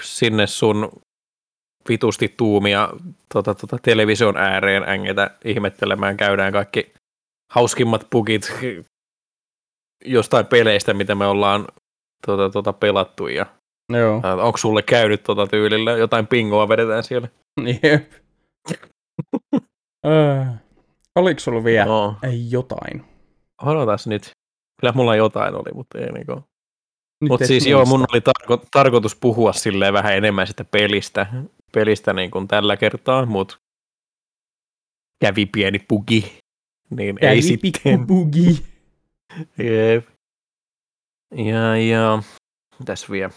sinne 0.01 0.47
sun 0.47 0.89
vitusti 1.89 2.33
tuumia 2.37 2.89
tota, 3.33 3.55
tota, 3.55 3.77
television 3.81 4.37
ääreen 4.37 4.89
ängetä 4.89 5.31
ihmettelemään, 5.45 6.17
käydään 6.17 6.53
kaikki 6.53 6.93
hauskimmat 7.53 8.07
pukit 8.09 8.53
jostain 10.05 10.45
peleistä, 10.45 10.93
mitä 10.93 11.15
me 11.15 11.25
ollaan 11.25 11.67
tota, 12.27 12.49
tota, 12.49 12.73
pelattu 12.73 13.27
ja 13.27 13.45
Joo. 13.93 14.21
onko 14.41 14.57
sulle 14.57 14.81
käynyt 14.81 15.23
tota 15.23 15.47
tyylillä, 15.47 15.91
jotain 15.91 16.27
pingoa 16.27 16.69
vedetään 16.69 17.03
siellä? 17.03 17.27
Jep. 17.83 18.11
Öö, 20.05 20.43
Oliko 21.15 21.39
sulla 21.39 21.63
vielä 21.63 21.85
No, 21.85 22.15
ei 22.23 22.51
jotain? 22.51 23.05
odotas 23.61 24.07
nyt. 24.07 24.31
Kyllä 24.81 24.93
mulla 24.93 25.15
jotain 25.15 25.55
oli, 25.55 25.73
mutta 25.73 25.99
ei 25.99 26.11
niinku. 26.11 26.43
Mutta 27.29 27.47
siis 27.47 27.67
joo, 27.67 27.85
mun 27.85 28.05
oli 28.13 28.19
tarko- 28.19 28.65
tarkoitus 28.71 29.15
puhua 29.15 29.53
silleen 29.53 29.93
vähän 29.93 30.13
enemmän 30.13 30.47
sitä 30.47 30.63
pelistä, 30.63 31.25
pelistä 31.75 32.13
niin 32.13 32.31
kuin 32.31 32.47
tällä 32.47 32.77
kertaa, 32.77 33.25
mutta 33.25 33.57
kävi 35.21 35.45
pieni 35.45 35.79
pugi, 35.79 36.37
niin 36.89 37.17
ei 37.21 37.29
Kävi 37.29 37.41
sitten. 37.41 37.71
pikku 37.71 38.05
bugi. 38.07 38.65
Jep. 39.57 40.07
Ja, 41.35 41.77
ja, 41.77 42.23
mitäs 42.79 43.11
vielä? 43.11 43.33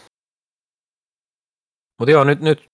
Mutta 1.99 2.11
joo, 2.11 2.23
nyt, 2.23 2.41
nyt 2.41 2.65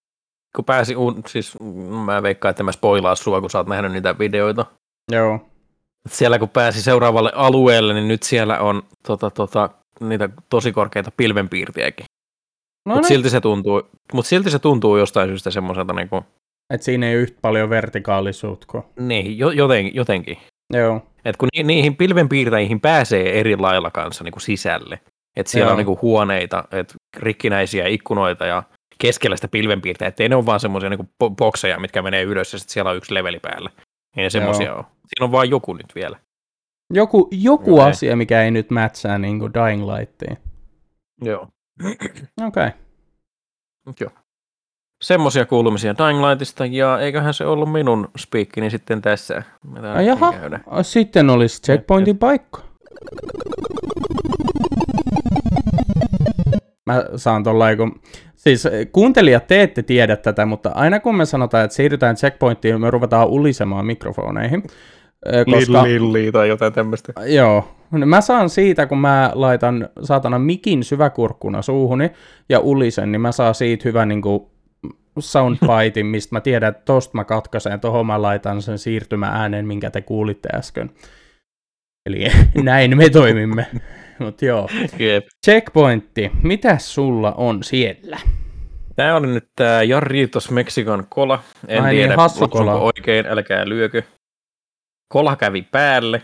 kun 0.56 0.66
pääsi, 0.66 0.96
un, 0.96 1.24
siis 1.28 1.58
mä 2.06 2.24
veikkaan, 2.24 2.50
että 2.50 2.64
mä 2.64 2.72
spoilaa 2.72 3.16
sua, 3.16 3.42
kun 3.42 3.50
sä 3.50 3.58
oot 3.58 3.68
nähnyt 3.68 3.92
niitä 3.92 4.20
videoita. 4.20 4.66
Joo. 5.12 5.50
Siellä 6.10 6.40
kun 6.40 6.50
pääsi 6.50 6.82
seuraavalle 6.82 7.32
alueelle, 7.36 7.94
niin 7.94 8.08
nyt 8.08 8.24
siellä 8.24 8.60
on 8.60 8.84
tota, 9.08 9.30
tota, 9.30 9.70
niitä 10.00 10.30
tosi 10.50 10.72
korkeita 10.72 11.12
pilvenpiirtiäkin. 11.18 12.06
No 12.86 12.94
Mutta 12.96 13.08
silti, 13.08 13.30
se 13.30 13.42
tuntuu, 13.42 13.84
mut 14.14 14.26
silti 14.26 14.50
se 14.50 14.60
tuntuu 14.60 14.98
jostain 14.98 15.30
syystä 15.30 15.52
semmoiselta, 15.52 15.94
niin, 15.94 16.10
kuin, 16.10 16.24
Et 16.74 16.82
siinä 16.84 17.10
ei 17.10 17.14
yhtä 17.16 17.38
paljon 17.42 17.70
vertikaalisuutta 17.70 18.68
kuin. 18.70 18.84
niin 19.00 19.38
jo, 19.38 19.52
joten, 19.52 19.96
jotenkin. 19.96 20.38
Joo. 20.74 21.02
Et 21.26 21.38
kun 21.38 21.50
ni, 21.58 21.64
niihin 21.64 21.96
pilvenpiirtäjiin 21.96 22.80
pääsee 22.80 23.40
eri 23.40 23.58
lailla 23.58 23.92
kanssa 23.92 24.24
niin 24.24 24.32
kuin 24.32 24.42
sisälle. 24.42 25.00
Et 25.36 25.48
siellä 25.48 25.68
Joo. 25.68 25.72
on 25.72 25.78
niin 25.78 25.86
kuin 25.86 26.02
huoneita, 26.02 26.64
et 26.72 26.94
rikkinäisiä 27.18 27.88
ikkunoita 27.88 28.46
ja 28.46 28.64
keskellä 29.00 29.36
sitä 29.36 29.48
pilvenpiirtäjää, 29.48 30.08
ettei 30.08 30.30
ne 30.30 30.36
ole 30.36 30.46
vaan 30.46 30.60
semmoisia 30.60 30.90
niin 30.90 31.10
bo- 31.24 31.36
bokseja, 31.38 31.80
mitkä 31.80 32.02
menee 32.02 32.24
ylös 32.24 32.54
ja 32.54 32.60
sitten 32.60 32.74
siellä 32.74 32.92
on 32.92 32.98
yksi 32.98 33.14
leveli 33.14 33.40
päällä. 33.40 33.70
Ei 34.18 34.24
ne 34.24 34.30
semmoisia 34.30 34.76
ole. 34.76 34.84
Siinä 34.84 35.26
on 35.26 35.32
vaan 35.32 35.50
joku 35.50 35.74
nyt 35.74 35.96
vielä. 35.96 36.18
Joku, 36.94 37.28
joku 37.32 37.78
Joo, 37.78 37.86
asia, 37.86 38.16
mikä 38.16 38.44
ei 38.44 38.52
nyt 38.52 38.70
mätsää 38.72 39.18
niin 39.18 39.40
kuin 39.40 39.54
Dying 39.54 39.92
Lightiin. 39.92 40.38
Joo. 41.22 41.48
Okei. 42.48 42.70
Mut 43.86 44.00
joo. 44.00 44.12
Semmoisia 45.04 45.46
kuulumisia 45.46 45.96
Dying 45.98 46.26
Lightista, 46.28 46.66
ja 46.66 47.00
eiköhän 47.00 47.34
se 47.34 47.46
ollut 47.46 47.72
minun 47.72 48.10
spiikkini 48.18 48.70
sitten 48.70 49.02
tässä. 49.02 49.44
Jaha, 50.06 50.32
käydä. 50.34 50.60
sitten 50.82 51.30
olisi 51.30 51.62
checkpointin 51.62 52.18
paikka. 52.18 52.62
Mä 56.86 57.04
saan 57.16 57.44
tollain, 57.44 57.78
kun... 57.78 58.02
Siis 58.36 58.66
eh, 58.66 58.88
kuuntelijat, 58.92 59.48
te 59.48 59.64
ette 59.64 59.84
tiedä 59.84 60.16
tätä, 60.16 60.46
mutta 60.46 60.72
aina 60.76 61.00
kun 61.00 61.16
me 61.16 61.26
sanotaan, 61.26 61.66
että 61.66 61.76
siirrytään 61.76 62.16
checkpointtiin, 62.16 62.82
me 62.82 62.92
ruvetaan 62.92 63.28
ulisemaan 63.28 63.86
mikrofoneihin. 63.86 64.64
Koska, 65.52 65.84
Lilli 65.84 66.32
tai 66.32 66.48
jotain 66.50 66.74
tämmöistä. 66.74 67.14
joo, 67.26 67.68
mä 68.06 68.22
saan 68.22 68.50
siitä, 68.50 68.86
kun 68.86 68.98
mä 68.98 69.32
laitan 69.34 69.90
saatana 70.04 70.40
mikin 70.40 70.84
syväkurkkuna 70.84 71.62
suuhuni 71.62 72.12
ja 72.50 72.60
ulisen, 72.60 73.12
niin 73.12 73.22
mä 73.22 73.32
saan 73.32 73.56
siitä 73.56 73.84
hyvän 73.86 74.08
niin 74.08 74.22
kuin, 74.22 74.44
soundbitin, 75.20 76.06
mistä 76.06 76.36
mä 76.36 76.42
tiedän, 76.42 76.70
että 76.70 76.82
tosta 76.86 77.18
mä 77.18 77.24
katkaisen, 77.24 77.80
tohon 77.80 78.06
mä 78.06 78.22
laitan 78.22 78.62
sen 78.62 78.78
siirtymääänen, 78.78 79.68
minkä 79.68 79.90
te 79.90 80.02
kuulitte 80.02 80.50
äsken. 80.54 80.90
Eli 82.06 82.28
näin 82.64 82.98
me 82.98 83.10
toimimme. 83.10 83.66
Mut 84.20 84.42
joo. 84.42 84.70
Jep. 85.00 85.26
Checkpointti, 85.46 86.32
mitä 86.44 86.78
sulla 86.78 87.32
on 87.32 87.64
siellä? 87.64 88.18
Tämä 88.96 89.16
oli 89.16 89.28
nyt 89.28 89.48
tämä 89.56 89.84
Jarritos 89.84 90.52
Mexican 90.52 91.06
Kola. 91.10 91.40
En 91.68 91.84
Ai 91.84 91.94
niin, 91.94 92.02
tiedä, 92.02 92.16
hassu 92.22 92.40
lausunko 92.42 92.58
kola. 92.58 92.74
oikein, 92.82 93.26
älkää 93.28 93.70
lyökö. 93.70 94.02
Kola 95.14 95.36
kävi 95.36 95.62
päälle. 95.62 96.24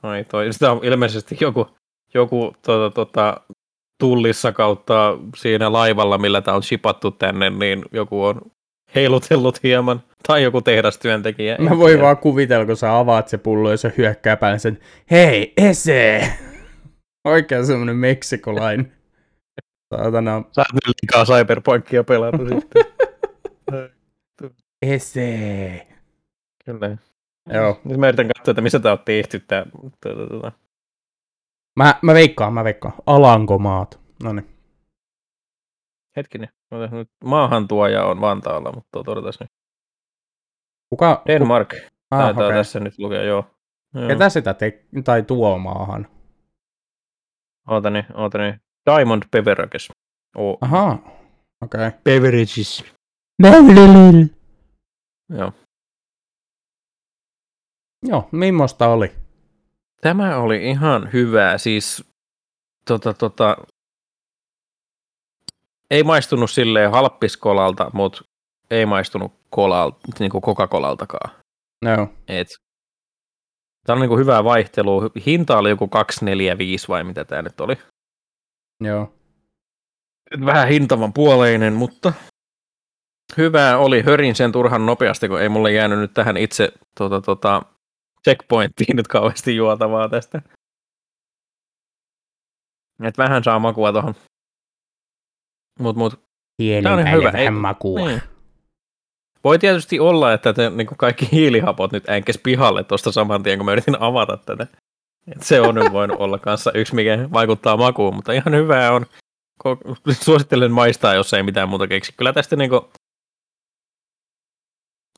Toi, 0.00 0.24
toi. 0.24 0.52
Sitä 0.52 0.72
on 0.72 0.80
ilmeisesti 0.82 1.36
joku, 1.40 1.66
joku 2.14 2.54
tota, 2.62 2.94
tota, 2.94 3.40
tullissa 4.00 4.52
kautta 4.52 5.18
siinä 5.36 5.72
laivalla, 5.72 6.18
millä 6.18 6.40
tämä 6.40 6.56
on 6.56 6.62
shipattu 6.62 7.10
tänne, 7.10 7.50
niin 7.50 7.84
joku 7.92 8.24
on 8.24 8.40
heilutellut 8.94 9.62
hieman. 9.62 10.02
Tai 10.26 10.42
joku 10.42 10.60
tehdastyöntekijä. 10.60 11.56
Mä 11.58 11.78
voin 11.78 12.00
vaan 12.00 12.16
kuvitella, 12.16 12.66
kun 12.66 12.76
sä 12.76 12.98
avaat 12.98 13.28
se 13.28 13.38
pullo 13.38 13.70
ja 13.70 13.76
se 13.76 13.92
hyökkää 13.98 14.36
päälle 14.36 14.58
sen, 14.58 14.78
hei, 15.10 15.52
ese! 15.56 16.32
Oikein 17.24 17.66
semmonen 17.66 17.96
meksikolainen. 17.96 18.92
Saatana, 19.94 20.42
Sä 20.52 20.60
oot 20.60 20.72
nyt 20.74 20.94
liikaa 21.02 21.24
Cyberpunkia 21.24 22.04
pelannut 22.04 22.48
sitten. 22.48 22.84
ese! 24.82 25.86
Kyllä. 26.64 27.07
Joo. 27.54 27.80
Nyt 27.84 27.98
mä 27.98 28.08
yritän 28.08 28.28
katsoa, 28.28 28.52
että 28.52 28.62
missä 28.62 28.80
tää 28.80 28.92
on 28.92 28.98
tehty. 29.04 29.40
Tää, 29.40 29.66
tuota, 30.02 30.28
tuota. 30.28 30.52
Mä, 31.76 31.94
mä 32.02 32.14
veikkaan, 32.14 32.54
mä 32.54 32.64
veikkaan. 32.64 32.94
Alankomaat. 33.06 34.00
No 34.22 34.32
niin. 34.32 34.48
Hetkinen. 36.16 36.48
Ota 36.70 36.96
nyt 36.96 37.10
Maahantuoja 37.24 38.04
on 38.04 38.20
Vantaalla, 38.20 38.72
mutta 38.72 39.02
todetaan 39.04 39.32
nyt. 39.40 39.50
Kuka, 40.90 41.22
Denmark. 41.26 41.68
ku, 41.68 41.76
ah, 42.10 42.20
Taitaa 42.20 42.46
okay. 42.46 42.58
tässä 42.58 42.80
nyt 42.80 42.98
lukea, 42.98 43.22
joo. 43.22 43.44
joo. 43.94 44.08
Ketä 44.08 44.28
sitä 44.28 44.54
te, 44.54 44.84
tai 45.04 45.22
tuo 45.22 45.58
maahan? 45.58 46.06
Ootani, 47.70 48.04
ootani. 48.14 48.54
Diamond 48.90 49.22
Beverages. 49.32 49.88
Oh. 50.36 50.58
Ahaa, 50.60 50.92
okei. 51.62 51.86
Okay. 51.86 52.00
Beverages. 52.04 52.84
Joo. 55.38 55.52
Joo, 58.02 58.28
millaista 58.32 58.88
oli? 58.88 59.12
Tämä 60.00 60.36
oli 60.36 60.70
ihan 60.70 61.12
hyvää. 61.12 61.58
Siis 61.58 62.04
tota, 62.84 63.14
tota, 63.14 63.56
ei 65.90 66.02
maistunut 66.02 66.50
silleen 66.50 66.90
halppiskolalta, 66.90 67.90
mutta 67.92 68.22
ei 68.70 68.86
maistunut 68.86 69.32
kolalta, 69.50 69.98
niin 70.18 70.30
kuin 70.30 70.42
Coca-Colaltakaan. 70.42 71.30
Joo. 71.82 72.08
Et, 72.28 72.48
tämä 73.86 73.94
on 73.94 74.00
niin 74.00 74.08
kuin 74.08 74.20
hyvää 74.20 74.44
vaihtelua. 74.44 75.10
Hinta 75.26 75.58
oli 75.58 75.70
joku 75.70 75.88
245 75.88 76.88
vai 76.88 77.04
mitä 77.04 77.24
tämä 77.24 77.42
nyt 77.42 77.60
oli. 77.60 77.78
Joo. 78.80 79.12
Vähän 80.44 80.68
hintavan 80.68 81.12
puoleinen, 81.12 81.72
mutta 81.72 82.12
hyvää 83.36 83.78
oli. 83.78 84.02
Hörin 84.02 84.34
sen 84.34 84.52
turhan 84.52 84.86
nopeasti, 84.86 85.28
kun 85.28 85.40
ei 85.40 85.48
mulle 85.48 85.72
jäänyt 85.72 85.98
nyt 85.98 86.14
tähän 86.14 86.36
itse 86.36 86.72
tota, 86.98 87.20
tota, 87.20 87.62
checkpointtiin 88.24 88.96
nyt 88.96 89.08
kauheasti 89.08 89.56
juotavaa 89.56 90.08
tästä. 90.08 90.42
Et 93.02 93.18
vähän 93.18 93.44
saa 93.44 93.58
makua 93.58 93.92
tuohon. 93.92 94.14
Mut, 95.80 95.96
mut, 95.96 96.20
Tää 96.82 96.92
on 96.92 97.10
hyvä, 97.12 97.24
vähän 97.24 97.40
ei- 97.42 97.50
makua. 97.50 98.08
niin. 98.08 98.22
Voi 99.44 99.58
tietysti 99.58 100.00
olla, 100.00 100.32
että 100.32 100.52
te, 100.52 100.70
niin 100.70 100.86
kaikki 100.86 101.28
hiilihapot 101.32 101.92
nyt 101.92 102.08
änkes 102.08 102.38
pihalle 102.38 102.84
tuosta 102.84 103.12
saman 103.12 103.42
tien, 103.42 103.58
kun 103.58 103.64
mä 103.66 103.72
yritin 103.72 103.96
avata 104.02 104.36
tätä. 104.36 104.66
Et 105.32 105.42
se 105.42 105.60
on 105.60 105.74
nyt 105.74 105.92
voinut 105.92 106.20
olla 106.20 106.38
kanssa 106.38 106.72
yksi, 106.72 106.94
mikä 106.94 107.28
vaikuttaa 107.32 107.76
makuun, 107.76 108.14
mutta 108.14 108.32
ihan 108.32 108.54
hyvää 108.54 108.92
on. 108.92 109.06
Suosittelen 110.20 110.72
maistaa, 110.72 111.14
jos 111.14 111.32
ei 111.34 111.42
mitään 111.42 111.68
muuta 111.68 111.86
keksi. 111.86 112.12
Kyllä 112.16 112.32
tästä 112.32 112.56
niinku, 112.56 112.90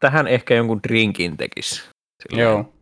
tähän 0.01 0.26
ehkä 0.28 0.55
jonkun 0.55 0.80
drinkin 0.88 1.36
tekisi. 1.36 1.74
Silleen, 2.22 2.44
Joo. 2.48 2.72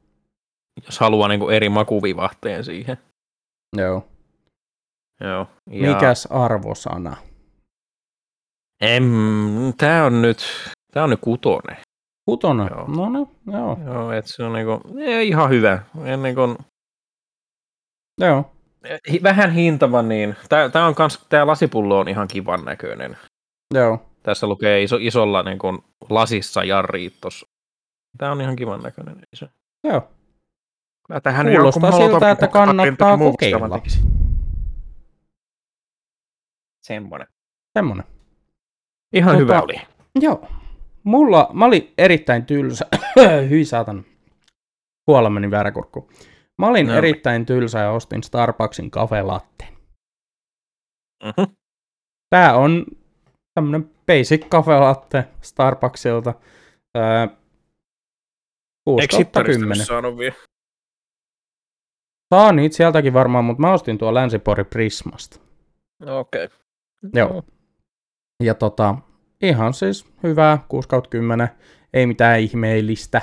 Jos 0.86 1.00
haluaa 1.00 1.28
niinku 1.28 1.48
eri 1.48 1.68
makuvivahteen 1.68 2.64
siihen. 2.64 2.98
Joo. 3.76 4.08
Joo. 5.20 5.46
Ja, 5.70 5.94
Mikäs 5.94 6.26
arvosana? 6.30 7.16
Em, 8.80 9.04
tää 9.78 10.04
on 10.04 10.22
nyt, 10.22 10.38
tää 10.92 11.04
on 11.04 11.10
nyt 11.10 11.20
kutonen. 11.20 11.76
Kutonen. 12.24 12.68
Joo. 12.70 12.86
No 12.88 13.08
no, 13.08 13.30
joo. 13.52 13.78
Joo, 13.84 14.12
et 14.12 14.26
se 14.26 14.44
on 14.44 14.52
niinku, 14.52 14.80
ei, 14.98 15.28
ihan 15.28 15.50
hyvä. 15.50 15.82
Ennen 16.04 16.34
kuin 16.34 16.56
Joo. 18.20 18.50
Hi- 19.10 19.22
vähän 19.22 19.50
hintava, 19.52 20.02
niin 20.02 20.36
tää, 20.48 20.68
tää 20.68 20.86
on 20.86 20.94
kans, 20.94 21.26
tää 21.28 21.46
lasipullo 21.46 21.98
on 21.98 22.08
ihan 22.08 22.28
kivan 22.28 22.64
näköinen. 22.64 23.16
Joo. 23.74 24.06
Tässä 24.22 24.46
lukee 24.46 24.82
iso, 24.82 24.96
isolla 25.00 25.42
niin 25.42 25.58
kun, 25.58 25.84
lasissa 26.10 26.64
Jarriitos. 26.64 27.46
Tää 28.18 28.32
on 28.32 28.40
ihan 28.40 28.56
kivan 28.56 28.82
näköinen. 28.82 29.16
Ei 29.16 29.36
se. 29.36 29.48
Joo. 29.84 30.08
Kyllä 31.08 31.20
tähän 31.20 31.46
Kuulostaa 31.46 31.92
siltä, 31.92 32.30
että 32.30 32.48
kannattaa 32.48 33.18
kokeilla. 33.18 33.80
Semmonen. 36.82 37.26
Semmonen. 37.78 38.04
Ihan 39.12 39.34
Tota- 39.34 39.38
hyvä 39.38 39.60
oli. 39.62 39.74
Joo. 40.20 40.48
Mulla, 41.04 41.50
mä 41.52 41.64
olin 41.64 41.94
erittäin 41.98 42.46
tylsä. 42.46 42.86
Hyi 43.50 43.64
saatan. 43.64 44.04
Kuolla 45.06 45.30
meni 45.30 45.50
väärä 45.50 45.70
kurkku. 45.72 46.10
Mä 46.58 46.66
olin 46.66 46.86
No. 46.86 46.94
erittäin 46.94 47.46
tylsä 47.46 47.78
ja 47.78 47.90
ostin 47.90 48.22
Starbucksin 48.22 48.90
cafe 48.90 49.22
latte. 49.22 49.64
Mhm. 51.24 51.52
Tää 52.30 52.56
on 52.56 52.86
tämmönen 53.54 53.90
basic 54.06 54.48
cafe 54.48 54.78
latte 54.78 55.24
Starbucksilta. 55.40 56.34
Öö, 56.96 57.26
6 58.84 59.02
Eikö 59.02 59.10
kautta 59.12 59.16
Sittarista 59.16 59.60
10. 59.60 59.86
saanut 59.86 60.18
vielä? 60.18 60.34
Saa 62.34 62.52
niitä 62.52 62.76
sieltäkin 62.76 63.12
varmaan, 63.12 63.44
mutta 63.44 63.60
mä 63.60 63.72
ostin 63.72 63.98
tuo 63.98 64.14
Länsipori 64.14 64.64
Prismasta. 64.64 65.40
Okei. 66.06 66.44
Okay. 66.44 66.58
Joo. 67.14 67.42
Ja 68.42 68.54
tota, 68.54 68.94
ihan 69.42 69.74
siis 69.74 70.06
hyvää, 70.22 70.58
6 70.68 70.88
10, 71.10 71.48
ei 71.94 72.06
mitään 72.06 72.40
ihmeellistä. 72.40 73.22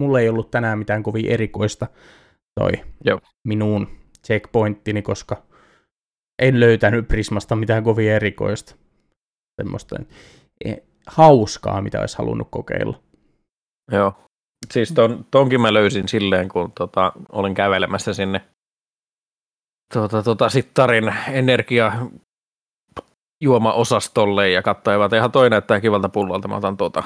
Mulla 0.00 0.20
ei 0.20 0.28
ollut 0.28 0.50
tänään 0.50 0.78
mitään 0.78 1.02
kovin 1.02 1.26
erikoista 1.26 1.86
toi 2.60 2.72
Joo. 3.04 3.20
minun 3.44 3.88
checkpointtini, 4.26 5.02
koska 5.02 5.42
en 6.42 6.60
löytänyt 6.60 7.08
Prismasta 7.08 7.56
mitään 7.56 7.84
kovin 7.84 8.10
erikoista. 8.10 8.74
Semmoista 9.62 9.96
eh, 10.64 10.82
hauskaa, 11.06 11.82
mitä 11.82 12.00
olisi 12.00 12.18
halunnut 12.18 12.48
kokeilla. 12.50 13.02
Joo. 13.92 14.14
Siis 14.70 14.92
ton, 14.92 15.26
tonkin 15.30 15.60
mä 15.60 15.72
löysin 15.72 16.08
silleen, 16.08 16.48
kun 16.48 16.72
tota, 16.72 17.12
olin 17.32 17.54
kävelemässä 17.54 18.14
sinne 18.14 18.40
tota, 19.92 20.22
tota, 20.22 20.48
Sittarin 20.48 21.14
energia 21.28 21.92
juoma-osastolle 23.40 24.50
ja 24.50 24.62
katsoivat, 24.62 25.12
ihan 25.12 25.32
toi 25.32 25.50
näyttää 25.50 25.80
kivalta 25.80 26.08
pullolta, 26.08 26.48
mä 26.48 26.56
otan 26.56 26.76
tota. 26.76 27.02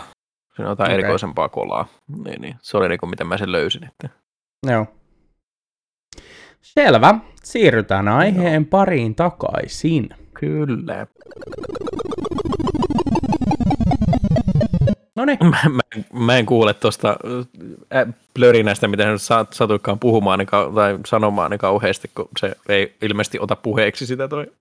Siinä 0.56 0.68
on 0.68 0.72
jotain 0.72 0.90
okay. 0.90 0.94
erikoisempaa 0.94 1.48
kolaa. 1.48 1.86
Niin, 2.24 2.42
niin. 2.42 2.56
Se 2.62 2.76
oli 2.76 2.88
niin 2.88 2.98
kuin 3.00 3.10
miten 3.10 3.26
mä 3.26 3.38
sen 3.38 3.52
löysin. 3.52 3.84
Että... 3.84 4.08
Joo. 4.66 4.86
Selvä. 6.60 7.14
Siirrytään 7.42 8.08
aiheen 8.08 8.62
no. 8.62 8.68
pariin 8.70 9.14
takaisin. 9.14 10.08
Kyllä. 10.40 11.06
No 15.18 15.24
niin. 15.24 15.38
Mä, 15.42 15.60
mä, 15.68 15.80
mä, 16.12 16.38
en 16.38 16.46
kuule 16.46 16.74
tuosta 16.74 17.16
äh, 17.94 18.06
plörinästä, 18.34 18.88
mitä 18.88 19.06
hän 19.06 19.18
satuikaan 19.50 19.98
puhumaan 19.98 20.38
niin, 20.38 20.48
tai 20.74 20.98
sanomaan 21.06 21.50
niin 21.50 21.58
kauheasti, 21.58 22.10
kun 22.14 22.28
se 22.38 22.56
ei 22.68 22.96
ilmeisesti 23.02 23.38
ota 23.40 23.56
puheeksi 23.56 24.06
sitä 24.06 24.28
toi 24.28 24.52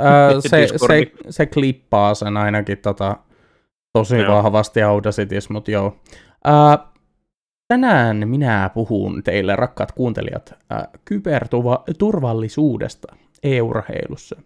öö, 0.00 0.40
se, 0.48 0.48
se, 0.48 0.66
se, 1.30 1.46
klippaa 1.46 2.14
sen 2.14 2.36
ainakin 2.36 2.78
tota, 2.78 3.16
tosi 3.92 4.18
joo. 4.18 4.36
vahvasti 4.36 4.82
Audacities, 4.82 5.50
mutta 5.50 5.70
joo. 5.70 5.96
Öö, 6.46 6.52
tänään 7.68 8.28
minä 8.28 8.70
puhun 8.74 9.22
teille, 9.22 9.56
rakkaat 9.56 9.92
kuuntelijat, 9.92 10.54
äh, 10.72 10.82
kyberturvallisuudesta 11.04 13.16
e-urheilussa. 13.42 14.36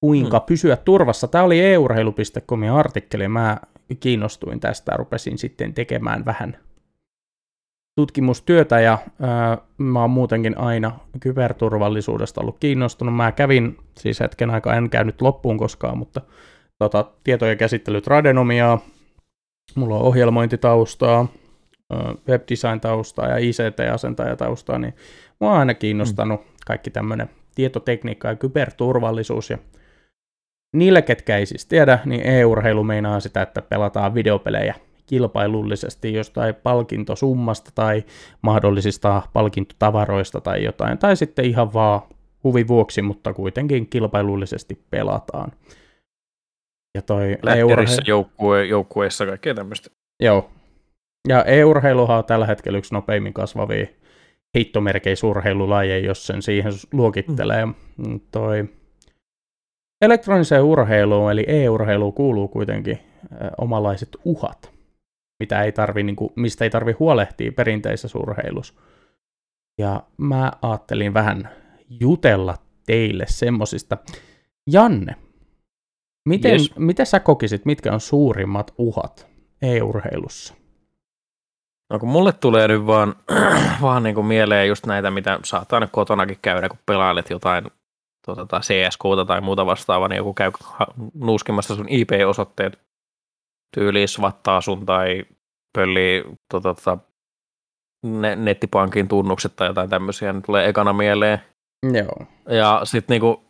Kuinka 0.00 0.38
hmm. 0.38 0.46
pysyä 0.46 0.76
turvassa. 0.76 1.28
Tämä 1.28 1.44
oli 1.44 1.60
e-urheilu.comin 1.60 2.70
artikkeli, 2.70 3.28
mä 3.28 3.56
kiinnostuin 3.96 4.60
tästä, 4.60 4.96
rupesin 4.96 5.38
sitten 5.38 5.74
tekemään 5.74 6.24
vähän 6.24 6.56
tutkimustyötä 8.00 8.80
ja 8.80 8.98
ää, 9.20 9.58
mä 9.78 10.00
oon 10.00 10.10
muutenkin 10.10 10.58
aina 10.58 10.98
kyberturvallisuudesta 11.20 12.40
ollut 12.40 12.58
kiinnostunut. 12.60 13.16
Mä 13.16 13.32
kävin, 13.32 13.76
siis 13.98 14.20
hetken 14.20 14.50
aikaa 14.50 14.74
en 14.74 14.90
käynyt 14.90 15.22
loppuun 15.22 15.58
koskaan, 15.58 15.98
mutta 15.98 16.20
tota, 16.78 17.10
tietojen 17.24 17.58
käsittelyt 17.58 18.06
radenomiaa, 18.06 18.78
mulla 19.74 19.96
on 19.96 20.02
ohjelmointitaustaa, 20.02 21.26
webdesign-taustaa 22.28 23.28
ja 23.28 23.36
ICT-asentajataustaa, 23.36 24.78
niin 24.78 24.94
mua 25.40 25.52
on 25.52 25.58
aina 25.58 25.74
kiinnostanut 25.74 26.40
kaikki 26.66 26.90
tämmöinen 26.90 27.30
tietotekniikka 27.54 28.28
ja 28.28 28.36
kyberturvallisuus 28.36 29.50
ja 29.50 29.58
Niille, 30.76 31.02
ketkä 31.02 31.36
ei 31.36 31.46
siis 31.46 31.66
tiedä, 31.66 31.98
niin 32.04 32.26
e-urheilu 32.26 32.84
meinaa 32.84 33.20
sitä, 33.20 33.42
että 33.42 33.62
pelataan 33.62 34.14
videopelejä 34.14 34.74
kilpailullisesti 35.06 36.12
jostain 36.12 36.54
palkintosummasta 36.54 37.70
tai 37.74 38.04
mahdollisista 38.42 39.22
palkintotavaroista 39.32 40.40
tai 40.40 40.64
jotain, 40.64 40.98
tai 40.98 41.16
sitten 41.16 41.44
ihan 41.44 41.72
vaan 41.72 42.00
huvin 42.44 42.68
vuoksi, 42.68 43.02
mutta 43.02 43.34
kuitenkin 43.34 43.86
kilpailullisesti 43.86 44.84
pelataan. 44.90 45.52
Ja 46.94 47.02
toi 47.02 47.32
e-urheilu... 47.32 48.02
joukkue, 48.06 48.64
joukkueissa 48.64 49.26
kaikkea 49.26 49.54
tämmöistä. 49.54 49.90
Joo. 50.22 50.50
Ja 51.28 51.44
e-urheiluhan 51.44 52.18
on 52.18 52.24
tällä 52.24 52.46
hetkellä 52.46 52.78
yksi 52.78 52.94
nopeimmin 52.94 53.32
kasvavia 53.34 53.86
heittomerkeisurheilulajeja, 54.54 56.06
jos 56.06 56.26
sen 56.26 56.42
siihen 56.42 56.72
luokittelee. 56.92 57.66
Mm. 57.66 58.20
Toi 58.32 58.68
Elektroniseen 60.00 60.62
urheiluun, 60.62 61.32
eli 61.32 61.44
e-urheiluun, 61.48 62.12
kuuluu 62.12 62.48
kuitenkin 62.48 62.98
omalaiset 63.58 64.08
uhat, 64.24 64.72
mitä 65.40 65.62
ei 65.62 65.72
tarvi, 65.72 66.02
niin 66.02 66.16
kuin, 66.16 66.32
mistä 66.36 66.64
ei 66.64 66.70
tarvi 66.70 66.92
huolehtia 66.92 67.52
perinteisessä 67.52 68.18
urheilussa. 68.18 68.74
Ja 69.78 70.02
mä 70.16 70.52
ajattelin 70.62 71.14
vähän 71.14 71.48
jutella 72.00 72.56
teille 72.86 73.24
semmosista. 73.28 73.98
Janne, 74.70 75.16
miten, 76.28 76.52
yes. 76.52 76.76
miten 76.76 77.06
sä 77.06 77.20
kokisit, 77.20 77.64
mitkä 77.64 77.92
on 77.92 78.00
suurimmat 78.00 78.74
uhat 78.78 79.26
e-urheilussa? 79.62 80.54
No 81.90 81.98
kun 81.98 82.08
mulle 82.08 82.32
tulee 82.32 82.68
nyt 82.68 82.86
vaan, 82.86 83.14
vaan 83.82 84.02
niin 84.02 84.14
kuin 84.14 84.26
mieleen 84.26 84.68
just 84.68 84.86
näitä, 84.86 85.10
mitä 85.10 85.40
saattaa 85.44 85.80
nyt 85.80 85.90
kotonakin 85.90 86.38
käydä, 86.42 86.68
kun 86.68 86.78
pelailet 86.86 87.30
jotain 87.30 87.64
tuota, 88.26 88.46
tai 88.46 88.60
CSK 88.60 89.00
tai 89.26 89.40
muuta 89.40 89.66
vastaavaa, 89.66 90.08
niin 90.08 90.16
joku 90.16 90.34
käy 90.34 90.50
nuuskimassa 91.14 91.74
sun 91.74 91.88
IP-osoitteet 91.88 92.78
tyyliin 93.76 94.08
svattaa 94.08 94.60
sun 94.60 94.86
tai 94.86 95.24
pöllii 95.78 96.24
tuota, 96.50 96.74
tuota, 96.74 96.98
ne, 98.06 98.36
nettipankin 98.36 99.08
tunnukset 99.08 99.56
tai 99.56 99.68
jotain 99.68 99.90
tämmöisiä, 99.90 100.32
niin 100.32 100.42
tulee 100.42 100.68
ekana 100.68 100.92
mieleen. 100.92 101.38
Joo. 101.92 102.26
Ja 102.48 102.80
sitten 102.84 103.14
niinku 103.14 103.44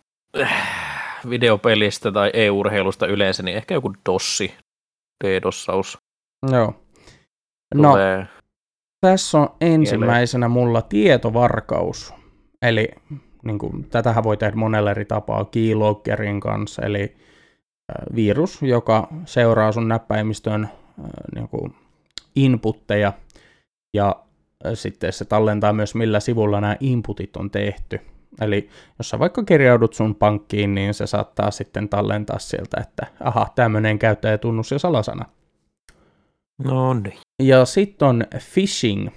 videopelistä 1.31 2.12
tai 2.12 2.31
e-urheilusta 2.35 3.07
yleensä, 3.07 3.43
niin 3.43 3.57
ehkä 3.57 3.75
joku 3.75 3.93
dossi, 4.09 4.55
D-dossaus. 5.25 5.99
Joo. 6.53 6.75
No, 7.75 7.95
tässä 9.01 9.39
on 9.39 9.49
ensimmäisenä 9.61 10.49
mulla 10.49 10.83
tietovarkaus. 10.83 12.14
Eli 12.62 12.89
niin 13.43 13.59
kuin, 13.59 13.84
tätähän 13.91 14.24
voi 14.24 14.36
tehdä 14.36 14.57
monella 14.57 14.91
eri 14.91 15.05
tapaa 15.05 15.45
keyloggerin 15.45 16.41
kanssa, 16.41 16.82
eli 16.82 17.16
virus, 18.14 18.62
joka 18.62 19.09
seuraa 19.24 19.72
sun 19.72 19.88
näppäimistön 19.88 20.68
niin 21.34 21.49
kuin 21.49 21.74
inputteja 22.36 23.12
ja 23.95 24.16
sitten 24.74 25.12
se 25.12 25.24
tallentaa 25.24 25.72
myös 25.72 25.95
millä 25.95 26.20
sivulla 26.20 26.61
nämä 26.61 26.76
inputit 26.80 27.36
on 27.36 27.51
tehty. 27.51 28.01
Eli 28.41 28.68
jos 28.99 29.09
sä 29.11 29.18
vaikka 29.18 29.43
kirjaudut 29.43 29.95
sun 29.95 30.14
pankkiin, 30.14 30.74
niin 30.74 30.95
se 30.95 31.07
saattaa 31.07 31.51
sitten 31.51 31.88
tallentaa 31.88 32.38
sieltä, 32.38 32.80
että 32.80 33.07
aha, 33.20 33.49
tämmöinen 33.55 33.99
käyttäjätunnus 33.99 34.70
ja 34.70 34.78
salasana. 34.78 35.24
No 36.64 36.95
niin. 36.95 37.18
Ja 37.43 37.64
sitten 37.64 38.09
on 38.09 38.24
phishing, 38.55 39.09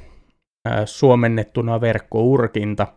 suomennettuna 0.85 1.81
verkkourkinta. 1.81 2.87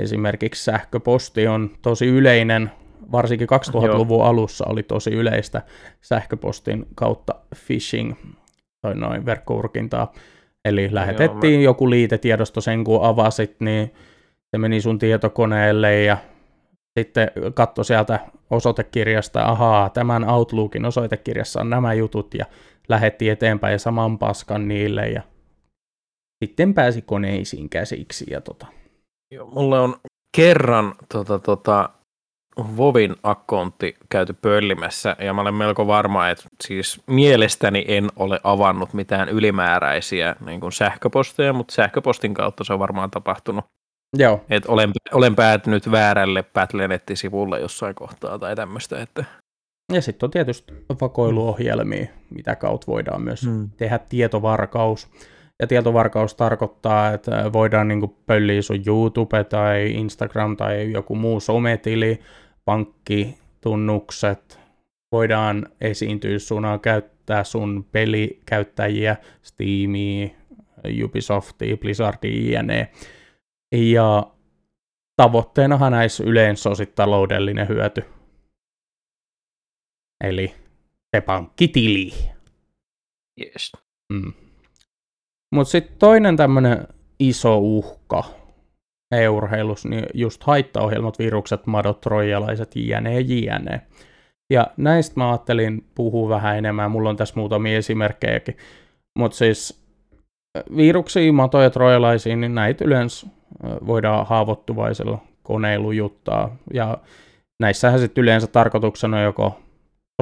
Esimerkiksi 0.00 0.64
sähköposti 0.64 1.46
on 1.46 1.70
tosi 1.82 2.06
yleinen, 2.06 2.70
varsinkin 3.12 3.48
2000-luvun 3.48 4.18
Joo. 4.18 4.28
alussa 4.28 4.64
oli 4.68 4.82
tosi 4.82 5.10
yleistä 5.10 5.62
sähköpostin 6.02 6.86
kautta 6.94 7.34
phishing 7.66 8.14
tai 8.82 8.94
noin 8.94 9.26
verkkourkintaa. 9.26 10.12
Eli 10.64 10.88
lähetettiin 10.92 11.52
Joo, 11.52 11.60
mä... 11.60 11.64
joku 11.64 11.90
liitetiedosto 11.90 12.60
sen, 12.60 12.84
kun 12.84 13.04
avasit, 13.04 13.60
niin 13.60 13.94
se 14.50 14.58
meni 14.58 14.80
sun 14.80 14.98
tietokoneelle 14.98 16.02
ja 16.02 16.16
sitten 16.98 17.30
katso 17.54 17.84
sieltä 17.84 18.20
osoitekirjasta, 18.50 19.44
ahaa, 19.44 19.90
tämän 19.90 20.28
Outlookin 20.30 20.84
osoitekirjassa 20.84 21.60
on 21.60 21.70
nämä 21.70 21.94
jutut 21.94 22.34
ja 22.34 22.44
lähetti 22.88 23.28
eteenpäin 23.28 23.72
ja 23.72 23.78
saman 23.78 24.18
paskan 24.18 24.68
niille 24.68 25.08
ja 25.08 25.22
sitten 26.44 26.74
pääsi 26.74 27.02
koneisiin 27.02 27.68
käsiksi 27.68 28.24
ja 28.30 28.40
tota, 28.40 28.66
Joo, 29.30 29.46
mulle 29.46 29.80
on 29.80 29.96
kerran 30.36 30.94
tota, 31.12 31.38
tota, 31.38 31.90
Vovin 32.76 33.16
akkontti 33.22 33.96
käyty 34.08 34.32
pöllimässä, 34.32 35.16
ja 35.18 35.34
mä 35.34 35.40
olen 35.40 35.54
melko 35.54 35.86
varma, 35.86 36.28
että 36.28 36.44
siis 36.64 37.02
mielestäni 37.06 37.84
en 37.88 38.08
ole 38.16 38.40
avannut 38.44 38.92
mitään 38.92 39.28
ylimääräisiä 39.28 40.36
niin 40.46 40.60
kuin 40.60 40.72
sähköposteja, 40.72 41.52
mutta 41.52 41.74
sähköpostin 41.74 42.34
kautta 42.34 42.64
se 42.64 42.72
on 42.72 42.78
varmaan 42.78 43.10
tapahtunut. 43.10 43.64
Joo. 44.16 44.44
Et 44.50 44.66
olen, 44.66 44.90
olen 45.12 45.36
päätynyt 45.36 45.90
väärälle 45.90 46.42
Battlenet-sivulle 46.42 47.60
jossain 47.60 47.94
kohtaa 47.94 48.38
tai 48.38 48.56
tämmöistä. 48.56 49.02
Että... 49.02 49.24
Ja 49.92 50.02
sitten 50.02 50.26
on 50.26 50.30
tietysti 50.30 50.74
vakoiluohjelmia, 51.00 52.06
mitä 52.30 52.56
kautta 52.56 52.86
voidaan 52.86 53.22
myös 53.22 53.42
hmm. 53.42 53.70
tehdä 53.76 53.98
tietovarkaus. 53.98 55.08
Ja 55.62 55.66
tietovarkaus 55.66 56.34
tarkoittaa, 56.34 57.12
että 57.12 57.52
voidaan 57.52 57.88
niin 57.88 58.16
pölliä 58.26 58.62
sun 58.62 58.82
YouTube 58.86 59.44
tai 59.44 59.90
Instagram 59.90 60.56
tai 60.56 60.92
joku 60.92 61.14
muu 61.14 61.40
sometili, 61.40 62.20
pankkitunnukset, 62.64 64.60
voidaan 65.12 65.66
esiintyä 65.80 66.38
sunaa 66.38 66.78
käyttää 66.78 67.44
sun 67.44 67.84
pelikäyttäjiä, 67.92 69.16
Steamia, 69.42 70.28
Ubisoftia, 71.04 71.76
Blizzardia, 71.76 72.60
jne. 72.60 72.90
Ja 73.72 74.26
tavoitteenahan 75.16 75.92
näissä 75.92 76.24
yleensä 76.24 76.70
on 76.70 76.76
sit 76.76 76.94
taloudellinen 76.94 77.68
hyöty. 77.68 78.04
Eli 80.24 80.54
se 81.16 81.20
pankkitili. 81.20 82.12
Yes. 83.40 83.72
Mm. 84.12 84.43
Mutta 85.54 85.70
sitten 85.70 85.96
toinen 85.98 86.36
tämmöinen 86.36 86.86
iso 87.18 87.58
uhka 87.58 88.24
e-urheilussa, 89.14 89.88
niin 89.88 90.06
just 90.14 90.42
haittaohjelmat, 90.42 91.18
virukset, 91.18 91.66
madot, 91.66 92.00
trojalaiset, 92.00 92.76
jne, 92.76 93.20
jne. 93.20 93.80
Ja 94.52 94.66
näistä 94.76 95.14
mä 95.16 95.30
ajattelin 95.30 95.84
puhua 95.94 96.28
vähän 96.28 96.58
enemmän, 96.58 96.90
mulla 96.90 97.10
on 97.10 97.16
tässä 97.16 97.34
muutamia 97.36 97.78
esimerkkejäkin. 97.78 98.56
Mutta 99.18 99.36
siis 99.36 99.84
viruksia, 100.76 101.32
matoja, 101.32 101.70
trojalaisia, 101.70 102.36
niin 102.36 102.54
näitä 102.54 102.84
yleensä 102.84 103.26
voidaan 103.86 104.26
haavoittuvaisella 104.26 105.18
koneilla 105.42 105.92
juttaa. 105.92 106.56
Ja 106.72 106.98
näissähän 107.60 108.00
sitten 108.00 108.22
yleensä 108.22 108.46
tarkoituksena 108.46 109.16
on 109.16 109.22
joko 109.22 109.60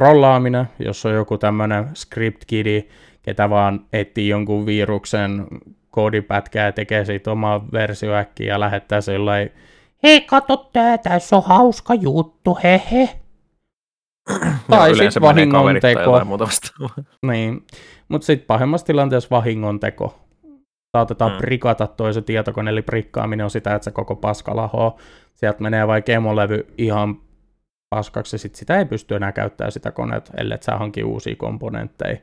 trollaaminen, 0.00 0.66
jos 0.78 1.06
on 1.06 1.14
joku 1.14 1.38
tämmöinen 1.38 1.90
script 1.94 2.44
kidi, 2.46 2.88
ketä 3.22 3.50
vaan 3.50 3.86
etsii 3.92 4.28
jonkun 4.28 4.66
viruksen 4.66 5.46
koodipätkää 5.90 6.66
ja 6.66 6.72
tekee 6.72 7.04
siitä 7.04 7.32
oma 7.32 7.64
versio 7.72 8.14
äkkiä 8.14 8.46
ja 8.46 8.60
lähettää 8.60 9.00
sellainen 9.00 9.50
hei 10.02 10.20
kato 10.20 10.56
tää, 10.72 10.98
tässä 10.98 11.36
on 11.36 11.42
hauska 11.46 11.94
juttu, 11.94 12.58
hehe. 12.62 13.08
tai 14.70 14.94
sitten 14.94 15.22
vahingon 15.22 15.74
teko. 15.80 16.20
niin, 17.26 17.66
mutta 18.08 18.26
sitten 18.26 18.46
pahemmassa 18.46 18.86
tilanteessa 18.86 19.28
vahingon 19.30 19.80
teko. 19.80 20.18
Saatetaan 20.96 21.32
mm. 21.32 21.38
prikata 21.38 21.86
toisen 21.86 22.24
tietokone, 22.24 22.70
eli 22.70 22.82
prikkaaminen 22.82 23.44
on 23.44 23.50
sitä, 23.50 23.74
että 23.74 23.84
se 23.84 23.90
koko 23.90 24.16
paska 24.16 24.56
lahoo. 24.56 24.98
Sieltä 25.34 25.62
menee 25.62 25.86
vaikka 25.86 26.12
emolevy 26.12 26.66
ihan 26.78 27.16
paskaksi, 27.90 28.34
ja 28.34 28.38
sit 28.38 28.54
sitä 28.54 28.78
ei 28.78 28.84
pysty 28.84 29.16
enää 29.16 29.32
käyttämään 29.32 29.72
sitä 29.72 29.90
koneet, 29.90 30.30
ellei 30.36 30.58
sä 30.60 30.76
hanki 30.76 31.04
uusia 31.04 31.36
komponentteja. 31.36 32.16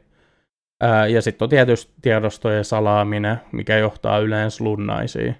Ää, 0.81 1.07
ja 1.07 1.21
sitten 1.21 1.45
on 1.45 1.49
tietysti 1.49 1.93
tiedostojen 2.01 2.65
salaaminen, 2.65 3.37
mikä 3.51 3.77
johtaa 3.77 4.19
yleensä 4.19 4.63
lunnaisiin. 4.63 5.35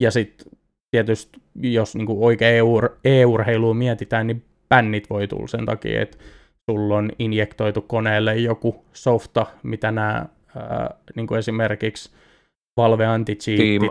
Ja 0.00 0.10
sitten 0.10 0.52
tietysti, 0.90 1.40
jos 1.62 1.96
niinku 1.96 2.26
oikein 2.26 2.56
e-ur- 2.56 2.96
e-urheilua 3.04 3.74
mietitään, 3.74 4.26
niin 4.26 4.44
bännit 4.68 5.10
voi 5.10 5.28
tulla 5.28 5.46
sen 5.46 5.66
takia, 5.66 6.02
että 6.02 6.18
sulla 6.70 6.96
on 6.96 7.10
injektoitu 7.18 7.82
koneelle 7.82 8.36
joku 8.36 8.84
softa, 8.92 9.46
mitä 9.62 9.90
nämä 9.90 10.26
niinku 11.16 11.34
esimerkiksi 11.34 12.10
Valve 12.76 13.06
anti 13.06 13.38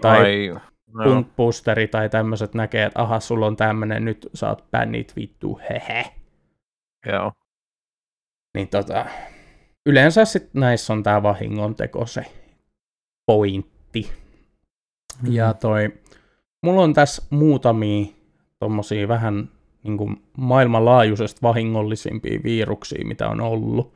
tai 0.02 0.54
no. 0.94 1.24
boosteri 1.36 1.88
tai 1.88 2.10
tämmöiset 2.10 2.54
näkee, 2.54 2.86
että 2.86 3.02
aha, 3.02 3.20
sulla 3.20 3.48
on 3.48 3.56
tämmöinen, 3.56 4.06
nyt 4.06 4.30
saat 4.34 4.64
bännit 4.72 5.16
vittu, 5.16 5.60
hehe. 5.70 6.06
Joo. 7.06 7.32
Niin 8.54 8.68
tota, 8.68 9.06
yleensä 9.86 10.26
sit 10.26 10.50
näissä 10.54 10.94
on 10.94 11.04
tämä 11.04 11.24
vahingonteko 11.24 12.06
se 12.06 12.26
pointti. 13.26 14.02
Mm-hmm. 14.02 15.34
Ja 15.34 15.54
toi, 15.54 15.94
mulla 16.64 16.82
on 16.82 16.94
tässä 16.94 17.22
muutamia 17.30 18.06
tommosia 18.60 19.08
vähän 19.08 19.50
niin 19.84 19.98
kuin 19.98 20.24
maailmanlaajuisesti 20.38 21.42
vahingollisimpia 21.42 22.40
viruksia, 22.44 23.06
mitä 23.06 23.30
on 23.30 23.42
ollut. 23.42 23.94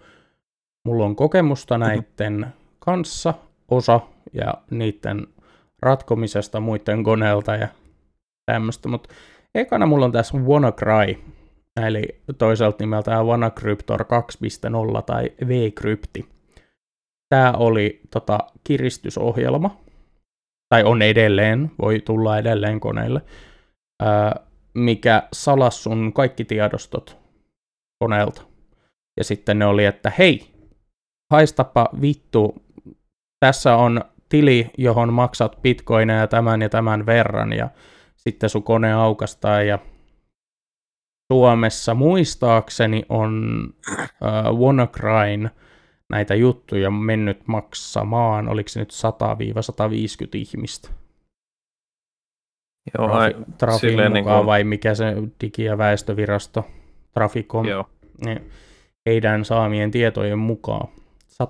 Mulla 0.86 1.06
on 1.06 1.16
kokemusta 1.16 1.78
mm-hmm. 1.78 1.90
näiden 1.90 2.48
kanssa, 2.80 3.34
osa, 3.72 4.00
ja 4.34 4.54
niiden 4.72 5.28
ratkomisesta 5.82 6.60
muiden 6.60 7.04
koneelta 7.04 7.56
ja 7.56 7.68
tämmöistä, 8.46 8.90
mutta 8.90 9.10
ekana 9.56 9.86
mulla 9.86 10.06
on 10.06 10.12
tässä 10.12 10.38
WannaCry, 10.38 11.16
eli 11.88 12.22
toiselta 12.38 12.78
nimeltään 12.80 13.26
WannaCryptor 13.26 14.02
2.0 14.02 15.02
tai 15.06 15.32
V-krypti. 15.48 16.26
Tämä 17.30 17.52
oli 17.52 18.02
tota, 18.12 18.40
kiristysohjelma, 18.64 19.78
tai 20.70 20.84
on 20.84 21.02
edelleen, 21.02 21.72
voi 21.82 22.00
tulla 22.00 22.38
edelleen 22.38 22.80
koneille, 22.80 23.22
ää, 24.02 24.36
mikä 24.74 25.24
salas 25.34 25.84
sun 25.84 26.14
kaikki 26.14 26.46
tiedostot 26.46 27.18
koneelta. 28.04 28.42
Ja 29.18 29.24
sitten 29.24 29.60
ne 29.60 29.66
oli, 29.66 29.86
että 29.86 30.12
hei, 30.18 30.48
haistapa 31.32 31.90
vittu, 32.02 32.56
tässä 33.40 33.76
on 33.76 34.02
tili, 34.30 34.72
johon 34.78 35.14
maksat 35.14 35.62
bitcoineja 35.62 36.28
tämän 36.28 36.62
ja 36.62 36.70
tämän 36.70 37.06
verran, 37.06 37.54
ja 37.54 37.70
sitten 38.18 38.50
sun 38.50 38.64
kone 38.64 38.94
aukastaa, 38.94 39.62
ja 39.62 39.80
Suomessa 41.34 41.94
muistaakseni 41.94 43.04
on 43.10 43.64
äh, 44.00 44.08
WannaCryn 44.54 45.50
näitä 46.10 46.36
juttuja 46.36 46.92
mennyt 46.92 47.48
maksamaan, 47.48 48.48
oliko 48.48 48.70
se 48.70 48.80
nyt 48.80 48.94
100-150 48.94 50.28
ihmistä? 50.34 50.90
Joo, 52.98 53.08
Trafi, 53.08 53.34
Trafin 53.58 53.92
mukaan 53.92 54.14
niin 54.14 54.26
kuin... 54.26 54.46
vai 54.46 54.64
mikä 54.64 54.96
se 54.96 55.16
digi- 55.44 55.64
ja 55.64 55.78
väestövirasto, 55.78 56.66
Traficom, 57.14 57.66
Joo. 57.66 57.86
Niin 58.26 58.50
heidän 59.06 59.46
saamien 59.46 59.92
tietojen 59.92 60.40
mukaan 60.40 60.88
100-150 61.44 61.46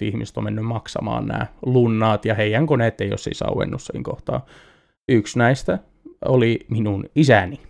ihmistä 0.00 0.40
on 0.40 0.44
mennyt 0.44 0.64
maksamaan 0.64 1.26
nämä 1.26 1.46
lunnaat, 1.66 2.24
ja 2.24 2.34
heidän 2.34 2.66
koneet 2.66 3.00
ei 3.00 3.10
ole 3.10 3.18
siis 3.18 3.42
auennut 3.42 3.82
siinä 3.82 4.02
kohtaa. 4.02 4.46
Yksi 5.08 5.38
näistä 5.38 5.78
oli 6.24 6.60
minun 6.70 7.04
isäni. 7.14 7.60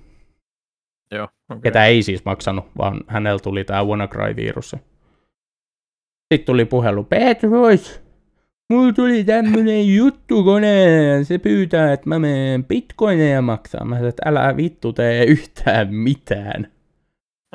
Joo, 1.12 1.28
okay. 1.50 1.60
Ketä 1.62 1.84
ei 1.84 2.02
siis 2.02 2.24
maksanut, 2.24 2.64
vaan 2.78 3.00
hänellä 3.06 3.38
tuli 3.38 3.64
tämä 3.64 3.84
WannaCry-virus. 3.84 4.70
Sitten 6.34 6.46
tuli 6.46 6.64
puhelu, 6.64 7.04
Petrus, 7.04 8.00
mulla 8.72 8.92
tuli 8.92 9.24
tämmönen 9.24 9.94
juttu 9.96 10.44
koneen, 10.44 11.24
se 11.24 11.38
pyytää, 11.38 11.92
että 11.92 12.08
mä 12.08 12.18
menen 12.18 12.64
bitcoineja 12.64 13.42
maksaa. 13.42 13.84
Mä 13.84 13.94
sanoin, 13.94 14.08
että 14.08 14.28
älä 14.28 14.56
vittu 14.56 14.92
tee 14.92 15.24
yhtään 15.24 15.94
mitään. 15.94 16.72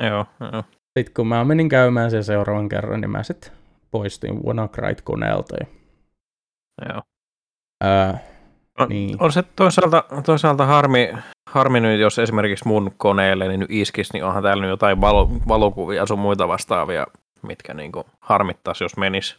Joo, 0.02 0.26
joo. 0.52 0.62
Sitten 0.98 1.14
kun 1.14 1.26
mä 1.26 1.44
menin 1.44 1.68
käymään 1.68 2.10
sen 2.10 2.24
seuraavan 2.24 2.68
kerran, 2.68 3.00
niin 3.00 3.10
mä 3.10 3.22
sitten 3.22 3.52
poistin 3.90 4.42
WannaCry-koneelta. 4.44 5.56
Joo. 6.88 7.02
Ää, 7.84 8.18
on, 8.78 8.88
niin. 8.88 9.22
on 9.22 9.32
se 9.32 9.42
toisaalta, 9.42 10.04
toisaalta 10.26 10.66
harmi, 10.66 11.08
harmi 11.52 11.80
nyt, 11.80 12.00
jos 12.00 12.18
esimerkiksi 12.18 12.68
mun 12.68 12.94
koneelle 12.96 13.48
niin 13.48 13.60
nyt 13.60 13.70
iskisi, 13.70 14.12
niin 14.12 14.24
onhan 14.24 14.42
täällä 14.42 14.60
nyt 14.60 14.70
jotain 14.70 15.00
valo, 15.00 15.30
valokuvia 15.48 16.06
sun 16.06 16.18
muita 16.18 16.48
vastaavia, 16.48 17.06
mitkä 17.42 17.74
niin 17.74 17.92
harmittaisi, 18.20 18.84
jos 18.84 18.96
menisi. 18.96 19.36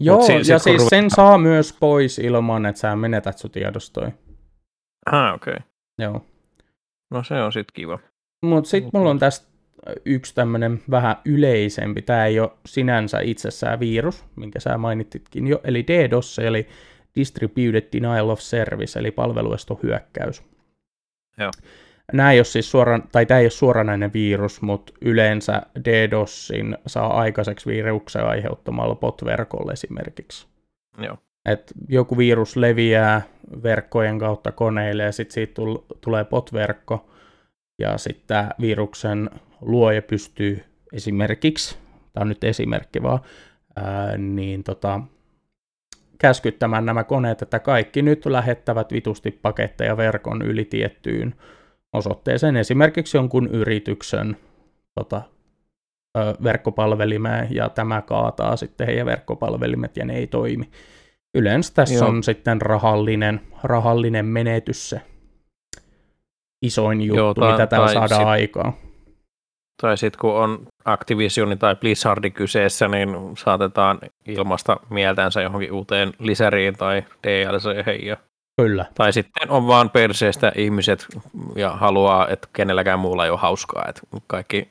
Joo, 0.00 0.22
si- 0.22 0.32
ja 0.32 0.44
siis 0.44 0.64
ruvetaan... 0.66 0.88
sen 0.88 1.10
saa 1.10 1.38
myös 1.38 1.76
pois 1.80 2.18
ilman, 2.18 2.66
että 2.66 2.80
sä 2.80 2.96
menetät 2.96 3.38
sun 3.38 3.50
tiedostoja. 3.50 4.10
Ah, 5.12 5.34
okei. 5.34 5.52
Okay. 5.52 5.66
Joo. 5.98 6.24
No 7.10 7.22
se 7.24 7.42
on 7.42 7.52
sitten 7.52 7.74
kiva. 7.74 7.98
Mutta 8.42 8.70
sitten 8.70 8.90
mulla 8.94 9.10
on 9.10 9.18
tästä 9.18 9.50
yksi 10.04 10.34
tämmöinen 10.34 10.82
vähän 10.90 11.16
yleisempi, 11.24 12.02
tämä 12.02 12.26
ei 12.26 12.40
ole 12.40 12.50
sinänsä 12.66 13.20
itsessään 13.20 13.80
virus, 13.80 14.24
minkä 14.36 14.60
sä 14.60 14.78
mainititkin 14.78 15.46
jo, 15.46 15.60
eli 15.64 15.86
DDoS, 15.86 16.38
eli 16.38 16.68
Distributed 17.16 17.88
Denial 17.92 18.28
of 18.28 18.40
Service, 18.40 18.98
eli 18.98 19.10
palveluestohyökkäys. 19.10 20.42
Joo. 21.38 21.50
Nämä 22.12 22.32
ei 22.32 22.38
ole 22.38 22.44
siis 22.44 22.70
suoran, 22.70 23.02
tai 23.12 23.26
tämä 23.26 23.40
ei 23.40 23.44
ole 23.44 23.50
suoranainen 23.50 24.12
virus, 24.12 24.62
mutta 24.62 24.92
yleensä 25.00 25.62
DDoSin 25.84 26.78
saa 26.86 27.20
aikaiseksi 27.20 27.66
viruksen 27.66 28.24
aiheuttamalla 28.24 28.94
bot-verkolle 28.94 29.72
esimerkiksi. 29.72 30.46
Joo. 30.98 31.16
Et 31.46 31.72
joku 31.88 32.18
virus 32.18 32.56
leviää 32.56 33.22
verkkojen 33.62 34.18
kautta 34.18 34.52
koneille 34.52 35.02
ja 35.02 35.12
sitten 35.12 35.34
siitä 35.34 35.62
tulee 36.00 36.24
bot-verkko, 36.24 37.10
ja 37.78 37.98
sitten 37.98 38.24
tämä 38.26 38.50
viruksen 38.60 39.30
luoja 39.60 40.02
pystyy 40.02 40.64
esimerkiksi, 40.92 41.78
tämä 42.12 42.22
on 42.22 42.28
nyt 42.28 42.44
esimerkki 42.44 43.02
vaan, 43.02 43.20
ää, 43.76 44.16
niin 44.16 44.64
tota, 44.64 45.00
käskyttämään 46.20 46.86
nämä 46.86 47.04
koneet, 47.04 47.42
että 47.42 47.58
kaikki 47.58 48.02
nyt 48.02 48.26
lähettävät 48.26 48.92
vitusti 48.92 49.30
paketteja 49.30 49.96
verkon 49.96 50.42
yli 50.42 50.64
tiettyyn 50.64 51.34
osoitteeseen, 51.92 52.56
esimerkiksi 52.56 53.16
jonkun 53.16 53.46
yrityksen 53.46 54.36
tota, 54.94 55.22
ö, 56.18 56.34
verkkopalvelimeen, 56.42 57.48
ja 57.50 57.68
tämä 57.68 58.02
kaataa 58.02 58.56
sitten 58.56 58.86
heidän 58.86 59.06
verkkopalvelimet, 59.06 59.96
ja 59.96 60.04
ne 60.04 60.16
ei 60.16 60.26
toimi. 60.26 60.70
Yleensä 61.34 61.74
tässä 61.74 61.94
Joo. 61.94 62.08
on 62.08 62.22
sitten 62.22 62.62
rahallinen, 62.62 63.40
rahallinen 63.62 64.26
menetys 64.26 64.90
se 64.90 65.00
isoin 66.62 67.02
juttu, 67.02 67.20
Joo, 67.20 67.34
tai, 67.34 67.52
mitä 67.52 67.66
täällä 67.66 67.92
saadaan 67.92 68.20
sit, 68.20 68.28
aikaan. 68.28 68.72
Tai 69.80 69.96
sitten 69.96 70.20
kun 70.20 70.34
on 70.34 70.66
Activision 70.84 71.58
tai 71.58 71.76
Blizzard 71.76 72.30
kyseessä, 72.30 72.88
niin 72.88 73.16
saatetaan 73.38 73.98
ilmasta 74.26 74.76
mieltänsä 74.90 75.42
johonkin 75.42 75.72
uuteen 75.72 76.12
lisäriin 76.18 76.76
tai 76.76 77.04
DLC. 77.26 78.04
Ja... 78.06 78.16
Kyllä. 78.60 78.84
Tai 78.94 79.12
sitten 79.12 79.50
on 79.50 79.66
vaan 79.66 79.90
perseestä 79.90 80.52
ihmiset 80.56 81.06
ja 81.56 81.70
haluaa, 81.70 82.28
että 82.28 82.48
kenelläkään 82.52 82.98
muulla 82.98 83.24
ei 83.24 83.30
ole 83.30 83.38
hauskaa. 83.38 83.84
Että 83.88 84.02
kaikki 84.26 84.68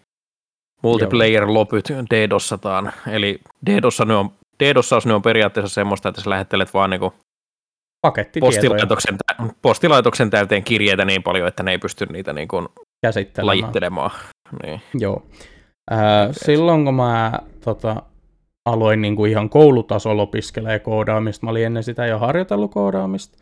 multiplayer-lopyt 0.84 1.89
DDoSataan. 2.14 2.91
Eli 3.12 3.39
DDoSa 3.66 4.05
ne 4.05 4.16
on, 4.16 4.32
DDoSaus 4.64 5.05
ne 5.05 5.14
on 5.14 5.22
periaatteessa 5.22 5.74
semmoista, 5.74 6.10
että 6.10 6.22
sä 6.22 6.30
lähettelet 6.30 6.74
vaan 6.74 6.89
niinku 6.89 7.14
postilaitoksen, 8.39 9.18
postilaitoksen 9.62 10.30
täyteen 10.30 10.64
kirjeitä 10.64 11.05
niin 11.05 11.24
paljon, 11.24 11.47
että 11.47 11.64
ne 11.64 11.72
ei 11.72 11.78
pysty 11.78 12.05
niitä 12.05 12.34
niinku 12.34 12.72
lajittelemaan. 13.41 14.12
Niin. 14.64 14.82
Joo. 14.93 15.26
Ää, 15.91 16.30
silloin 16.32 16.86
kun 16.86 16.93
mä 16.93 17.39
tota, 17.64 18.04
aloin 18.66 19.02
niin 19.02 19.16
kuin 19.16 19.32
ihan 19.32 19.50
koulutasolla 19.50 20.22
opiskelee 20.22 20.80
koodaamista, 20.80 21.45
mä 21.45 21.52
olin 21.52 21.66
ennen 21.66 21.84
sitä 21.84 22.06
jo 22.06 22.20
harjoitellut 22.20 22.72
koodaamista, 22.72 23.38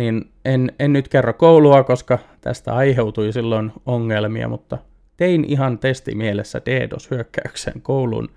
niin 0.00 0.30
en, 0.44 0.72
en 0.78 0.92
nyt 0.92 1.08
kerro 1.08 1.32
koulua, 1.32 1.84
koska 1.84 2.18
tästä 2.40 2.74
aiheutui 2.74 3.32
silloin 3.32 3.72
ongelmia, 3.86 4.48
mutta 4.48 4.78
tein 5.16 5.44
ihan 5.44 5.78
testimielessä 5.78 6.60
DDoS-hyökkäyksen 6.64 7.82
koulun 7.82 8.28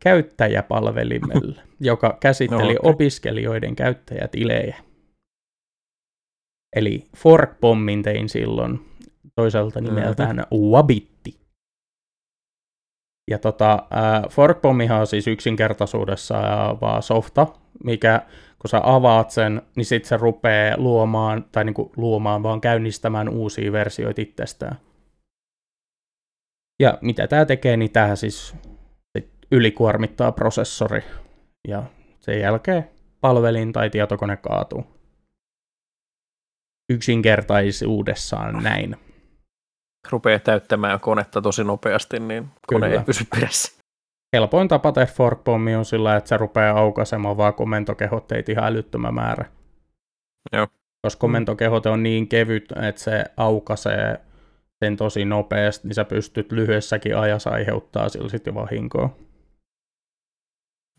käyttäjäpalvelimelle, 0.00 1.62
joka 1.80 2.16
käsitteli 2.20 2.74
no, 2.74 2.80
okay. 2.80 2.92
opiskelijoiden 2.92 3.76
käyttäjätilejä. 3.76 4.76
Eli 6.76 7.04
fork-pommin 7.16 8.02
tein 8.02 8.28
silloin 8.28 8.80
toiselta 9.34 9.80
nimeltään 9.80 10.36
mm-hmm. 10.36 10.70
Wabitti. 10.70 11.38
Ja 13.30 13.38
tota, 13.38 13.72
äh, 13.72 14.30
fork-pommihan 14.30 15.00
on 15.00 15.06
siis 15.06 15.26
yksinkertaisuudessa 15.26 16.34
vaan 16.80 17.02
softa, 17.02 17.46
mikä 17.84 18.22
kun 18.58 18.68
sä 18.68 18.80
avaat 18.82 19.30
sen, 19.30 19.62
niin 19.76 19.84
sitten 19.84 20.08
se 20.08 20.16
rupeaa 20.16 20.76
luomaan, 20.78 21.44
tai 21.52 21.64
niinku 21.64 21.92
luomaan, 21.96 22.42
vaan 22.42 22.60
käynnistämään 22.60 23.28
uusia 23.28 23.72
versioita 23.72 24.20
itsestään. 24.20 24.76
Ja 26.82 26.98
mitä 27.00 27.26
tämä 27.26 27.44
tekee, 27.44 27.76
niin 27.76 27.92
tämä 27.92 28.16
siis 28.16 28.54
sit 29.18 29.30
ylikuormittaa 29.52 30.32
prosessori, 30.32 31.02
ja 31.68 31.82
sen 32.20 32.40
jälkeen 32.40 32.90
palvelin 33.20 33.72
tai 33.72 33.90
tietokone 33.90 34.36
kaatuu. 34.36 34.86
Yksinkertaisuudessaan 36.92 38.62
näin. 38.62 38.96
Rupeaa 40.10 40.38
täyttämään 40.38 41.00
konetta 41.00 41.42
tosi 41.42 41.64
nopeasti, 41.64 42.20
niin 42.20 42.48
kone 42.66 42.86
Kyllä. 42.86 43.00
ei 43.00 43.04
pysy 43.04 43.24
perässä 43.30 43.78
helpoin 44.32 44.68
tapa 44.68 44.92
tehdä 44.92 45.12
forkpommi 45.12 45.74
on 45.74 45.84
sillä, 45.84 46.16
että 46.16 46.28
se 46.28 46.36
rupeaa 46.36 46.78
aukaisemaan 46.78 47.36
vaan 47.36 47.54
komentokehotteita 47.54 48.52
ihan 48.52 48.64
älyttömän 48.64 49.14
määrä. 49.14 49.44
Joo. 50.52 50.66
Koska 51.02 51.20
komentokehote 51.20 51.88
on 51.88 52.02
niin 52.02 52.28
kevyt, 52.28 52.72
että 52.82 53.00
se 53.00 53.24
aukaisee 53.36 54.20
sen 54.84 54.96
tosi 54.96 55.24
nopeasti, 55.24 55.88
niin 55.88 55.94
sä 55.94 56.04
pystyt 56.04 56.52
lyhyessäkin 56.52 57.16
ajassa 57.16 57.50
aiheuttaa 57.50 58.08
sillä 58.08 58.28
sitten 58.28 58.54
vahinkoa. 58.54 59.16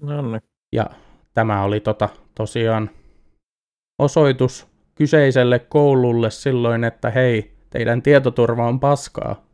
No 0.01 0.21
niin. 0.21 0.41
Ja 0.71 0.89
tämä 1.33 1.63
oli 1.63 1.79
tota, 1.79 2.09
tosiaan 2.35 2.89
osoitus 3.99 4.67
kyseiselle 4.95 5.59
koululle 5.59 6.31
silloin, 6.31 6.83
että 6.83 7.09
hei, 7.09 7.58
teidän 7.69 8.01
tietoturva 8.01 8.67
on 8.67 8.79
paskaa. 8.79 9.45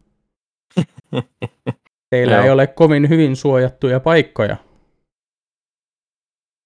Teillä 2.09 2.43
ei 2.43 2.49
ole 2.49 2.67
kovin 2.67 3.09
hyvin 3.09 3.35
suojattuja 3.35 3.99
paikkoja. 3.99 4.57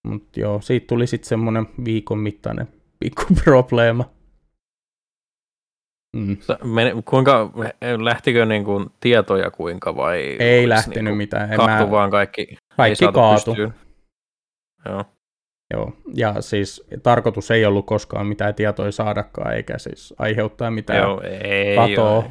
Mutta 0.08 0.40
joo, 0.40 0.62
siitä 0.62 0.88
tuli 0.88 1.08
sitten 1.08 1.30
semmoinen 1.30 1.68
viikon 1.86 2.18
mittainen 2.20 2.68
pikku 3.00 3.24
probleema. 3.44 4.10
Mm. 6.16 6.38
kuinka, 7.06 7.52
lähtikö 8.04 8.46
niin 8.46 8.64
kuin 8.64 8.90
tietoja 9.00 9.52
kuinka 9.52 9.96
vai? 9.96 10.38
Ei 10.40 10.70
lähtenyt 10.70 11.04
niin 11.04 11.18
mitään. 11.18 11.50
Kaatu 11.50 11.86
mä... 11.86 11.92
vaan 11.92 12.12
kaikki. 12.12 12.58
Kaikki 12.78 13.06
kaatu. 13.14 13.56
Joo. 14.86 15.06
Joo, 15.74 15.94
ja 16.16 16.42
siis 16.42 16.88
tarkoitus 17.04 17.52
ei 17.52 17.66
ollut 17.66 17.86
koskaan 17.86 18.28
mitään 18.28 18.56
tietoja 18.56 18.92
saadakaan, 18.92 19.54
eikä 19.54 19.78
siis 19.78 20.14
aiheuttaa 20.18 20.72
mitään 20.72 21.00
Joo, 21.00 21.22
ei, 21.22 21.76
katoa, 21.76 22.12
joo. 22.12 22.26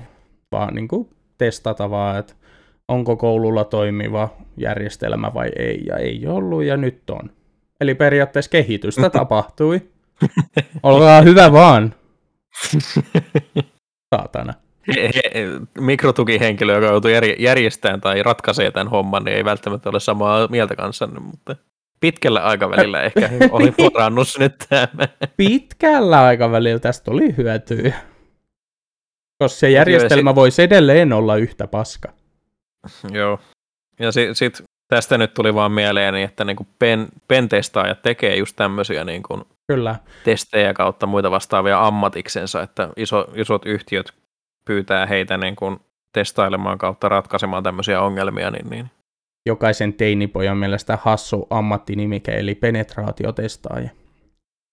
vaan 0.53 0.75
niin 0.75 0.89
kuin 0.89 1.09
testata 1.39 1.91
vaan, 1.91 2.19
että 2.19 2.35
onko 2.89 3.17
koululla 3.17 3.65
toimiva 3.65 4.29
järjestelmä 4.57 5.35
vai 5.35 5.49
ei, 5.57 5.83
ja 5.87 5.97
ei 5.97 6.27
ollut, 6.27 6.65
ja 6.65 6.77
nyt 6.77 7.11
on. 7.11 7.31
Eli 7.81 7.95
periaatteessa 7.95 8.51
kehitystä 8.51 9.11
tapahtui. 9.19 9.89
Olkaa 10.83 11.21
hyvä 11.23 11.53
vaan. 11.53 11.95
Saatana. 14.15 14.55
mikrotukihenkilö, 15.81 16.75
joka 16.75 16.87
joutuu 16.87 17.11
järjestämään 17.39 18.01
tai 18.01 18.23
ratkaisee 18.23 18.71
tämän 18.71 18.89
homman, 18.89 19.25
niin 19.25 19.37
ei 19.37 19.45
välttämättä 19.45 19.91
ole 19.91 20.01
samaa 20.01 20.49
mieltä 20.49 20.77
kanssanne, 20.77 21.21
mutta 21.21 21.57
pitkällä 22.01 22.41
aikavälillä 22.45 23.03
ehkä 23.03 23.31
oli 23.51 23.73
parannus 23.93 24.39
nyt 24.39 24.55
tämä. 24.69 25.09
Pitkällä 25.37 26.23
aikavälillä 26.23 26.79
tästä 26.79 27.11
oli 27.11 27.37
hyötyä. 27.37 27.93
Koska 29.39 29.59
se 29.59 29.71
järjestelmä 29.71 30.35
voisi 30.35 30.63
edelleen 30.63 31.13
olla 31.13 31.37
yhtä 31.37 31.67
paska. 31.67 32.13
Joo. 33.11 33.41
Ja 34.01 34.13
sitten 34.13 34.35
sit 34.35 34.63
tästä 34.89 35.19
nyt 35.19 35.35
tuli 35.35 35.55
vaan 35.55 35.73
mieleeni, 35.73 36.23
että 36.23 36.45
niinku 36.45 36.67
pen, 36.79 37.09
pentestaajat 37.29 38.03
tekee 38.03 38.37
just 38.37 38.57
tämmöisiä 38.57 39.05
niinku 39.05 39.47
Kyllä. 39.67 39.97
testejä 40.25 40.75
kautta 40.75 41.07
muita 41.07 41.31
vastaavia 41.31 41.87
ammatiksensa, 41.87 42.63
että 42.63 42.89
iso, 42.97 43.27
isot 43.35 43.67
yhtiöt 43.67 44.13
pyytää 44.65 45.07
heitä 45.07 45.37
niinku 45.37 45.77
testailemaan 46.13 46.79
kautta 46.79 47.09
ratkaisemaan 47.09 47.63
tämmöisiä 47.63 48.01
ongelmia. 48.01 48.51
Niin, 48.51 48.71
niin. 48.71 48.91
Jokaisen 49.49 49.95
teinipojan 49.95 50.57
mielestä 50.57 50.99
hassu 51.03 51.47
ammattinimike, 51.51 52.33
eli 52.33 52.55
penetraatiotestaaja. 52.55 53.91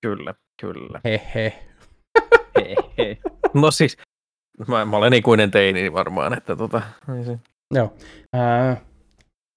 Kyllä, 0.01 0.33
kyllä. 0.61 1.01
Hehe. 1.03 1.53
Hehe. 2.59 3.17
No 3.53 3.71
siis, 3.71 3.97
mä, 4.67 4.85
mä 4.85 4.97
olen 4.97 5.13
ikuinen 5.13 5.51
teini 5.51 5.93
varmaan, 5.93 6.37
että 6.37 6.55
tota, 6.55 6.81
niin. 7.07 7.39
Joo. 7.73 7.93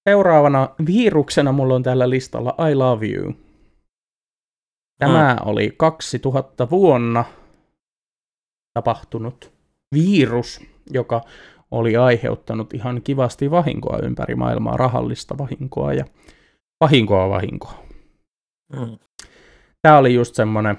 Seuraavana 0.09 0.69
viruksena 0.85 1.51
mulla 1.51 1.75
on 1.75 1.83
tällä 1.83 2.09
listalla 2.09 2.55
I 2.69 2.75
Love 2.75 3.07
You. 3.07 3.33
Tämä 4.99 5.35
hmm. 5.39 5.49
oli 5.49 5.73
2000 5.77 6.69
vuonna 6.69 7.25
tapahtunut 8.73 9.53
virus, 9.93 10.61
joka 10.89 11.21
oli 11.71 11.97
aiheuttanut 11.97 12.73
ihan 12.73 13.01
kivasti 13.01 13.51
vahinkoa 13.51 13.99
ympäri 14.03 14.35
maailmaa, 14.35 14.77
rahallista 14.77 15.37
vahinkoa 15.37 15.93
ja 15.93 16.05
vahinkoa 16.81 17.29
vahinkoa. 17.29 17.73
Hmm. 18.77 18.97
Tämä 19.81 19.97
oli 19.97 20.13
just 20.13 20.35
semmoinen 20.35 20.77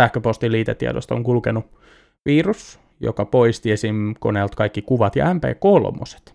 sähköpostiliitetiedosta 0.00 1.14
on 1.14 1.22
kulkenut 1.22 1.66
virus, 2.24 2.80
joka 3.00 3.24
poisti 3.24 3.70
esim. 3.72 4.14
koneelta 4.20 4.56
kaikki 4.56 4.82
kuvat 4.82 5.16
ja 5.16 5.26
MP3. 5.26 6.32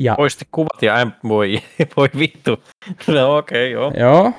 Ja, 0.00 0.14
Poisti 0.16 0.44
kuvat 0.50 0.82
ja 0.82 1.04
MP... 1.04 1.14
Voi, 1.28 1.62
voi 1.96 2.08
vittu. 2.18 2.62
No 3.06 3.36
okei, 3.36 3.76
okay, 3.76 3.82
joo. 3.82 3.92
Joo. 3.96 4.32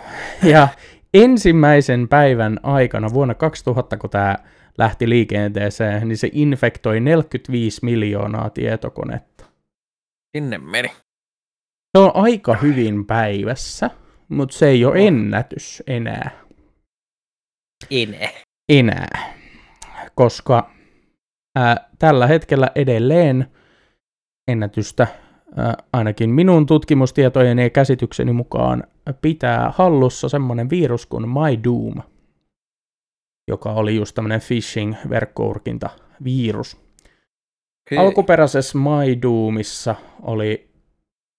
Ja 0.43 0.67
ensimmäisen 1.13 2.07
päivän 2.07 2.59
aikana 2.63 3.13
vuonna 3.13 3.33
2000, 3.33 3.97
kun 3.97 4.09
tämä 4.09 4.35
lähti 4.77 5.09
liikenteeseen, 5.09 6.07
niin 6.07 6.17
se 6.17 6.29
infektoi 6.33 6.99
45 6.99 7.85
miljoonaa 7.85 8.49
tietokonetta. 8.49 9.45
Sinne 10.37 10.57
meni. 10.57 10.89
Se 11.97 12.03
on 12.03 12.11
aika 12.13 12.53
hyvin 12.53 13.05
päivässä, 13.05 13.89
mutta 14.29 14.57
se 14.57 14.67
ei 14.67 14.85
ole 14.85 15.07
ennätys 15.07 15.83
enää. 15.87 16.31
Enää. 17.91 18.29
Enää 18.69 19.41
koska 20.15 20.71
ää, 21.55 21.89
tällä 21.99 22.27
hetkellä 22.27 22.71
edelleen 22.75 23.47
ennätystä 24.51 25.07
ää, 25.57 25.77
ainakin 25.93 26.29
minun 26.29 26.65
tutkimustietojen 26.65 27.59
ja 27.59 27.69
käsitykseni 27.69 28.33
mukaan 28.33 28.83
pitää 29.21 29.71
hallussa 29.75 30.29
semmoinen 30.29 30.69
virus 30.69 31.05
kuin 31.05 31.29
MyDoom, 31.29 32.01
joka 33.47 33.73
oli 33.73 33.95
just 33.95 34.15
tämmöinen 34.15 34.41
phishing-verkkourkinta-virus. 34.41 36.77
Okay. 37.87 38.05
Alkuperäisessä 38.05 38.77
MyDoomissa 38.77 39.95
oli 40.21 40.71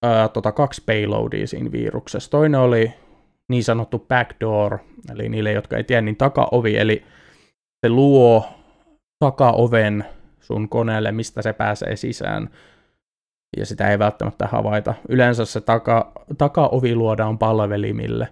ää, 0.05 0.28
tota, 0.28 0.53
kaksi 0.53 0.82
payloadia 0.86 1.46
siinä 1.46 1.72
viruksessa. 1.72 2.30
Toinen 2.30 2.61
oli 2.61 2.94
niin 3.50 3.64
sanottu 3.64 3.98
backdoor, 3.98 4.78
eli 5.12 5.28
niille, 5.28 5.53
jotka 5.53 5.76
ei 5.76 5.84
tiedä, 5.84 6.03
niin 6.03 6.16
takaovi, 6.16 6.76
eli 6.76 7.05
se 7.86 7.88
luo 7.88 8.48
takaoven 9.18 10.05
sun 10.40 10.68
koneelle, 10.68 11.12
mistä 11.12 11.42
se 11.42 11.53
pääsee 11.53 11.96
sisään. 11.96 12.50
Ja 13.57 13.66
sitä 13.66 13.90
ei 13.90 13.98
välttämättä 13.98 14.46
havaita. 14.46 14.94
Yleensä 15.09 15.44
se 15.44 15.61
taka, 15.61 16.12
takaovi 16.38 16.94
luodaan 16.94 17.38
palvelimille. 17.38 18.28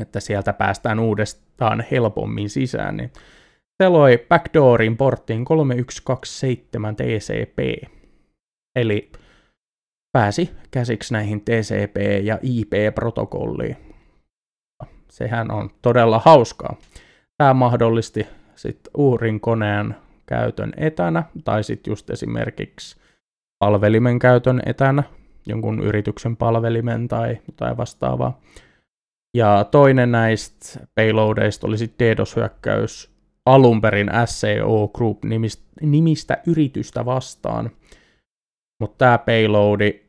Että 0.00 0.20
sieltä 0.20 0.52
päästään 0.52 0.98
uudestaan 0.98 1.84
helpommin 1.90 2.50
sisään, 2.50 2.96
niin 2.96 3.12
se 3.82 3.88
loi 3.88 4.26
backdoorin 4.28 4.96
porttiin 4.96 5.44
3127 5.44 6.96
TCP. 6.96 7.88
Eli 8.76 9.10
pääsi 10.12 10.50
käsiksi 10.70 11.12
näihin 11.12 11.40
TCP- 11.40 12.22
ja 12.22 12.38
IP-protokolliin. 12.42 13.76
Sehän 15.10 15.50
on 15.50 15.70
todella 15.82 16.22
hauskaa. 16.24 16.76
Tämä 17.38 17.54
mahdollisti 17.54 18.26
sitten 18.54 18.90
uhrin 18.96 19.40
koneen 19.40 19.96
käytön 20.26 20.72
etänä, 20.76 21.22
tai 21.44 21.64
sitten 21.64 21.90
just 21.90 22.10
esimerkiksi 22.10 22.96
palvelimen 23.58 24.18
käytön 24.18 24.62
etänä, 24.66 25.02
jonkun 25.46 25.80
yrityksen 25.80 26.36
palvelimen 26.36 27.08
tai 27.08 27.38
jotain 27.46 27.76
vastaavaa. 27.76 28.40
Ja 29.36 29.64
toinen 29.70 30.12
näistä 30.12 30.80
payloadeista 30.94 31.66
oli 31.66 31.78
sitten 31.78 32.16
DDoS-hyökkäys 32.16 33.10
alun 33.46 33.80
perin 33.80 34.10
SEO 34.24 34.88
Group 34.88 35.24
nimistä, 35.24 35.62
nimistä 35.80 36.38
yritystä 36.46 37.04
vastaan. 37.04 37.70
Mutta 38.80 38.98
tämä 38.98 39.18
payloadi 39.18 40.02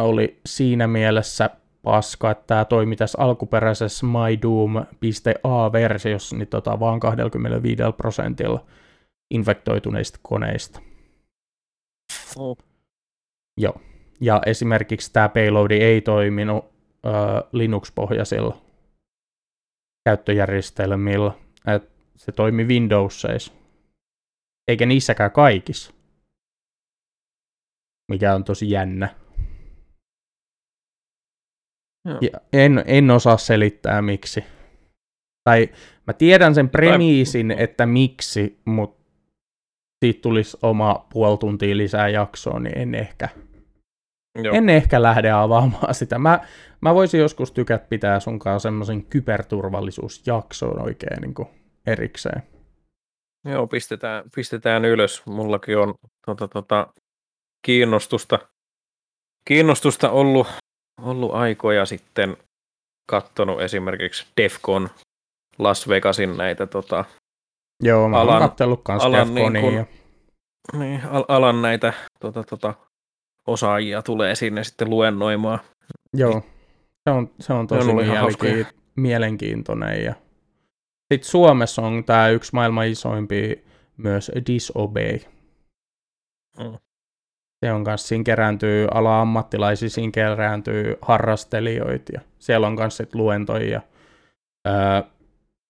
oli 0.00 0.40
siinä 0.46 0.86
mielessä 0.86 1.50
paska, 1.82 2.30
että 2.30 2.44
tämä 2.46 2.64
toimi 2.64 2.96
tässä 2.96 3.18
alkuperäisessä 3.20 4.06
mydoom.a-versiossa 4.06 6.36
niin 6.36 6.48
tota, 6.48 6.80
vaan 6.80 7.00
25 7.00 7.82
prosentilla 7.96 8.66
infektoituneista 9.34 10.18
koneista. 10.22 10.80
Oh. 12.36 12.58
Joo. 13.60 13.80
Ja 14.20 14.42
esimerkiksi 14.46 15.12
tämä 15.12 15.28
payloadi 15.28 15.74
ei 15.74 16.00
toiminut 16.00 16.64
ö, 16.64 16.68
Linux-pohjaisilla 17.52 18.65
käyttöjärjestelmillä. 20.06 21.32
Et 21.74 21.90
se 22.16 22.32
toimi 22.32 22.64
Windowsissa. 22.64 23.52
Eikä 24.68 24.86
niissäkään 24.86 25.30
kaikissa. 25.30 25.92
Mikä 28.12 28.34
on 28.34 28.44
tosi 28.44 28.70
jännä. 28.70 29.14
Joo. 32.04 32.18
Ja 32.20 32.40
en, 32.52 32.84
en 32.86 33.10
osaa 33.10 33.36
selittää 33.36 34.02
miksi. 34.02 34.44
Tai 35.44 35.68
mä 36.06 36.12
tiedän 36.12 36.54
sen 36.54 36.68
premiisin, 36.68 37.50
että 37.50 37.86
miksi, 37.86 38.60
mutta 38.64 39.04
siitä 40.04 40.22
tulisi 40.22 40.56
oma 40.62 41.06
puoli 41.12 41.38
tuntia 41.38 41.76
lisää 41.76 42.08
jaksoa, 42.08 42.60
niin 42.60 42.78
en 42.78 42.94
ehkä, 42.94 43.28
Joo. 44.44 44.54
en 44.54 44.68
ehkä 44.68 45.02
lähde 45.02 45.30
avaamaan 45.30 45.94
sitä. 46.00 46.18
Mä, 46.18 46.40
mä 46.80 46.94
voisin 46.94 47.20
joskus 47.20 47.52
tykät 47.52 47.88
pitää 47.88 48.20
sunkaan 48.20 48.60
semmoisen 48.60 49.04
kyberturvallisuusjakson 49.04 50.82
oikein 50.82 51.20
niin 51.20 51.34
kuin 51.34 51.48
erikseen. 51.86 52.42
Joo, 53.44 53.66
pistetään, 53.66 54.24
pistetään 54.34 54.84
ylös. 54.84 55.22
Mullakin 55.26 55.78
on 55.78 55.94
tota, 56.26 56.48
tota, 56.48 56.86
kiinnostusta, 57.66 58.38
kiinnostusta 59.48 60.10
ollut, 60.10 60.46
ollut 61.02 61.34
aikoja 61.34 61.86
sitten 61.86 62.36
kattonut 63.10 63.60
esimerkiksi 63.60 64.26
Defcon 64.36 64.90
Las 65.58 65.88
Vegasin 65.88 66.36
näitä 66.36 66.66
tota, 66.66 67.04
Joo, 67.82 68.08
mä 68.08 68.16
Alan- 68.20 68.28
oon 68.32 68.48
kattellut 68.48 68.80
kans 68.84 69.04
alan 69.04 69.34
Defconia 69.34 69.50
niin 69.50 69.64
kun- 69.64 69.74
ja 69.74 69.84
niin, 70.78 71.02
al- 71.10 71.24
alan 71.28 71.62
näitä 71.62 71.92
tota, 72.20 72.44
tota, 72.44 72.74
osaajia 73.46 74.02
tulee 74.02 74.34
sinne 74.34 74.64
sitten 74.64 74.90
luennoimaan. 74.90 75.58
Joo, 76.14 76.42
se 77.08 77.10
on, 77.10 77.30
se 77.40 77.52
on 77.52 77.66
tosi 77.66 77.90
ollut 77.90 78.04
ihan 78.04 78.16
mielenki- 78.16 78.66
mielenkiintoinen. 78.96 80.04
Ja... 80.04 80.14
Sitten 81.12 81.30
Suomessa 81.30 81.82
on 81.82 82.04
tämä 82.04 82.28
yksi 82.28 82.50
maailman 82.54 82.86
isoimpia 82.86 83.54
myös 83.96 84.32
Disobey. 84.46 85.18
Mm. 86.58 86.78
Se 87.64 87.72
on 87.72 87.84
kanssa, 87.84 88.08
siinä 88.08 88.24
kerääntyy 88.24 88.88
ala-ammattilaisia, 88.90 89.90
siinä 89.90 90.10
kerääntyy 90.12 90.98
harrastelijoita 91.02 92.12
ja 92.12 92.20
siellä 92.38 92.66
on 92.66 92.76
kanssa 92.76 93.04
sit 93.04 93.14
luentoja. 93.14 93.80
Öö, 94.68 95.02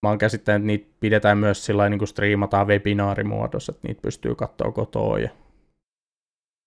mä 0.05 0.09
oon 0.09 0.17
käsittänyt, 0.17 0.59
että 0.59 0.67
niitä 0.67 0.95
pidetään 0.99 1.37
myös 1.37 1.65
sillä 1.65 1.89
niin 1.89 1.99
kuin 1.99 2.07
striimataan 2.07 2.67
webinaarimuodossa, 2.67 3.71
että 3.71 3.87
niitä 3.87 4.01
pystyy 4.01 4.35
katsoa 4.35 4.71
kotoa. 4.71 5.19
Ja... 5.19 5.29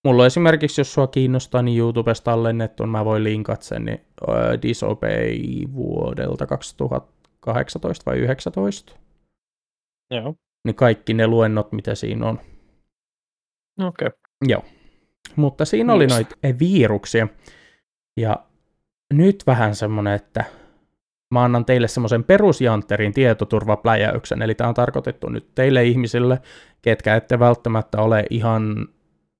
Mulla 0.05 0.23
on 0.23 0.27
esimerkiksi, 0.27 0.81
jos 0.81 0.93
sua 0.93 1.07
kiinnostaa, 1.07 1.61
niin 1.61 1.79
YouTubesta 1.79 2.31
tallennettu, 2.31 2.85
mä 2.85 3.05
voin 3.05 3.23
linkata 3.23 3.63
sen, 3.63 3.85
niin 3.85 4.01
öö, 4.29 4.61
Disobey 4.61 5.37
vuodelta 5.73 6.47
2018 6.47 8.11
vai 8.11 8.15
2019. 8.15 8.93
Joo. 10.11 10.35
Niin 10.65 10.75
kaikki 10.75 11.13
ne 11.13 11.27
luennot, 11.27 11.71
mitä 11.71 11.95
siinä 11.95 12.25
on. 12.25 12.39
Okei. 13.81 14.07
Okay. 14.07 14.19
Joo. 14.47 14.63
Mutta 15.35 15.65
siinä 15.65 15.93
oli 15.93 16.07
noita 16.07 16.35
viruksia. 16.59 17.27
Ja 18.19 18.45
nyt 19.13 19.43
vähän 19.47 19.75
semmonen, 19.75 20.13
että 20.13 20.45
mä 21.33 21.43
annan 21.43 21.65
teille 21.65 21.87
semmoisen 21.87 22.23
perusjantterin 22.23 23.13
tietoturvapläjäyksen. 23.13 24.41
Eli 24.41 24.55
tämä 24.55 24.67
on 24.67 24.73
tarkoitettu 24.73 25.29
nyt 25.29 25.55
teille 25.55 25.83
ihmisille, 25.83 26.41
ketkä 26.81 27.15
ette 27.15 27.39
välttämättä 27.39 28.01
ole 28.01 28.25
ihan 28.29 28.87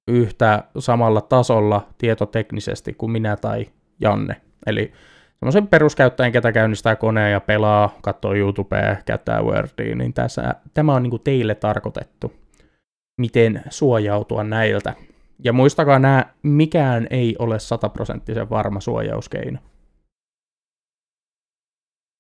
yhtä 0.08 0.64
samalla 0.80 1.22
tasolla 1.22 1.88
tietoteknisesti 1.98 2.94
kuin 2.94 3.12
minä 3.12 3.36
tai 3.36 3.66
Janne. 4.00 4.42
Eli 4.66 4.92
semmoisen 5.40 5.68
peruskäyttäjän, 5.68 6.32
ketä 6.32 6.52
käynnistää 6.52 6.96
koneen 6.96 7.32
ja 7.32 7.40
pelaa, 7.40 7.98
katsoo 8.02 8.34
YouTubea, 8.34 8.96
käyttää 9.06 9.42
Wordia, 9.42 9.96
niin 9.96 10.14
tässä, 10.14 10.56
tämä 10.74 10.94
on 10.94 11.04
niin 11.04 11.12
kuin 11.12 11.22
teille 11.24 11.56
tarkoitettu, 11.56 12.34
miten 13.22 13.64
suojautua 13.70 14.44
näiltä. 14.44 14.94
Ja 15.44 15.54
muistakaa 15.54 16.00
nämä, 16.00 16.26
mikään 16.44 17.08
ei 17.10 17.36
ole 17.40 17.60
sataprosenttisen 17.60 18.50
varma 18.50 18.80
suojauskeino. 18.80 19.60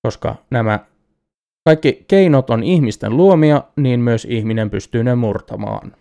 Koska 0.08 0.36
nämä 0.50 0.80
kaikki 1.66 2.06
keinot 2.08 2.50
on 2.50 2.64
ihmisten 2.64 3.18
luomia, 3.18 3.64
niin 3.76 4.00
myös 4.00 4.26
ihminen 4.26 4.70
pystyy 4.70 5.04
ne 5.04 5.16
murtamaan. 5.16 5.96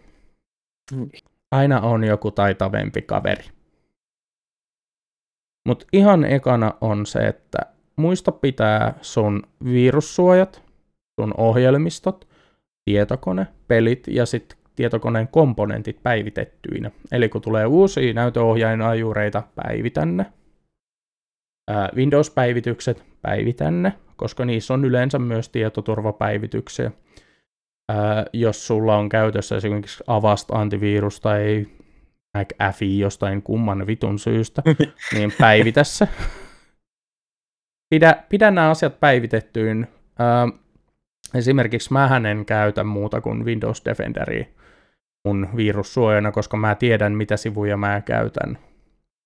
Aina 1.51 1.81
on 1.81 2.05
joku 2.05 2.31
taitavempi 2.31 3.03
kaveri. 3.03 3.45
Mutta 5.69 5.87
ihan 5.93 6.25
ekana 6.25 6.75
on 6.81 7.07
se, 7.07 7.19
että 7.19 7.59
muista 7.97 8.33
pitää 8.33 8.95
sun 9.01 9.43
virussuojat, 9.65 10.63
sun 11.21 11.35
ohjelmistot, 11.37 12.29
tietokone, 12.85 13.47
pelit 13.69 14.09
ja 14.09 14.27
sitten 14.27 14.59
tietokoneen 14.77 15.29
komponentit 15.29 16.03
päivitettyinä. 16.03 16.91
Eli 17.13 17.29
kun 17.29 17.43
tulee 17.43 17.67
uusia 17.67 18.15
näytöohjainajureita, 18.15 19.43
päivitä 19.55 20.05
ne. 20.07 20.27
Windows-päivitykset, 21.95 23.05
päivitä 23.23 23.71
ne, 23.71 23.93
koska 24.17 24.45
niissä 24.45 24.75
on 24.75 24.85
yleensä 24.85 25.19
myös 25.19 25.49
tietoturvapäivityksiä. 25.49 26.91
Ää, 27.91 28.25
jos 28.33 28.67
sulla 28.67 28.97
on 28.97 29.09
käytössä 29.09 29.57
esimerkiksi 29.57 30.05
Avast 30.07 30.51
antivirus 30.51 31.21
tai 31.21 31.67
McAfee 32.39 32.89
jostain 32.89 33.43
kumman 33.43 33.87
vitun 33.87 34.19
syystä, 34.19 34.63
niin 35.15 35.33
päivitä 35.39 35.85
se. 35.85 36.09
Pidä, 37.95 38.25
pidä 38.29 38.51
nämä 38.51 38.71
asiat 38.71 39.01
päivitettyyn. 39.01 39.89
Ää, 40.19 40.49
esimerkiksi 41.35 41.93
mä 41.93 42.21
en 42.31 42.47
käytä 42.47 42.85
muuta 42.85 43.21
kuin 43.21 43.45
Windows 43.45 43.83
Defenderia 43.85 44.45
mun 45.25 45.49
virussuojana, 45.57 46.33
koska 46.33 46.57
mä 46.57 46.75
tiedän, 46.75 47.13
mitä 47.13 47.37
sivuja 47.37 47.77
mä 47.77 48.01
käytän. 48.01 48.59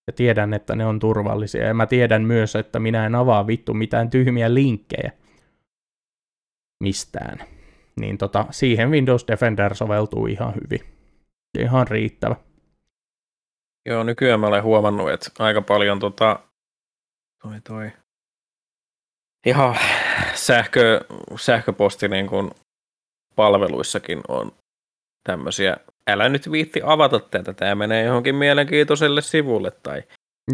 Ja 0.07 0.13
tiedän, 0.13 0.55
että 0.55 0.77
ne 0.77 0.87
on 0.87 0.99
turvallisia. 0.99 1.67
Ja 1.67 1.75
mä 1.75 1.87
tiedän 1.87 2.23
myös, 2.23 2.57
että 2.57 2.79
minä 2.79 3.07
en 3.07 3.15
avaa 3.15 3.47
vittu 3.47 3.75
mitään 3.75 4.11
tyhmiä 4.11 4.55
linkkejä 4.55 5.13
mistään. 6.83 7.54
Niin 8.01 8.19
tota, 8.19 8.47
siihen 8.51 8.91
Windows 8.91 9.25
Defender 9.29 9.75
soveltuu 9.75 10.27
ihan 10.27 10.55
hyvin. 10.55 10.81
Ihan 11.59 11.89
riittävä. 11.89 12.37
Joo, 13.87 14.03
nykyään 14.03 14.41
mä 14.41 14.47
olen 14.47 14.63
huomannut, 14.63 15.11
että 15.11 15.31
aika 15.39 15.63
paljon 15.63 15.99
tota, 15.99 16.39
toi, 17.43 17.61
toi, 17.69 17.91
ihan 19.47 19.77
sähkö, 20.35 21.01
sähköposti 21.37 22.09
niin 22.09 22.27
kuin 22.27 22.51
palveluissakin 23.37 24.21
on 24.29 24.53
tämmöisiä, 25.29 25.77
älä 26.11 26.29
nyt 26.29 26.51
viitti 26.51 26.81
avata 26.85 27.21
tätä, 27.21 27.53
tämä 27.53 27.75
menee 27.75 28.05
johonkin 28.05 28.35
mielenkiintoiselle 28.35 29.23
sivulle, 29.23 29.71
tai 29.71 30.03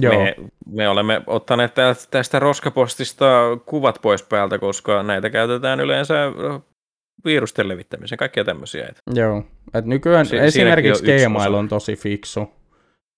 Joo, 0.00 0.14
me, 0.14 0.34
me 0.66 0.88
olemme 0.88 1.22
ottaneet 1.26 1.74
tästä 2.10 2.38
roskapostista 2.38 3.26
kuvat 3.66 3.98
pois 4.02 4.22
päältä, 4.22 4.58
koska 4.58 5.02
näitä 5.02 5.30
käytetään 5.30 5.80
yleensä 5.80 6.14
virusten 7.24 7.68
levittämiseen, 7.68 8.16
kaikkia 8.18 8.44
tämmöisiä. 8.44 8.86
että- 8.88 9.02
joo. 9.14 9.44
Et 9.74 9.84
nykyään 9.84 10.26
Si- 10.26 10.36
esimerkiksi 10.38 11.12
on 11.12 11.30
Gmail 11.30 11.54
on 11.54 11.68
tosi 11.68 11.96
fiksu. 11.96 12.40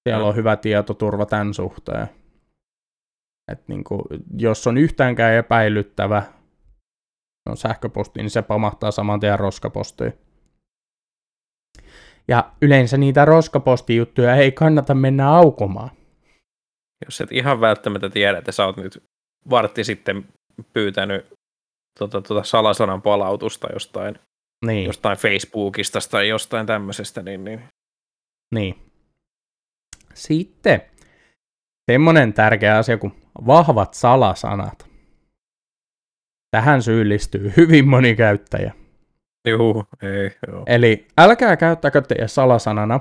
Siellä 0.09 0.21
Joo. 0.23 0.29
on 0.29 0.37
hyvä 0.37 0.57
tietoturva 0.57 1.27
tämän 1.27 1.55
suhteen. 1.55 2.07
Et 3.53 3.69
niin 3.69 3.85
kuin, 3.85 4.03
jos 4.39 4.67
on 4.67 4.79
yhtäänkään 4.79 5.35
epäilyttävä 5.35 6.23
no 7.49 7.57
sähköposti, 7.57 8.21
niin 8.21 8.31
se 8.31 8.43
pamahtaa 8.43 8.91
saman 8.91 9.21
tien 9.21 9.39
roskapostiin. 9.39 10.13
Ja 12.29 12.53
yleensä 12.63 12.97
niitä 12.97 13.25
roskapostijuttuja 13.25 14.35
ei 14.37 14.53
kannata 14.53 14.95
mennä 14.95 15.29
aukomaan. 15.35 15.91
Jos 17.05 17.21
et 17.21 17.33
ihan 17.33 17.61
välttämättä 17.61 18.11
tiedä, 18.11 18.39
että 18.39 18.53
sä 18.53 18.67
oot 18.67 18.77
nyt 18.77 19.03
vartti 19.51 19.85
sitten 19.85 20.25
pyytänyt 20.73 21.27
tota, 21.99 22.23
tota 22.23 22.45
salasanan 22.45 23.03
palautusta 23.03 23.69
jostain, 23.73 24.19
niin. 24.67 24.87
jostain 24.87 25.19
Facebookista 25.19 25.99
tai 26.11 26.29
jostain 26.29 26.67
tämmöisestä, 26.67 27.23
niin, 27.23 27.45
niin. 27.45 27.61
niin. 28.55 28.75
Sitten 30.15 30.83
semmoinen 31.91 32.33
tärkeä 32.33 32.79
asia 32.79 32.99
kuin 32.99 33.13
vahvat 33.47 33.95
salasanat. 33.95 34.87
Tähän 36.51 36.83
syyllistyy 36.83 37.53
hyvin 37.57 37.89
moni 37.89 38.17
käyttäjä. 38.17 38.75
Juu, 39.49 39.85
ei, 40.03 40.31
joo. 40.49 40.63
Eli 40.67 41.07
älkää 41.19 41.57
käyttäkö 41.57 42.01
teidän 42.01 42.29
salasanana 42.29 43.01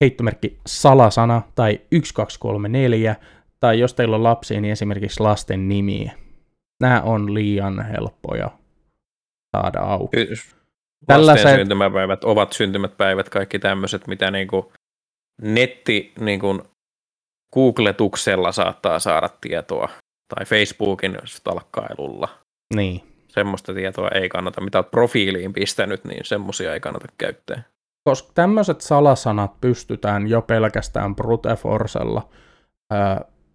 heittomerkki 0.00 0.58
salasana 0.66 1.42
tai 1.54 1.72
1234, 1.76 3.16
tai 3.60 3.78
jos 3.78 3.94
teillä 3.94 4.16
on 4.16 4.22
lapsia, 4.22 4.60
niin 4.60 4.72
esimerkiksi 4.72 5.20
lasten 5.20 5.68
nimiä. 5.68 6.12
Nämä 6.84 7.02
on 7.02 7.34
liian 7.34 7.86
helppoja 7.86 8.50
saada 9.56 9.80
auki. 9.80 10.16
Tällaiset... 11.06 11.56
syntymäpäivät 11.56 12.24
ovat 12.24 12.52
syntymäpäivät, 12.52 13.28
kaikki 13.28 13.58
tämmöiset, 13.58 14.06
mitä 14.06 14.30
niinku 14.30 14.72
netti 15.42 16.12
niinku 16.20 16.62
googletuksella 17.54 18.52
saattaa 18.52 18.98
saada 18.98 19.28
tietoa, 19.40 19.88
tai 20.34 20.44
Facebookin 20.44 21.18
stalkkailulla. 21.24 22.28
Niin. 22.74 23.02
Semmoista 23.28 23.74
tietoa 23.74 24.08
ei 24.08 24.28
kannata, 24.28 24.60
mitä 24.60 24.78
olet 24.78 24.90
profiiliin 24.90 25.52
pistänyt, 25.52 26.04
niin 26.04 26.24
semmoisia 26.24 26.74
ei 26.74 26.80
kannata 26.80 27.06
käyttää. 27.18 27.62
Koska 28.08 28.32
tämmöiset 28.34 28.80
salasanat 28.80 29.60
pystytään 29.60 30.28
jo 30.28 30.42
pelkästään 30.42 31.16
brute 31.16 31.56
forcella 31.56 32.28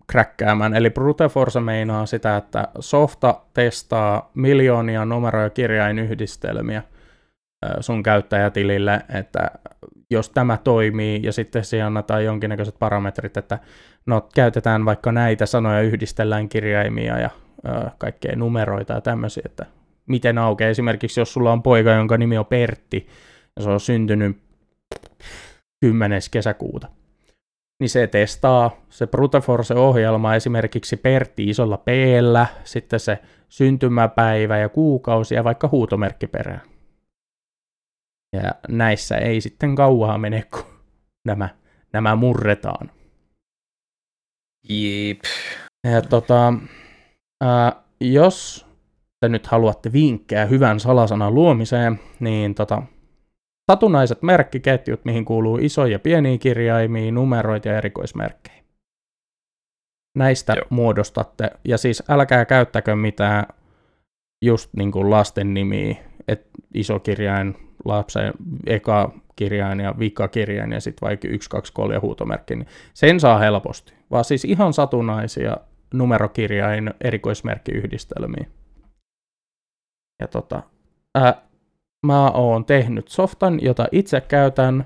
kräkkäämään. 0.10 0.74
Eli 0.74 0.90
brute 0.90 1.30
force 1.30 1.60
meinaa 1.60 2.06
sitä, 2.06 2.38
että 2.38 2.68
softa 2.80 3.42
testaa 3.54 4.32
miljoonia 4.34 5.06
numero- 5.06 5.44
ja 5.44 5.50
kirjainyhdistelmiä 5.50 6.84
sun 7.80 8.04
käyttäjätilille, 8.04 9.02
että 9.16 9.52
jos 10.12 10.30
tämä 10.30 10.58
toimii 10.58 11.20
ja 11.24 11.32
sitten 11.32 11.66
siihen 11.66 11.88
annetaan 11.88 12.26
jonkinnäköiset 12.26 12.76
parametrit, 12.80 13.38
että 13.38 13.60
no 14.06 14.30
käytetään 14.36 14.86
vaikka 14.86 15.12
näitä 15.12 15.46
sanoja, 15.46 15.82
yhdistellään 15.82 16.50
kirjaimia 16.50 17.20
ja 17.20 17.30
ö, 17.68 17.90
kaikkea 17.98 18.36
numeroita 18.36 18.94
ja 18.94 19.02
tämmöisiä, 19.02 19.44
että 19.46 19.66
miten 20.06 20.38
aukeaa. 20.38 20.70
Esimerkiksi 20.70 21.20
jos 21.20 21.34
sulla 21.34 21.52
on 21.52 21.64
poika, 21.64 21.92
jonka 21.92 22.18
nimi 22.18 22.38
on 22.38 22.46
Pertti 22.46 23.08
ja 23.56 23.64
se 23.64 23.70
on 23.70 23.80
syntynyt 23.80 24.38
10. 25.82 26.22
kesäkuuta, 26.32 26.88
niin 27.80 27.90
se 27.90 28.08
testaa 28.08 28.72
se 28.90 29.08
Brute 29.08 29.40
Force-ohjelma 29.40 30.36
esimerkiksi 30.36 30.98
Pertti 30.98 31.44
isolla 31.50 31.78
p 31.78 31.88
sitten 32.64 33.00
se 33.00 33.20
syntymäpäivä 33.50 34.58
ja 34.58 34.70
kuukausi 34.70 35.36
ja 35.36 35.44
vaikka 35.44 35.70
huutomerkki 35.72 36.28
perään. 36.28 36.62
Ja 38.34 38.52
näissä 38.68 39.18
ei 39.18 39.42
sitten 39.42 39.76
kauaa 39.76 40.18
mene, 40.18 40.44
kun 40.54 40.66
nämä, 41.26 41.50
nämä 41.94 42.16
murretaan. 42.16 42.92
Jep. 44.70 45.20
Ja 45.84 46.02
tota, 46.02 46.54
ää, 47.42 47.84
jos 48.02 48.66
te 49.20 49.30
nyt 49.30 49.48
haluatte 49.48 49.94
vinkkejä 49.94 50.46
hyvän 50.46 50.80
salasanan 50.80 51.36
luomiseen, 51.36 52.00
niin 52.20 52.56
tota, 52.56 52.84
Satunnaiset 53.70 54.22
merkkiketjut, 54.22 55.06
mihin 55.06 55.26
kuuluu 55.26 55.58
isoja 55.58 55.92
ja 55.92 56.00
pieniä 56.00 56.38
kirjaimia, 56.38 57.12
numeroita 57.12 57.68
ja 57.68 57.78
erikoismerkkejä. 57.78 58.64
Näistä 60.18 60.54
Joo. 60.54 60.66
muodostatte, 60.70 61.52
ja 61.66 61.78
siis 61.78 62.04
älkää 62.10 62.46
käyttäkö 62.46 62.96
mitään 62.96 63.46
just 64.46 64.70
niin 64.78 64.92
kuin 64.92 65.10
lasten 65.10 65.54
nimiä, 65.54 65.96
että 66.28 66.50
iso 66.74 67.00
kirjain, 67.00 67.56
lapsen 67.86 68.34
eka 68.68 69.14
kirjain 69.36 69.80
ja 69.80 70.00
vika 70.00 70.28
kirjain 70.28 70.72
ja 70.72 70.82
sitten 70.82 71.08
vaikka 71.08 71.28
1, 71.28 71.50
2, 71.50 71.74
3 71.74 71.94
ja 71.94 72.00
huutomerkki, 72.00 72.56
niin 72.56 72.68
sen 72.94 73.20
saa 73.20 73.40
helposti. 73.40 73.94
Vaan 74.12 74.26
siis 74.26 74.46
ihan 74.46 74.74
satunnaisia 74.74 75.58
numerokirjain 75.94 76.94
erikoismerkkiyhdistelmiä. 77.02 78.46
Ja 80.22 80.28
tota, 80.28 80.64
ää, 81.16 81.49
mä 82.06 82.30
oon 82.30 82.66
tehnyt 82.66 83.08
softan, 83.08 83.60
jota 83.62 83.88
itse 83.92 84.22
käytän. 84.22 84.86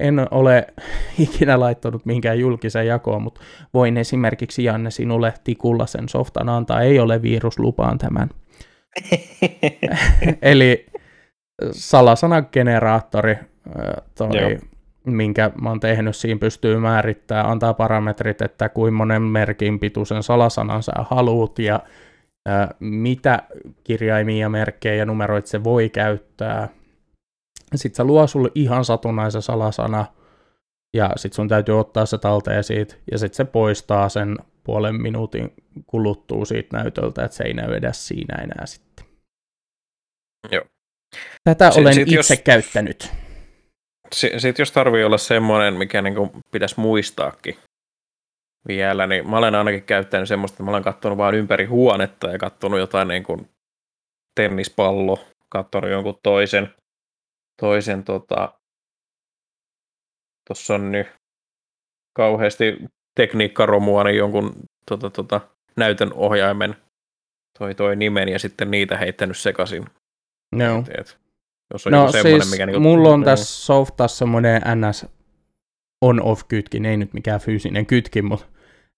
En 0.00 0.26
ole 0.30 0.66
ikinä 1.18 1.60
laittanut 1.60 2.06
minkään 2.06 2.38
julkiseen 2.38 2.86
jakoon, 2.86 3.22
mutta 3.22 3.40
voin 3.74 3.96
esimerkiksi 3.96 4.64
Janne 4.64 4.90
sinulle 4.90 5.34
tikulla 5.44 5.86
sen 5.86 6.08
softan 6.08 6.48
antaa. 6.48 6.80
Ei 6.80 6.98
ole 6.98 7.22
viruslupaan 7.22 7.98
tämän. 7.98 8.28
Eli 10.42 10.86
salasanageneraattori, 11.72 13.36
toi, 14.14 14.58
minkä 15.06 15.50
mä 15.62 15.68
oon 15.68 15.80
tehnyt, 15.80 16.16
siinä 16.16 16.38
pystyy 16.38 16.78
määrittämään, 16.78 17.46
antaa 17.46 17.74
parametrit, 17.74 18.42
että 18.42 18.68
kuinka 18.68 18.96
monen 18.96 19.22
merkin 19.22 19.78
pituisen 19.78 20.22
salasanan 20.22 20.82
sä 20.82 20.92
haluut 20.96 21.58
ja 21.58 21.80
mitä 22.80 23.42
kirjaimia, 23.84 24.40
ja 24.40 24.48
merkkejä 24.48 24.94
ja 24.94 25.06
numeroita 25.06 25.48
se 25.48 25.64
voi 25.64 25.88
käyttää. 25.88 26.68
Sitten 27.74 27.96
se 27.96 28.04
luo 28.04 28.26
sulle 28.26 28.50
ihan 28.54 28.84
satunnaisen 28.84 29.42
salasana, 29.42 30.06
ja 30.96 31.10
sitten 31.16 31.36
sun 31.36 31.48
täytyy 31.48 31.80
ottaa 31.80 32.06
se 32.06 32.18
talteen 32.18 32.64
siitä, 32.64 32.94
ja 33.10 33.18
sitten 33.18 33.36
se 33.36 33.44
poistaa 33.44 34.08
sen 34.08 34.36
puolen 34.64 35.02
minuutin 35.02 35.54
kuluttua 35.86 36.44
siitä 36.44 36.76
näytöltä, 36.76 37.24
että 37.24 37.36
se 37.36 37.44
ei 37.44 37.54
näy 37.54 37.74
edes 37.74 38.08
siinä 38.08 38.42
enää 38.42 38.66
sitten. 38.66 39.06
Joo. 40.50 40.64
Tätä 41.44 41.70
sit, 41.70 41.80
olen 41.80 41.94
sit 41.94 42.08
itse 42.08 42.34
jos, 42.34 42.42
käyttänyt. 42.44 43.10
Sitten 44.12 44.54
jos 44.58 44.72
tarvii 44.72 45.04
olla 45.04 45.18
semmoinen, 45.18 45.74
mikä 45.74 46.02
niinku 46.02 46.30
pitäisi 46.50 46.80
muistaakin, 46.80 47.56
vielä, 48.68 49.06
niin 49.06 49.30
mä 49.30 49.38
olen 49.38 49.54
ainakin 49.54 49.82
käyttänyt 49.82 50.28
semmoista, 50.28 50.54
että 50.54 50.62
mä 50.62 50.70
olen 50.70 50.82
katsonut 50.82 51.18
vain 51.18 51.34
ympäri 51.34 51.64
huonetta 51.64 52.28
ja 52.28 52.38
katsonut 52.38 52.78
jotain 52.78 53.08
niin 53.08 53.22
kuin 53.22 53.48
tennispallo, 54.34 55.24
katsonut 55.48 55.90
jonkun 55.90 56.18
toisen, 56.22 56.74
toisen 57.60 58.04
tota, 58.04 58.52
tuossa 60.48 60.74
on 60.74 60.92
nyt 60.92 61.06
kauheasti 62.16 62.78
tekniikkaromua, 63.14 64.04
niin 64.04 64.16
jonkun 64.16 64.52
tota, 64.88 65.10
tota, 65.10 65.40
näytön 65.76 66.12
ohjaimen 66.12 66.76
toi, 67.58 67.74
toi 67.74 67.96
nimen 67.96 68.28
ja 68.28 68.38
sitten 68.38 68.70
niitä 68.70 68.96
heittänyt 68.96 69.38
sekaisin. 69.38 69.84
No. 70.54 70.84
jos 71.72 71.86
on 71.86 71.92
no 71.92 72.12
siis 72.12 72.50
mikä 72.50 72.66
niinku, 72.66 72.80
mulla 72.80 73.08
on 73.08 73.24
tässä 73.24 73.64
softassa 73.64 74.18
semmoinen 74.18 74.62
NS 74.74 75.06
on-off-kytkin, 76.00 76.86
ei 76.86 76.96
nyt 76.96 77.12
mikään 77.12 77.40
fyysinen 77.40 77.86
kytkin, 77.86 78.24
mutta 78.24 78.46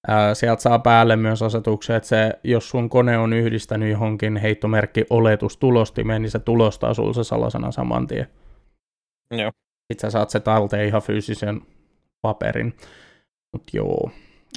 ää, 0.09 0.35
sieltä 0.35 0.63
saa 0.63 0.79
päälle 0.79 1.17
myös 1.17 1.43
asetuksia, 1.43 1.97
että 1.97 2.09
se, 2.09 2.33
jos 2.45 2.71
sun 2.71 2.89
kone 2.89 3.19
on 3.19 3.33
yhdistänyt 3.33 3.91
johonkin 3.91 4.37
heittomerkki 4.37 5.05
oletustulostimeen, 5.11 6.23
niin 6.23 6.31
se 6.31 6.39
tulostaa 6.39 6.95
sulle 6.95 7.15
se 7.15 7.25
salasana 7.25 7.73
saman 7.73 8.07
tien. 8.07 8.29
Joo. 9.31 9.51
Sitten 9.93 10.11
sä 10.11 10.11
saat 10.11 10.31
se 10.31 10.41
talteen 10.41 10.87
ihan 10.87 11.03
fyysisen 11.03 11.61
paperin. 12.23 12.75
Mut 13.53 13.63
joo. 13.73 14.11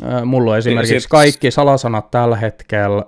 Ää, 0.03 0.25
mulla 0.25 0.51
on 0.51 0.57
esimerkiksi 0.57 0.99
sit... 0.99 1.09
kaikki 1.09 1.51
salasanat 1.51 2.11
tällä 2.11 2.35
hetkellä 2.35 3.03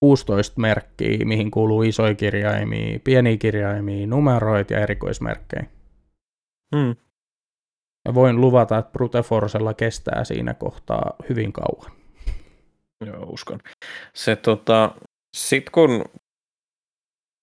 16 0.00 0.60
merkkiä, 0.60 1.18
mihin 1.24 1.50
kuuluu 1.50 1.82
isoja 1.82 2.14
kirjaimia, 2.14 2.98
pieniä 3.04 3.36
kirjaimia, 3.36 4.06
numeroita 4.06 4.72
ja 4.72 4.80
erikoismerkkejä. 4.80 5.66
Hmm. 6.76 6.96
Ja 8.08 8.14
voin 8.14 8.40
luvata, 8.40 8.78
että 8.78 8.92
Brute 8.92 9.22
Forcella 9.22 9.74
kestää 9.74 10.24
siinä 10.24 10.54
kohtaa 10.54 11.14
hyvin 11.28 11.52
kauan. 11.52 11.92
Joo, 13.06 13.22
uskon. 13.22 13.58
Se 14.14 14.36
tota, 14.36 14.94
sit 15.36 15.70
kun 15.70 16.04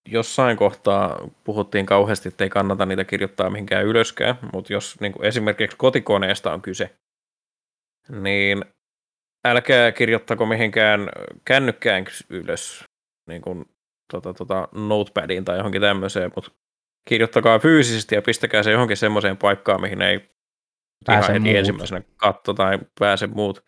jossain 0.09 0.57
kohtaa 0.57 1.29
puhuttiin 1.43 1.85
kauheasti, 1.85 2.29
että 2.29 2.43
ei 2.43 2.49
kannata 2.49 2.85
niitä 2.85 3.05
kirjoittaa 3.05 3.49
mihinkään 3.49 3.85
ylöskään, 3.85 4.35
mutta 4.53 4.73
jos 4.73 4.99
niin 4.99 5.11
kuin 5.11 5.25
esimerkiksi 5.25 5.77
kotikoneesta 5.77 6.53
on 6.53 6.61
kyse, 6.61 6.95
niin 8.09 8.65
älkää 9.47 9.91
kirjoittako 9.91 10.45
mihinkään 10.45 11.09
kännykkään 11.45 12.05
ylös, 12.29 12.83
niin 13.29 13.41
kuin 13.41 13.65
tota, 14.13 14.33
tota, 14.33 14.67
notepadiin 14.71 15.45
tai 15.45 15.57
johonkin 15.57 15.81
tämmöiseen, 15.81 16.31
mutta 16.35 16.51
kirjoittakaa 17.09 17.59
fyysisesti 17.59 18.15
ja 18.15 18.21
pistäkää 18.21 18.63
se 18.63 18.71
johonkin 18.71 18.97
semmoiseen 18.97 19.37
paikkaan, 19.37 19.81
mihin 19.81 20.01
ei 20.01 20.36
pääse 21.05 21.31
ihan 21.31 21.41
muut. 21.41 21.55
ensimmäisenä 21.55 22.01
katto 22.17 22.53
tai 22.53 22.79
pääse 22.99 23.27
muut. 23.27 23.63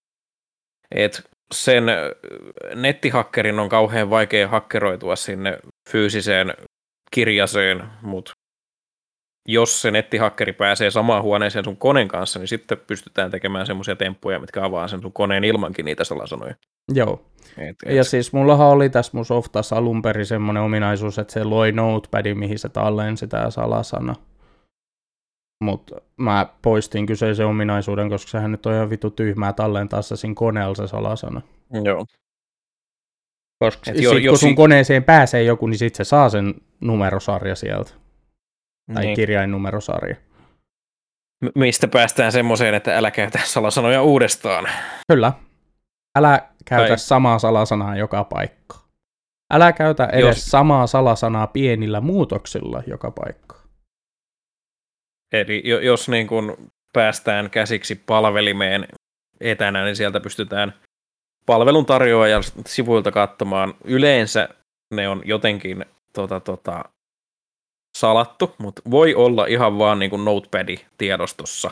Et 0.92 1.30
sen 1.54 1.84
nettihakkerin 2.76 3.60
on 3.60 3.70
kauhean 3.70 4.10
vaikea 4.10 4.48
hakkeroitua 4.48 5.16
sinne 5.16 5.60
fyysiseen 5.90 6.54
kirjaseen, 7.12 7.84
mutta 8.02 8.34
jos 9.48 9.82
se 9.82 9.92
nettihakkeri 9.92 10.54
pääsee 10.54 10.92
samaan 10.92 11.24
huoneeseen 11.24 11.66
sun 11.66 11.78
koneen 11.78 12.08
kanssa, 12.08 12.40
niin 12.40 12.48
sitten 12.48 12.78
pystytään 12.88 13.32
tekemään 13.32 13.66
semmoisia 13.66 13.96
temppuja, 13.96 14.40
mitkä 14.40 14.66
avaa 14.66 14.88
sen 14.88 15.02
sun 15.02 15.14
koneen 15.14 15.44
ilmankin 15.44 15.86
niitä 15.86 16.04
salasanoja. 16.04 16.56
Joo. 16.94 17.26
Et, 17.58 17.76
et. 17.86 17.96
Ja 17.96 18.04
siis 18.04 18.34
mullahan 18.34 18.68
oli 18.68 18.90
tässä 18.90 19.12
mun 19.14 19.26
softassa 19.26 19.76
alun 19.76 20.02
perin 20.02 20.26
semmoinen 20.26 20.64
ominaisuus, 20.64 21.20
että 21.20 21.34
se 21.34 21.44
loi 21.44 21.72
notepadin, 21.72 22.40
mihin 22.40 22.60
se 22.60 22.70
tallensi 22.70 23.28
tämä 23.28 23.50
salasana. 23.50 24.16
Mutta 25.64 25.96
mä 26.18 26.46
poistin 26.62 27.06
kyseisen 27.06 27.46
ominaisuuden, 27.46 28.10
koska 28.10 28.32
sehän 28.32 28.52
nyt 28.52 28.66
on 28.66 28.74
ihan 28.74 28.90
vitu 28.90 29.10
tyhmää 29.10 29.54
tallentaa 29.54 30.02
se 30.02 30.16
siinä 30.16 30.36
koneella 30.36 30.76
se 30.76 30.88
salasana. 30.88 31.42
Joo. 31.84 32.06
Koska 33.64 33.86
sit, 33.86 34.04
jo, 34.04 34.14
jos 34.14 34.32
kun 34.32 34.38
sun 34.40 34.56
koneeseen 34.56 35.04
pääsee 35.04 35.44
joku, 35.44 35.68
niin 35.68 35.78
sit 35.78 35.96
se 35.96 36.04
saa 36.04 36.30
sen 36.30 36.54
numerosarja 36.82 37.56
sieltä. 37.56 37.92
Tai 38.94 39.04
niin. 39.04 39.16
kirjainnumerosarja. 39.16 40.16
M- 41.44 41.60
mistä 41.60 41.88
päästään 41.88 42.32
semmoiseen, 42.32 42.74
että 42.74 42.98
älä 42.98 43.12
käytä 43.12 43.40
salasanoja 43.44 44.04
uudestaan. 44.04 44.70
Kyllä. 45.12 45.34
Älä 46.18 46.50
käytä 46.66 46.88
tai... 46.88 46.98
samaa 46.98 47.40
salasanaa 47.40 47.96
joka 47.96 48.24
paikka. 48.24 48.80
Älä 49.54 49.72
käytä 49.72 50.06
edes 50.06 50.38
jos... 50.38 50.46
samaa 50.46 50.88
salasanaa 50.88 51.48
pienillä 51.48 52.02
muutoksilla 52.02 52.84
joka 52.88 53.12
paikka. 53.12 53.59
Eli 55.34 55.64
jos 55.66 56.10
niin 56.10 56.28
kun 56.28 56.72
päästään 56.94 57.50
käsiksi 57.50 57.96
palvelimeen 57.96 58.88
etänä, 59.42 59.86
niin 59.86 59.96
sieltä 59.96 60.20
pystytään 60.20 60.74
palvelun 61.46 61.86
tarjoajan 61.86 62.44
sivuilta 62.66 63.12
katsomaan. 63.12 63.74
Yleensä 63.84 64.50
ne 64.94 65.10
on 65.10 65.22
jotenkin 65.26 65.86
tota, 66.14 66.40
tota, 66.40 66.84
salattu, 67.98 68.56
mutta 68.58 68.82
voi 68.92 69.16
olla 69.16 69.46
ihan 69.46 69.78
vaan 69.78 70.00
niin 70.00 70.10
kuin 70.10 70.26
Notepad-tiedostossa 70.26 71.72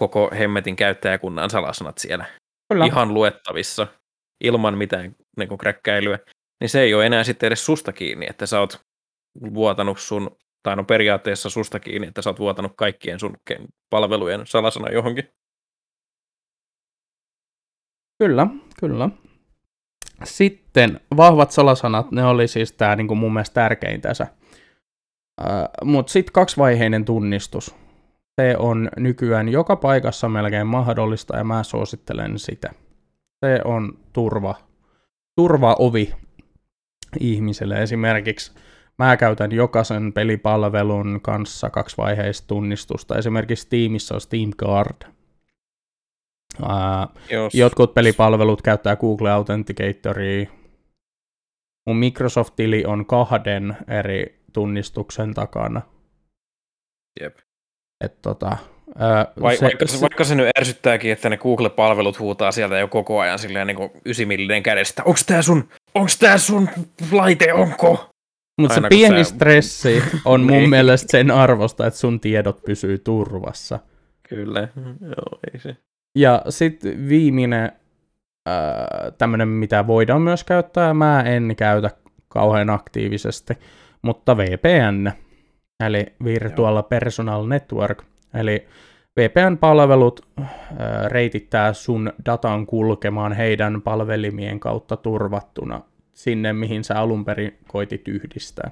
koko 0.00 0.30
hemmetin 0.38 0.76
käyttäjäkunnan 0.76 1.50
salasanat 1.50 1.98
siellä 1.98 2.24
Kyllä. 2.72 2.86
ihan 2.86 3.14
luettavissa 3.14 3.86
ilman 4.44 4.78
mitään 4.78 5.16
niin 5.36 5.48
kuin 5.48 5.58
kräkkäilyä, 5.58 6.18
niin 6.60 6.68
se 6.68 6.80
ei 6.80 6.94
ole 6.94 7.06
enää 7.06 7.24
sitten 7.24 7.46
edes 7.46 7.66
susta 7.66 7.92
kiinni, 7.92 8.26
että 8.30 8.46
sä 8.46 8.60
oot 8.60 8.80
vuotanut 9.54 9.98
sun, 9.98 10.36
tai 10.62 10.76
no 10.76 10.84
periaatteessa 10.84 11.50
susta 11.50 11.80
kiinni, 11.80 12.08
että 12.08 12.22
sä 12.22 12.30
oot 12.30 12.38
vuotanut 12.38 12.72
kaikkien 12.76 13.20
sun 13.20 13.36
palvelujen 13.90 14.46
salasana 14.46 14.92
johonkin. 14.92 15.24
Kyllä, 18.18 18.46
kyllä. 18.80 19.08
Sitten 20.24 21.00
vahvat 21.16 21.50
salasanat, 21.50 22.10
ne 22.10 22.24
oli 22.24 22.48
siis 22.48 22.72
tämä 22.72 22.96
niin 22.96 23.18
mun 23.18 23.32
mielestä 23.32 23.54
tärkein 23.54 24.00
tässä 24.00 24.26
mutta 25.84 26.12
sitten 26.12 26.32
kaksivaiheinen 26.32 27.04
tunnistus. 27.04 27.74
Se 28.40 28.56
on 28.58 28.88
nykyään 28.96 29.48
joka 29.48 29.76
paikassa 29.76 30.28
melkein 30.28 30.66
mahdollista 30.66 31.36
ja 31.36 31.44
mä 31.44 31.62
suosittelen 31.62 32.38
sitä. 32.38 32.70
Se 33.44 33.60
on 33.64 33.98
turva, 34.12 34.54
turvaovi 35.36 36.14
ihmiselle. 37.20 37.82
Esimerkiksi 37.82 38.52
mä 39.04 39.16
käytän 39.16 39.52
jokaisen 39.52 40.12
pelipalvelun 40.12 41.20
kanssa 41.22 41.70
kaksivaiheista 41.70 42.46
tunnistusta. 42.46 43.18
Esimerkiksi 43.18 43.62
Steamissa 43.62 44.14
on 44.14 44.20
Steam 44.20 44.50
Guard. 44.58 45.02
Jos. 47.30 47.54
Jotkut 47.54 47.94
pelipalvelut 47.94 48.62
käyttää 48.62 48.96
Google 48.96 49.30
Authenticatoria. 49.30 50.46
Mun 51.86 51.96
Microsoft-tili 51.96 52.84
on 52.86 53.06
kahden 53.06 53.76
eri 53.88 54.42
tunnistuksen 54.52 55.34
takana. 55.34 55.82
Jep. 57.20 57.38
Et 58.04 58.22
tota, 58.22 58.56
ää, 58.98 59.26
Vai, 59.42 59.56
se, 59.56 59.64
vaikka, 59.64 59.86
se, 59.86 60.00
vaikka 60.00 60.24
se 60.24 60.34
nyt 60.34 60.48
ärsyttääkin, 60.58 61.12
että 61.12 61.28
ne 61.28 61.36
Google-palvelut 61.36 62.18
huutaa 62.18 62.52
sieltä 62.52 62.78
jo 62.78 62.88
koko 62.88 63.20
ajan 63.20 63.38
silleen 63.38 63.66
niin 63.66 63.76
kuin 63.76 63.90
ysimillinen 64.04 64.62
kädestä. 64.62 65.02
Onks 65.04 65.24
tää 65.24 65.42
sun, 65.42 65.68
onks 65.94 66.18
tää 66.18 66.38
sun 66.38 66.68
laite, 67.12 67.52
onko? 67.52 68.09
Mutta 68.60 68.74
se 68.74 68.88
pieni 68.88 69.24
sä... 69.24 69.30
stressi 69.30 70.02
on 70.24 70.40
mun 70.40 70.50
niin. 70.50 70.70
mielestä 70.70 71.10
sen 71.10 71.30
arvosta, 71.30 71.86
että 71.86 72.00
sun 72.00 72.20
tiedot 72.20 72.62
pysyy 72.62 72.98
turvassa. 72.98 73.78
Kyllä, 74.28 74.68
joo, 75.00 75.40
ei 75.54 75.60
se. 75.60 75.76
Ja 76.18 76.42
sitten 76.48 77.08
viimeinen 77.08 77.72
tämmöinen, 79.18 79.48
mitä 79.48 79.86
voidaan 79.86 80.22
myös 80.22 80.44
käyttää, 80.44 80.94
mä 80.94 81.20
en 81.20 81.54
käytä 81.56 81.90
kauhean 82.28 82.70
aktiivisesti, 82.70 83.54
mutta 84.02 84.36
VPN, 84.36 85.10
eli 85.86 86.06
Virtual 86.24 86.74
Joo. 86.74 86.82
Personal 86.82 87.46
Network, 87.46 88.02
eli 88.34 88.66
VPN-palvelut 89.20 90.26
äh, 90.40 90.50
reitittää 91.06 91.72
sun 91.72 92.12
datan 92.26 92.66
kulkemaan 92.66 93.32
heidän 93.32 93.82
palvelimien 93.82 94.60
kautta 94.60 94.96
turvattuna 94.96 95.80
sinne, 96.12 96.52
mihin 96.52 96.84
sä 96.84 97.00
alun 97.00 97.24
perin 97.24 97.58
koitit 97.68 98.08
yhdistää. 98.08 98.70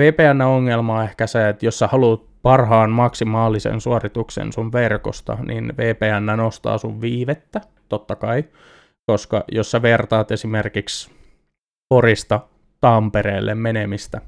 VPN-ongelma 0.00 0.98
on 0.98 1.04
ehkä 1.04 1.26
se, 1.26 1.48
että 1.48 1.66
jos 1.66 1.78
sä 1.78 1.86
haluat 1.86 2.42
parhaan 2.42 2.90
maksimaalisen 2.90 3.80
suorituksen 3.80 4.52
sun 4.52 4.72
verkosta, 4.72 5.38
niin 5.46 5.72
VPN 5.76 6.36
nostaa 6.36 6.78
sun 6.78 7.00
viivettä, 7.00 7.60
totta 7.88 8.16
kai, 8.16 8.44
koska 9.06 9.44
jos 9.52 9.70
sä 9.70 9.82
vertaat 9.82 10.30
esimerkiksi 10.30 11.10
Porista 11.88 12.40
Tampereelle 12.80 13.54
menemistä, 13.54 14.20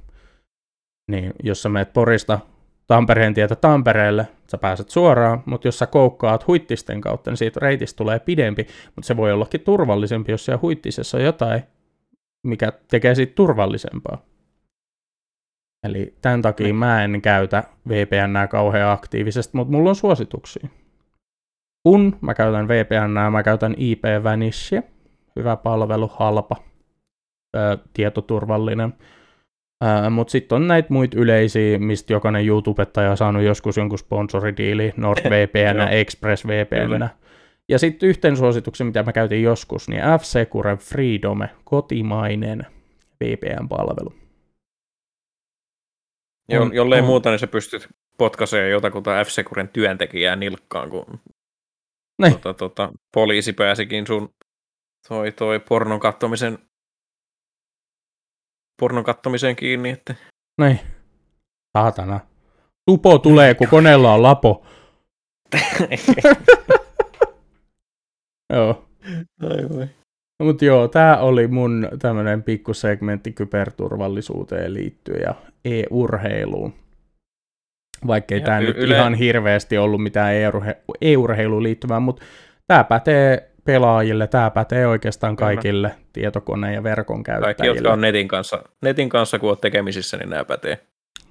niin 1.10 1.32
jos 1.42 1.62
sä 1.62 1.68
menet 1.68 1.92
Porista 1.92 2.38
Tampereen 2.92 3.34
tietä 3.34 3.56
Tampereelle, 3.56 4.26
sä 4.50 4.58
pääset 4.58 4.90
suoraan, 4.90 5.42
mutta 5.46 5.68
jos 5.68 5.78
sä 5.78 5.86
koukkaat 5.86 6.46
huittisten 6.46 7.00
kautta, 7.00 7.30
niin 7.30 7.36
siitä 7.36 7.60
reitistä 7.60 7.96
tulee 7.96 8.18
pidempi, 8.18 8.66
mutta 8.96 9.06
se 9.06 9.16
voi 9.16 9.32
ollakin 9.32 9.60
turvallisempi, 9.60 10.32
jos 10.32 10.44
siellä 10.44 10.58
huittisessa 10.62 11.18
on 11.18 11.24
jotain, 11.24 11.62
mikä 12.46 12.72
tekee 12.90 13.14
siitä 13.14 13.34
turvallisempaa. 13.34 14.22
Eli 15.86 16.14
tämän 16.22 16.42
takia 16.42 16.64
niin. 16.64 16.76
mä 16.76 17.04
en 17.04 17.22
käytä 17.22 17.64
VPN 17.88 18.48
kauhean 18.50 18.92
aktiivisesti, 18.92 19.56
mutta 19.56 19.72
mulla 19.72 19.88
on 19.88 19.96
suosituksia. 19.96 20.68
Kun 21.82 22.18
mä 22.20 22.34
käytän 22.34 22.68
VPN, 22.68 23.32
mä 23.32 23.42
käytän 23.42 23.74
IP 23.76 24.04
Vanishia, 24.24 24.82
hyvä 25.36 25.56
palvelu, 25.56 26.08
halpa, 26.14 26.56
ää, 27.56 27.78
tietoturvallinen. 27.94 28.94
Mutta 30.10 30.30
sitten 30.32 30.56
on 30.56 30.68
näitä 30.68 30.88
muita 30.92 31.18
yleisiä, 31.20 31.78
mistä 31.78 32.12
jokainen 32.12 32.46
YouTubettaja 32.46 33.10
on 33.10 33.16
saanut 33.16 33.42
joskus 33.42 33.76
jonkun 33.76 33.98
sponsoridiili, 33.98 34.92
NordVPN, 34.96 35.88
ExpressVPN. 36.00 37.08
Ja 37.68 37.78
sitten 37.78 38.08
yhten 38.08 38.36
suosituksen, 38.36 38.86
mitä 38.86 39.02
mä 39.02 39.12
käytin 39.12 39.42
joskus, 39.42 39.88
niin 39.88 40.00
F-Secure 40.00 40.76
Freedom, 40.76 41.38
kotimainen 41.64 42.66
VPN-palvelu. 43.20 44.14
Jo, 46.48 46.70
jollei 46.72 47.00
on. 47.00 47.06
muuta, 47.06 47.30
niin 47.30 47.38
sä 47.38 47.46
pystyt 47.46 47.88
potkaisee 48.18 48.68
jotakuta 48.68 49.24
F-Securen 49.24 49.68
työntekijää 49.68 50.36
nilkkaan, 50.36 50.90
kun 50.90 51.20
tota, 52.30 52.54
tota, 52.54 52.92
poliisi 53.14 53.52
pääsikin 53.52 54.06
sun 54.06 54.34
toi, 55.08 55.32
toi 55.32 55.60
pornon 55.60 56.00
kattomisen 56.00 56.58
pornon 58.82 59.04
kattomiseen 59.04 59.56
kiinni. 59.56 59.90
Että... 59.90 60.14
Niin. 60.60 60.80
Saatana. 61.78 62.20
Tupo 62.90 63.18
tulee, 63.18 63.54
kun 63.54 63.68
koneella 63.68 64.14
on 64.14 64.22
lapo. 64.22 64.66
joo. 68.52 68.88
Ai 69.42 69.88
No, 70.40 70.46
mutta 70.46 70.64
joo, 70.64 70.88
tämä 70.88 71.16
oli 71.16 71.46
mun 71.46 71.88
tämmöinen 71.98 72.42
pikkusegmentti 72.42 73.32
kyberturvallisuuteen 73.32 74.74
liittyen 74.74 75.22
ja 75.22 75.34
e-urheiluun. 75.64 76.74
Vaikkei 78.06 78.40
tämä 78.40 78.58
y- 78.58 78.66
nyt 78.66 78.76
yle... 78.76 78.96
ihan 78.96 79.14
hirveästi 79.14 79.78
ollut 79.78 80.02
mitään 80.02 80.34
e-urheiluun 81.00 81.62
liittyvää, 81.62 82.00
mutta 82.00 82.24
tämä 82.66 82.84
pätee 82.84 83.51
pelaajille, 83.64 84.26
tämä 84.26 84.50
pätee 84.50 84.86
oikeastaan 84.86 85.36
kaikille 85.36 85.88
Kyllä. 85.88 86.02
tietokoneen 86.12 86.74
ja 86.74 86.82
verkon 86.82 87.22
käyttäjille. 87.22 87.54
Kaikki, 87.54 87.66
jotka 87.66 87.92
on 87.92 88.00
netin 88.00 88.28
kanssa, 88.28 88.62
netin 88.82 89.08
kanssa 89.08 89.38
kun 89.38 89.48
olet 89.48 89.60
tekemisissä, 89.60 90.16
niin 90.16 90.30
nämä 90.30 90.44
pätee. 90.44 90.86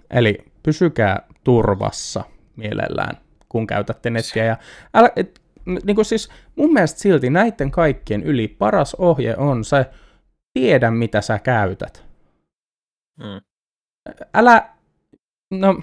Eli 0.10 0.38
pysykää 0.64 1.28
turvassa 1.44 2.24
mielellään, 2.56 3.18
kun 3.50 3.68
käytätte 3.68 4.10
nettiä. 4.10 4.46
Ja 4.46 4.58
älä, 4.94 5.10
et, 5.16 5.42
niin 5.84 5.96
kuin 5.96 6.06
siis 6.06 6.30
mun 6.56 6.74
mielestä 6.74 7.00
silti 7.00 7.30
näiden 7.30 7.72
kaikkien 7.72 8.24
yli 8.24 8.48
paras 8.48 8.96
ohje 8.96 9.36
on 9.38 9.64
se, 9.64 9.86
tiedä 10.54 10.92
mitä 10.92 11.22
sä 11.22 11.40
käytät. 11.40 12.06
Hmm. 13.24 13.42
Älä, 14.34 14.70
no 15.52 15.82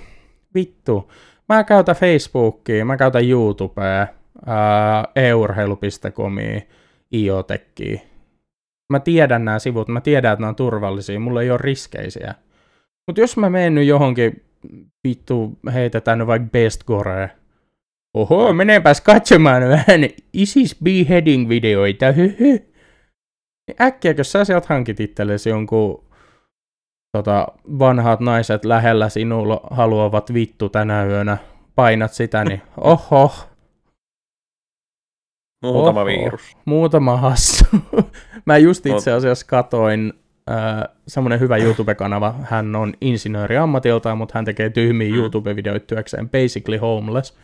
vittu, 0.54 1.12
mä 1.48 1.64
käytän 1.64 1.96
Facebookia, 1.96 2.84
mä 2.84 2.96
käytän 2.96 3.28
YouTubea, 3.28 4.06
e-urheilu.comia, 5.16 6.60
IoTechia. 7.12 8.00
Mä 8.92 9.00
tiedän 9.00 9.44
nämä 9.44 9.58
sivut, 9.58 9.88
mä 9.88 10.00
tiedän, 10.00 10.32
että 10.32 10.40
nämä 10.40 10.48
on 10.48 10.56
turvallisia, 10.56 11.20
mulla 11.20 11.42
ei 11.42 11.50
ole 11.50 11.58
riskeisiä. 11.62 12.34
Mutta 13.06 13.20
jos 13.20 13.36
mä 13.36 13.50
menen 13.50 13.74
nyt 13.74 13.86
johonkin, 13.86 14.44
vittu, 15.08 15.58
heitetään 15.72 16.18
nyt 16.18 16.26
vaikka 16.26 16.48
Best 16.52 16.84
Gore. 16.84 17.30
Oho, 18.14 18.52
menenpäs 18.52 19.00
katsomaan 19.00 19.68
vähän 19.68 20.00
ISIS 20.32 20.76
beheading-videoita, 20.84 22.12
hyhy. 22.16 22.58
Äkkiäkö 23.80 24.24
sä 24.24 24.44
sieltä 24.44 24.66
hankit 24.68 25.00
itsellesi 25.00 25.50
jonkun 25.50 26.04
tota, 27.16 27.46
vanhat 27.78 28.20
naiset 28.20 28.64
lähellä 28.64 29.08
sinulla 29.08 29.60
haluavat 29.70 30.34
vittu 30.34 30.68
tänä 30.68 31.04
yönä, 31.04 31.38
painat 31.74 32.12
sitä, 32.12 32.44
niin 32.44 32.62
oho. 32.76 33.47
Muutama 35.62 36.00
oho, 36.00 36.06
virus. 36.06 36.56
Muutama 36.64 37.16
hassu. 37.16 37.64
Mä 38.46 38.58
just 38.58 38.86
itse 38.86 39.12
asiassa 39.12 39.46
katoin 39.46 40.12
äh, 40.50 40.94
semmoinen 41.08 41.40
hyvä 41.40 41.56
YouTube-kanava. 41.56 42.34
Hän 42.42 42.76
on 42.76 42.94
insinööri 43.00 43.56
ammatiltaan, 43.56 44.18
mutta 44.18 44.38
hän 44.38 44.44
tekee 44.44 44.70
tyhmiä 44.70 45.08
mm. 45.08 45.16
YouTube-videoita 45.16 45.86
työkseen, 45.86 46.28
Basically 46.28 46.76
Homeless. 46.76 47.38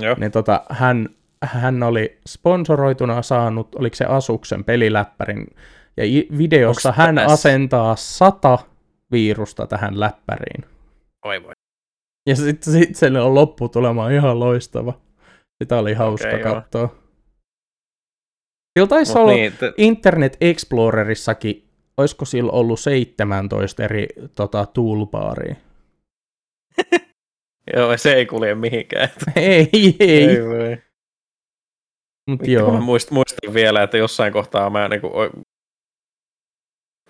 Joo. 0.00 0.16
Niin 0.18 0.32
tota, 0.32 0.62
hän, 0.70 1.08
hän 1.44 1.82
oli 1.82 2.18
sponsoroituna 2.28 3.22
saanut, 3.22 3.74
oliko 3.74 3.96
se 3.96 4.04
Asuksen 4.04 4.64
peliläppärin, 4.64 5.46
ja 5.96 6.04
videossa 6.38 6.88
Onks 6.88 6.98
hän 6.98 7.14
tässä? 7.14 7.32
asentaa 7.32 7.96
sata 7.96 8.58
virusta 9.12 9.66
tähän 9.66 10.00
läppäriin. 10.00 10.64
Oi 11.24 11.42
voi. 11.42 11.52
Ja 12.26 12.36
sitten 12.36 12.72
sit 12.72 12.96
se 12.96 13.06
on 13.20 13.34
lopputulema 13.34 14.10
ihan 14.10 14.40
loistava. 14.40 14.92
Sitä 15.62 15.78
oli 15.78 15.94
hauska 15.94 16.28
okay, 16.28 16.40
joo. 16.40 17.01
Sillä 18.78 18.88
taisi 18.88 19.12
Mut 19.12 19.22
olla 19.22 19.32
niin, 19.32 19.52
te, 19.52 19.72
Internet 19.76 20.36
Explorerissakin, 20.40 21.68
olisiko 21.96 22.24
sillä 22.24 22.52
ollut 22.52 22.80
17 22.80 23.84
eri 23.84 24.06
tota, 24.36 24.66
toolbaria? 24.66 25.54
joo, 27.76 27.96
se 27.96 28.12
ei 28.12 28.26
kulje 28.26 28.54
mihinkään. 28.54 29.08
ei, 29.36 29.68
ei. 30.00 30.24
ei 30.24 30.44
voi. 30.44 30.78
Mut 32.30 32.46
joo. 32.46 32.72
mä 32.72 32.80
muistan, 32.80 33.14
muistan 33.14 33.54
vielä, 33.54 33.82
että 33.82 33.96
jossain 33.96 34.32
kohtaa 34.32 34.70
mä 34.70 34.88
niinku, 34.88 35.10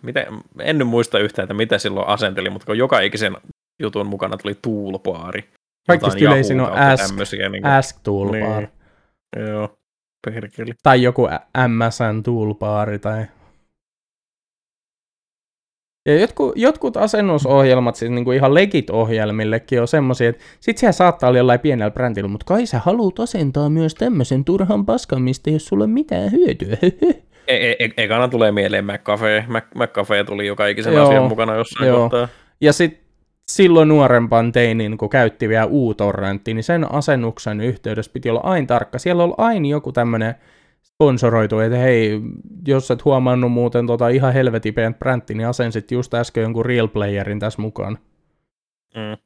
miten, 0.03 0.27
en 0.61 0.79
nyt 0.79 0.89
muista 0.89 1.19
yhtään, 1.19 1.45
että 1.45 1.55
mitä 1.55 1.79
silloin 1.79 2.09
asenteli, 2.09 2.51
mutta 2.51 2.67
kun 2.67 2.79
joka 2.79 3.01
ikisen 3.01 3.37
jutun 3.81 4.07
mukana 4.07 4.37
tuli 4.37 4.59
tuulpaari. 4.63 5.49
Kaikista 5.87 6.19
yleisin 6.19 6.61
on 6.61 6.73
Ask, 6.73 7.15
niin 7.51 7.67
Ask 7.67 8.01
toolbar. 8.03 8.63
Niin. 8.63 9.47
Joo, 9.49 9.79
perkele. 10.25 10.75
Tai 10.83 11.03
joku 11.03 11.29
MSN 11.69 12.23
toolbari 12.23 12.99
tai... 12.99 13.25
Ja 16.07 16.21
jotkut, 16.21 16.53
jotkut 16.57 16.97
asennusohjelmat, 16.97 17.97
siis 17.97 18.11
niinku 18.11 18.33
ihan 18.33 18.55
legit-ohjelmillekin 18.55 19.81
on 19.81 19.89
semmoisia, 19.89 20.29
että 20.29 20.43
sit 20.61 20.79
siellä 20.79 20.93
saattaa 20.93 21.29
olla 21.29 21.39
jollain 21.39 21.61
pienellä 21.61 21.91
brändillä, 21.91 22.29
mutta 22.29 22.45
kai 22.47 22.67
sä 22.67 22.79
haluut 22.79 23.21
asentaa 23.21 23.69
myös 23.71 23.95
tämmöisen 23.95 24.45
turhan 24.45 24.87
paskan, 24.87 25.23
mistä 25.23 25.51
ei 25.51 25.55
ole 25.55 25.61
sulle 25.61 25.87
mitään 25.87 26.33
hyötyä. 26.33 26.77
E- 27.49 27.71
e- 27.71 27.77
e- 27.79 28.05
ekana 28.05 28.29
tulee 28.29 28.53
mieleen 28.53 28.85
McCafe. 28.85 29.45
Mac- 29.49 29.75
McCafe 29.75 30.25
tuli 30.25 30.47
joka 30.47 30.67
ikisen 30.67 30.93
Joo, 30.93 31.09
asian 31.09 31.25
mukana 31.25 31.55
jossain 31.55 31.89
joo. 31.89 31.99
kohtaa. 31.99 32.29
Ja 32.61 32.73
sitten 32.73 33.02
silloin 33.57 33.89
nuorempaan 33.89 34.53
teinin, 34.53 34.99
kun 34.99 35.11
käytti 35.11 35.49
vielä 35.49 35.65
uutorrentti, 35.67 36.55
niin 36.55 36.65
sen 36.65 36.93
asennuksen 36.93 37.61
yhteydessä 37.61 38.13
piti 38.13 38.31
olla 38.31 38.41
aina 38.41 38.67
tarkka. 38.67 38.99
Siellä 38.99 39.25
oli 39.25 39.35
aina 39.39 39.69
joku 39.69 39.93
tämmöinen 39.93 40.35
sponsoroitu, 40.83 41.59
että 41.59 41.79
hei, 41.79 42.21
jos 42.67 42.91
et 42.91 43.05
huomannut 43.05 43.53
muuten 43.53 43.87
tota 43.87 44.09
ihan 44.09 44.33
helvetin 44.33 44.75
pientä 44.75 44.99
brändti, 44.99 45.35
niin 45.35 45.47
asensit 45.49 45.91
just 45.91 46.15
äsken 46.15 46.43
jonkun 46.43 46.67
real 46.67 46.89
playerin 46.89 47.39
tässä 47.39 47.63
mukaan. 47.63 47.99
Mm. 48.95 49.17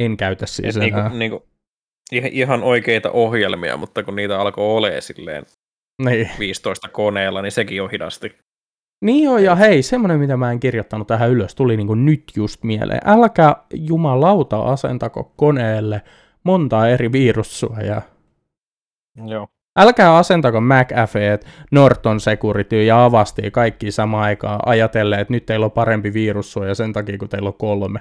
En 0.00 0.16
käytä 0.16 0.46
siis 0.46 0.76
Et 0.76 0.82
enää. 0.82 1.08
niinku, 1.08 1.18
niinku, 1.18 1.46
ihan- 2.12 2.30
ihan 2.32 2.62
oikeita 2.62 3.10
ohjelmia, 3.10 3.76
mutta 3.76 4.02
kun 4.02 4.16
niitä 4.16 4.40
alkoi 4.40 4.64
olemaan 4.76 5.02
silleen 5.02 5.46
Niin. 6.04 6.28
15 6.38 6.88
koneella, 6.88 7.42
niin 7.42 7.52
sekin 7.52 7.82
on 7.82 7.90
hidasti. 7.90 8.32
Niin 9.00 9.24
joo, 9.24 9.38
ja 9.38 9.54
hei, 9.54 9.82
semmoinen, 9.82 10.20
mitä 10.20 10.36
mä 10.36 10.50
en 10.52 10.60
kirjoittanut 10.60 11.06
tähän 11.06 11.30
ylös, 11.30 11.54
tuli 11.54 11.76
niinku 11.76 11.94
nyt 11.94 12.22
just 12.36 12.64
mieleen. 12.64 13.00
Älkää 13.04 13.56
jumalauta 13.74 14.62
asentako 14.62 15.32
koneelle 15.36 16.02
montaa 16.44 16.88
eri 16.88 17.12
virussuojaa. 17.12 18.02
Joo. 19.26 19.48
Älkää 19.78 20.16
asentako 20.16 20.60
McAfee, 20.60 21.38
Norton 21.70 22.20
Security 22.20 22.84
ja 22.84 23.04
Avasti 23.04 23.50
kaikki 23.50 23.90
samaan 23.90 24.24
aikaan 24.24 24.60
ajatellen, 24.66 25.20
että 25.20 25.32
nyt 25.32 25.46
teillä 25.46 25.66
on 25.66 25.72
parempi 25.72 26.12
virussuoja 26.12 26.74
sen 26.74 26.92
takia, 26.92 27.18
kun 27.18 27.28
teillä 27.28 27.48
on 27.48 27.54
kolme. 27.54 28.00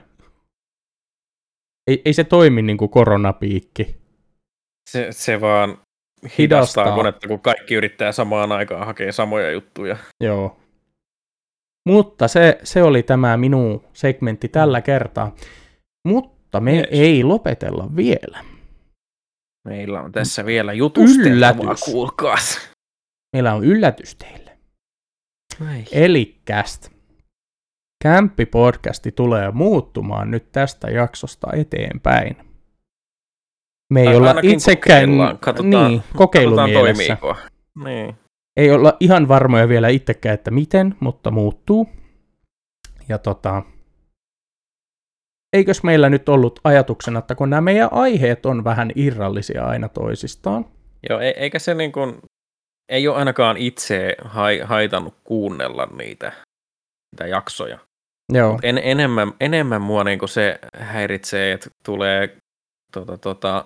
Ei, 1.87 2.01
ei 2.05 2.13
se 2.13 2.23
toimi 2.23 2.61
niin 2.61 2.77
kuin 2.77 2.89
koronapiikki. 2.91 3.95
Se, 4.89 5.07
se 5.11 5.41
vaan 5.41 5.69
hidastaa, 5.69 6.37
Hidastaa. 6.37 6.95
konetta, 6.95 7.27
kun 7.27 7.39
kaikki 7.39 7.75
yrittää 7.75 8.11
samaan 8.11 8.51
aikaan 8.51 8.85
hakea 8.85 9.11
samoja 9.11 9.51
juttuja. 9.51 9.97
Joo. 10.23 10.58
Mutta 11.89 12.27
se, 12.27 12.59
se 12.63 12.83
oli 12.83 13.03
tämä 13.03 13.37
minun 13.37 13.83
segmentti 13.93 14.47
tällä 14.49 14.81
kertaa. 14.81 15.35
Mutta 16.07 16.59
me 16.59 16.75
Yes. 16.75 16.87
ei 16.91 17.23
lopetella 17.23 17.95
vielä. 17.95 18.43
Meillä 19.67 20.01
on 20.01 20.11
tässä 20.11 20.45
vielä 20.45 20.73
jutusteltavaa, 20.73 21.75
kuulkaas. 21.85 22.59
Meillä 23.33 23.53
on 23.53 23.63
yllätys 23.63 24.15
teille. 24.15 24.57
Ei. 25.75 25.85
Elikäst. 25.91 26.89
Kämppi-podcasti 28.03 29.11
tulee 29.11 29.51
muuttumaan 29.51 30.31
nyt 30.31 30.51
tästä 30.51 30.87
jaksosta 30.89 31.47
eteenpäin. 31.53 32.37
Me 33.93 33.99
ei 33.99 34.05
Tai 34.05 34.15
olla 34.15 34.27
ainakin 34.27 34.51
itsekään 34.51 35.01
kokeillaan. 35.01 35.37
Katsotaan- 35.37 35.69
niin, 35.69 35.99
Katsotaan 35.99 36.17
kokeilumielessä. 36.17 37.15
toimiiko. 37.15 37.35
Niin. 37.83 38.15
Ei 38.59 38.71
olla 38.71 38.97
ihan 38.99 39.27
varmoja 39.27 39.69
vielä 39.69 39.87
itsekään, 39.87 40.33
että 40.33 40.51
miten, 40.51 40.95
mutta 40.99 41.31
muuttuu. 41.31 41.89
Ja 43.09 43.17
tota, 43.17 43.63
eikös 45.53 45.83
meillä 45.83 46.09
nyt 46.09 46.29
ollut 46.29 46.59
ajatuksena, 46.63 47.19
että 47.19 47.35
kun 47.35 47.49
nämä 47.49 47.61
meidän 47.61 47.89
aiheet 47.91 48.45
on 48.45 48.63
vähän 48.63 48.91
irrallisia 48.95 49.65
aina 49.65 49.89
toisistaan, 49.89 50.65
Joo, 51.09 51.19
e- 51.19 51.33
eikä 51.37 51.59
se 51.59 51.73
niin 51.73 51.91
kuin, 51.91 52.17
ei 52.89 53.07
ole 53.07 53.17
ainakaan 53.17 53.57
itse 53.57 54.15
hai, 54.25 54.59
haitannut 54.59 55.15
kuunnella 55.23 55.85
niitä, 55.85 56.31
niitä 57.11 57.27
jaksoja. 57.27 57.79
joo, 58.33 58.59
En, 58.63 58.77
enemmän, 58.83 59.33
enemmän 59.39 59.81
mua 59.81 60.03
niin 60.03 60.19
kuin 60.19 60.29
se 60.29 60.59
häiritsee, 60.77 61.51
että 61.51 61.69
tulee 61.85 62.37
tota, 62.93 63.17
tota, 63.17 63.65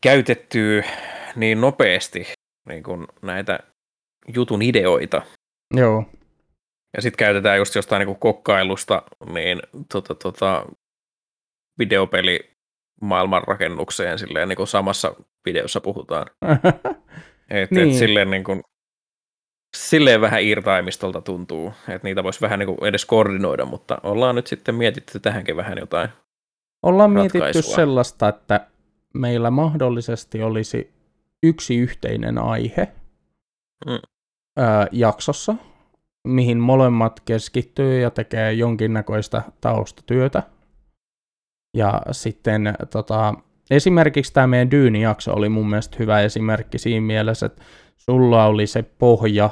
käytettyä 0.00 0.84
niin 1.36 1.60
nopeasti 1.60 2.26
niin 2.68 2.82
kuin 2.82 3.06
näitä 3.22 3.58
jutun 4.34 4.62
ideoita. 4.62 5.22
joo, 5.74 6.04
Ja 6.96 7.02
sitten 7.02 7.18
käytetään 7.18 7.58
just 7.58 7.74
jostain 7.74 8.00
niin 8.00 8.06
kuin 8.06 8.18
kokkailusta 8.18 9.02
niin, 9.32 9.62
tota, 9.92 10.14
tota, 10.14 10.66
videopeli 11.78 12.50
maailmanrakennukseen 13.00 14.18
silleen, 14.18 14.48
niin 14.48 14.56
kuin 14.56 14.66
samassa 14.66 15.14
videossa 15.44 15.80
puhutaan. 15.80 16.26
Et, 17.50 17.70
Niin. 17.70 17.88
et 17.88 17.94
silleen, 17.94 18.30
niin 18.30 18.44
kuin, 18.44 18.60
silleen 19.76 20.20
vähän 20.20 20.42
irtaimistolta 20.42 21.20
tuntuu, 21.20 21.72
että 21.88 22.08
niitä 22.08 22.24
voisi 22.24 22.40
vähän 22.40 22.58
niin 22.58 22.66
kuin 22.66 22.84
edes 22.88 23.04
koordinoida, 23.04 23.64
mutta 23.64 23.98
ollaan 24.02 24.34
nyt 24.34 24.46
sitten 24.46 24.74
mietitty 24.74 25.20
tähänkin 25.20 25.56
vähän 25.56 25.78
jotain. 25.78 26.08
Ollaan 26.82 27.10
mietitty 27.10 27.38
ratkaisua. 27.38 27.74
sellaista, 27.76 28.28
että 28.28 28.66
meillä 29.14 29.50
mahdollisesti 29.50 30.42
olisi 30.42 30.95
yksi 31.42 31.76
yhteinen 31.76 32.38
aihe 32.38 32.88
Mm. 33.86 33.98
ää, 34.56 34.86
jaksossa, 34.92 35.54
mihin 36.28 36.58
molemmat 36.58 37.20
keskittyy 37.20 38.00
ja 38.00 38.10
tekee 38.10 38.52
jonkinnäköistä 38.52 39.42
taustatyötä. 39.60 40.42
Ja 41.76 42.02
sitten 42.12 42.74
tota, 42.90 43.34
esimerkiksi 43.70 44.32
tämä 44.32 44.46
meidän 44.46 44.70
Dyyni-jakso 44.70 45.32
oli 45.32 45.48
mun 45.48 45.70
mielestä 45.70 45.96
hyvä 45.98 46.20
esimerkki 46.20 46.78
siinä 46.78 47.06
mielessä, 47.06 47.46
että 47.46 47.62
sulla 47.96 48.46
oli 48.46 48.66
se 48.66 48.82
pohja 48.82 49.50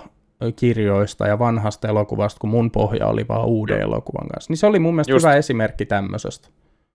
kirjoista 0.57 1.27
ja 1.27 1.39
vanhasta 1.39 1.89
elokuvasta, 1.89 2.39
kun 2.41 2.51
mun 2.51 2.71
pohja 2.71 3.07
oli 3.07 3.29
vaan 3.29 3.47
uuden 3.47 3.81
elokuvan 3.81 4.29
kanssa. 4.29 4.51
Niin 4.51 4.57
se 4.59 4.67
oli 4.67 4.79
mun 4.79 4.95
mielestä 4.95 5.13
Just. 5.13 5.25
hyvä 5.25 5.37
esimerkki 5.37 5.87
tämmöisestä. 5.87 6.49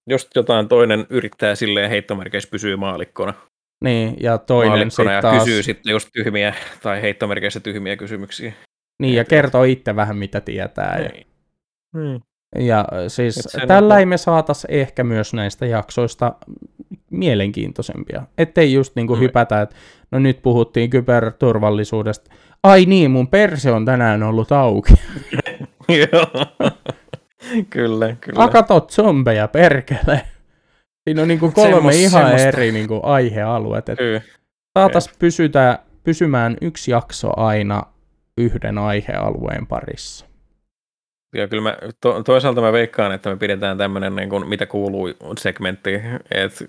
Just 0.09 0.35
jotain 0.35 0.67
toinen 0.67 1.07
yrittää 1.09 1.55
silleen 1.55 1.89
heittomerkeissä 1.89 2.49
pysyä 2.51 2.77
maalikkona, 2.77 3.33
Niin, 3.83 4.17
ja 4.19 4.37
toinen 4.37 4.91
sitten 4.91 5.13
ja 5.13 5.21
taas, 5.21 5.43
kysyy 5.43 5.63
sitten 5.63 5.91
just 5.91 6.09
tyhmiä 6.13 6.53
tai 6.83 7.01
heittomerkeissä 7.01 7.59
tyhmiä 7.59 7.95
kysymyksiä. 7.95 8.53
niin, 9.01 9.15
ja 9.15 9.23
kertoo 9.25 9.63
itse 9.63 9.95
vähän 9.95 10.17
mitä 10.17 10.41
tietää. 10.41 10.97
Ja, 10.99 11.09
Ei. 11.09 11.25
Hmm. 11.97 12.21
ja 12.59 12.85
siis 13.07 13.37
Et 13.37 13.51
se 13.51 13.67
tällä 13.67 13.93
niinku- 13.95 13.99
ei 13.99 14.05
me 14.05 14.17
saatas 14.17 14.65
ehkä 14.69 15.03
myös 15.03 15.33
näistä 15.33 15.65
jaksoista 15.65 16.33
mielenkiintoisempia. 17.11 18.21
Ettei 18.37 18.73
just 18.73 18.95
niinku 18.95 19.15
Mm. 19.15 19.21
hypätä, 19.21 19.61
että 19.61 19.75
no 20.11 20.19
nyt 20.19 20.41
puhuttiin 20.41 20.89
kyberturvallisuudesta. 20.89 22.31
Ai 22.63 22.85
niin, 22.85 23.11
mun 23.11 23.27
perse 23.27 23.71
on 23.71 23.85
tänään 23.85 24.23
ollut 24.23 24.51
auki. 24.51 24.93
Joo. 26.11 26.45
kyllä, 27.69 28.15
kyllä. 28.21 28.43
A 28.43 28.47
katot 28.47 28.91
zombeja, 28.91 29.47
perkele. 29.47 30.21
Siinä 31.03 31.21
on 31.21 31.27
niinku 31.27 31.51
kolme 31.51 31.91
Semmos- 31.91 31.95
ihan 31.95 32.23
semmosta. 32.23 32.47
eri 32.47 32.71
niinku 32.71 32.99
aihealuetta. 33.03 33.91
Et 33.91 33.97
Kyllä. 33.97 34.21
saatas 34.79 35.09
pysytä, 35.19 35.79
pysymään 36.03 36.57
yksi 36.61 36.91
jakso 36.91 37.39
aina 37.39 37.83
yhden 38.37 38.77
aihealueen 38.77 39.67
parissa. 39.67 40.25
Ja 41.35 41.47
kyllä 41.47 41.63
mä, 41.63 41.77
to, 42.01 42.23
toisaalta 42.23 42.61
mä 42.61 42.71
veikkaan, 42.71 43.11
että 43.11 43.29
me 43.29 43.35
pidetään 43.35 43.77
tämmöinen, 43.77 44.15
niin 44.15 44.29
kuin, 44.29 44.47
mitä 44.47 44.65
kuuluu 44.65 45.09
segmentti. 45.39 45.93
Et, 46.31 46.63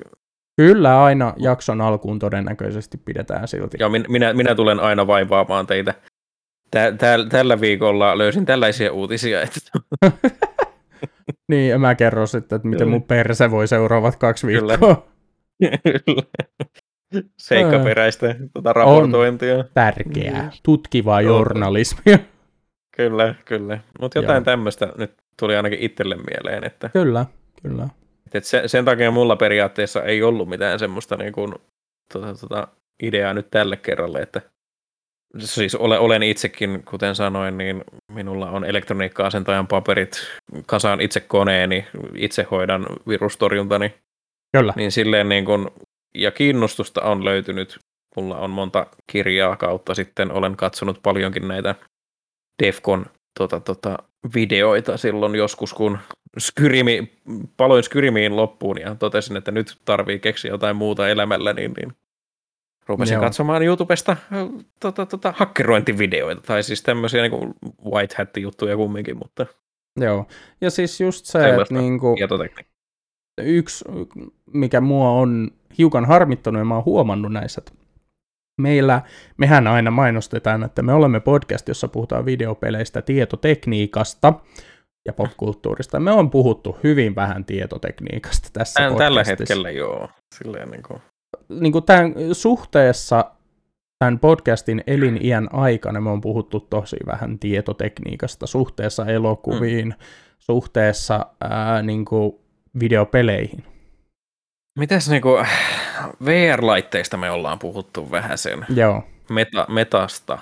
Kyllä 0.57 1.05
aina 1.05 1.35
jakson 1.37 1.81
alkuun 1.81 2.19
todennäköisesti 2.19 2.99
pidetään 2.99 3.49
silti. 3.49 3.77
ja 3.81 3.89
min, 3.89 4.05
minä, 4.09 4.33
minä 4.33 4.55
tulen 4.55 4.81
aina 4.81 5.07
vaivaamaan 5.07 5.67
teitä. 5.67 5.95
Tä, 6.71 6.93
tä, 6.93 7.17
tällä 7.29 7.61
viikolla 7.61 8.19
löysin 8.19 8.47
tällaisia 8.47 8.93
uutisia, 8.93 9.43
että 9.43 9.61
Niin, 11.51 11.71
ja 11.71 11.79
mä 11.79 11.95
kerron 11.95 12.29
sitten, 12.29 12.57
että 12.57 12.69
miten 12.69 12.87
Kyllä. 12.87 12.91
mun 12.91 13.03
perse 13.03 13.51
voi 13.51 13.69
seuraavat 13.69 14.17
kaksi 14.17 14.47
Kyllä. 14.47 14.69
viikkoa. 14.81 15.07
seikkaperäistä 17.39 18.35
tota, 18.55 18.73
raportointia. 18.73 19.65
Tärkeää, 19.75 20.43
Mm. 20.43 20.51
tutkivaa 20.63 21.21
journalismia. 21.21 22.19
Kyllä, 22.97 23.35
kyllä. 23.45 23.79
Mutta 24.01 24.19
jotain 24.19 24.37
Joo. 24.37 24.45
tämmöistä 24.45 24.93
nyt 24.99 25.13
tuli 25.41 25.57
ainakin 25.57 25.79
itselle 25.79 26.17
mieleen, 26.17 26.65
että, 26.65 26.89
Kyllä, 26.89 27.27
kyllä. 27.63 27.89
että 28.35 28.49
se, 28.49 28.63
sen 28.67 28.85
takia 28.85 29.11
mulla 29.11 29.37
periaatteessa 29.37 30.03
ei 30.03 30.23
ollut 30.23 30.49
mitään 30.49 30.79
semmoista 30.79 31.17
niin 31.17 31.33
kuin, 31.33 31.55
tota, 32.13 32.35
tota, 32.41 32.69
ideaa 33.03 33.35
nyt 33.35 33.51
tälle 33.51 33.77
kerralle, 33.77 34.19
että 34.21 34.41
siis 35.39 35.75
ole, 35.75 35.99
olen 35.99 36.23
itsekin, 36.23 36.83
kuten 36.85 37.15
sanoin, 37.15 37.59
niin 37.59 37.85
minulla 38.13 38.51
on 38.51 38.65
elektroniikka-asentajan 38.65 39.67
paperit, 39.67 40.13
kasaan 40.67 41.01
itse 41.01 41.21
koneeni, 41.21 41.87
itse 42.15 42.47
hoidan 42.51 42.87
virustorjuntani, 43.09 43.95
Kyllä. 44.53 44.73
niin 44.77 44.93
silleen 44.93 45.29
niin 45.29 45.45
kuin, 45.45 45.69
ja 46.15 46.31
kiinnostusta 46.31 47.03
on 47.03 47.25
löytynyt. 47.25 47.79
Mulla 48.17 48.39
on 48.39 48.51
monta 48.51 48.87
kirjaa 49.07 49.57
kautta 49.57 49.95
sitten 49.95 50.33
olen 50.33 50.57
katsonut 50.57 51.03
paljonkin 51.03 51.49
näitä 51.49 51.75
Defcon 52.63 53.07
tota, 53.39 53.61
tota, 53.61 53.99
videoita 54.35 54.97
silloin 54.97 55.35
joskus, 55.35 55.75
kun 55.75 55.99
skyrimi, 56.39 57.13
paloin 57.57 57.83
Skyrimiin 57.83 58.37
loppuun 58.37 58.81
ja 58.81 58.95
totesin, 58.95 59.37
että 59.37 59.51
nyt 59.51 59.79
tarvii 59.85 60.19
keksiä 60.19 60.51
jotain 60.51 60.77
muuta 60.77 61.09
elämällä, 61.09 61.53
niin, 61.53 61.73
niin 61.73 61.93
rupesin 62.91 63.15
Joo. 63.15 63.23
katsomaan 63.23 63.63
YouTubesta 63.63 64.17
tota, 64.81 65.07
tota, 65.07 65.35
hakkerointivideoita, 65.37 66.43
tai 66.43 66.63
siis 66.63 66.83
tämmöisiä 66.83 67.23
niin 67.23 67.55
white 67.93 68.15
hat-juttuja 68.19 68.77
kumminkin, 68.77 69.19
mutta 69.19 69.47
Joo. 70.01 70.27
Ja 70.61 70.71
siis 70.71 71.01
just 71.01 71.25
se, 71.25 71.39
että 71.39 71.51
Sellaista 71.51 71.75
niinku, 71.75 72.15
tietotekniikka. 72.17 72.73
yksi, 73.43 73.85
mikä 74.53 74.81
mua 74.81 75.11
on 75.11 75.51
hiukan 75.79 76.05
harmittanut 76.05 76.61
ja 76.61 76.65
mä 76.65 76.75
oon 76.75 76.85
huomannut 76.85 77.33
näissä, 77.33 77.61
että 77.67 77.73
meillä, 78.61 79.03
mehän 79.37 79.67
aina 79.67 79.91
mainostetaan, 79.91 80.63
että 80.63 80.83
me 80.83 80.93
olemme 80.93 81.21
podcast, 81.21 81.69
jossa 81.69 81.89
puhutaan 81.89 82.25
videopeleistä, 82.25 83.03
tietotekniikasta 83.03 84.33
ja 85.07 85.13
popkulttuurista. 85.13 86.01
Me 86.01 86.11
on 86.11 86.31
puhuttu 86.31 86.79
hyvin 86.85 87.15
vähän 87.15 87.45
tietotekniikasta 87.45 88.49
tässä 88.53 88.81
Tän, 88.81 88.97
tällä 88.97 89.25
hetkellä 89.25 89.71
joo. 89.71 90.09
Silleen 90.35 90.71
niin 90.71 90.83
kuin, 90.83 91.03
Niin 91.49 91.73
kuin 91.73 91.85
tämän 91.85 92.15
suhteessa 92.33 93.25
tämän 94.05 94.19
podcastin 94.19 94.85
eliniän 94.87 95.49
aikana 95.55 96.01
me 96.01 96.11
on 96.11 96.21
puhuttu 96.21 96.61
tosi 96.61 96.97
vähän 97.07 97.39
tietotekniikasta 97.39 98.47
suhteessa 98.47 99.07
elokuviin, 99.07 99.89
mm. 99.89 99.95
suhteessa 100.39 101.27
ää, 101.41 101.83
niin 101.83 102.05
kuin 102.05 102.33
videopeleihin. 102.81 103.65
Mitäs 104.79 105.09
niinku 105.09 105.29
VR-laitteista 106.25 107.17
me 107.17 107.31
ollaan 107.31 107.59
puhuttu 107.59 108.11
vähän 108.11 108.39
sen 108.39 108.67
Joo, 108.75 109.03
meta, 109.31 109.67
metasta, 109.69 110.39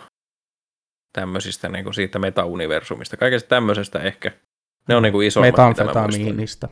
tämmöisistä 1.13 1.69
niinku 1.69 1.93
siitä 1.93 2.19
meta-universumista, 2.19 3.17
kaikesta 3.17 3.49
tämmöisestä 3.49 3.99
ehkä. 3.99 4.33
Ne 4.89 4.97
on 4.97 5.03
niinku 5.03 5.21
isommat, 5.21 5.55
mitä 5.69 5.85
mä 5.85 6.09
muistan. 6.37 6.71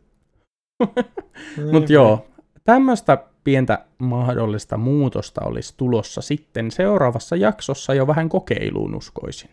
Niin. 1.56 1.72
Mutta 1.72 1.92
joo, 1.92 2.26
tämmöistä 2.64 3.18
pientä 3.44 3.84
mahdollista 3.98 4.76
muutosta 4.76 5.40
olisi 5.44 5.74
tulossa 5.76 6.20
sitten 6.20 6.70
seuraavassa 6.70 7.36
jaksossa 7.36 7.94
jo 7.94 8.06
vähän 8.06 8.28
kokeiluun 8.28 8.94
uskoisin. 8.94 9.50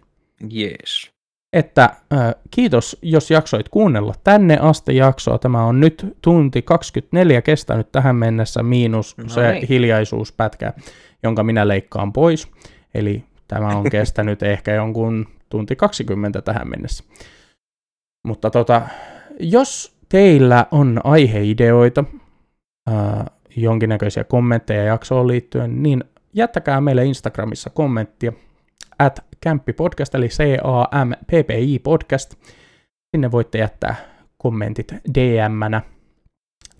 Yes. 0.56 1.12
Että 1.54 1.84
äh, 1.84 2.36
kiitos, 2.52 2.98
jos 3.02 3.32
jaksoit 3.32 3.70
kuunnella 3.70 4.14
tänne 4.24 4.58
asti 4.62 4.96
jaksoa. 4.96 5.38
Tämä 5.38 5.66
on 5.66 5.80
nyt 5.80 6.18
tunti 6.22 6.62
24 6.62 7.42
kestänyt 7.42 7.92
tähän 7.92 8.16
mennessä, 8.16 8.64
miinus 8.64 9.18
No 9.18 9.30
se 9.30 9.52
niin. 9.52 9.68
hiljaisuuspätkä, 9.68 10.74
jonka 11.24 11.44
minä 11.44 11.68
leikkaan 11.68 12.14
pois. 12.14 12.48
Eli 12.94 13.24
tämä 13.48 13.68
on 13.68 13.90
kestänyt 13.98 14.44
ehkä 14.44 14.74
jonkun 14.74 15.28
tunti 15.50 15.76
20 15.76 16.42
tähän 16.42 16.70
mennessä. 16.70 17.04
Mutta 18.28 18.50
tota, 18.50 18.82
jos 19.40 19.95
teillä 20.10 20.65
on 20.72 21.02
aiheideoita, 21.03 22.03
äh, 22.90 23.26
jonkinnäköisiä 23.56 24.23
kommentteja 24.23 24.84
jaksoon 24.84 25.27
liittyen, 25.27 25.84
niin 25.84 26.03
jättäkää 26.34 26.82
meille 26.82 27.06
Instagramissa 27.06 27.69
kommenttia 27.69 28.34
at 28.99 29.26
Kämppipodcast, 29.41 30.15
eli 30.15 30.27
C-A-M-P-P-I 30.27 31.80
podcast. 31.80 32.36
Sinne 33.15 33.32
voitte 33.32 33.57
jättää 33.57 33.95
kommentit 34.38 34.94
DM-nä. 35.14 35.82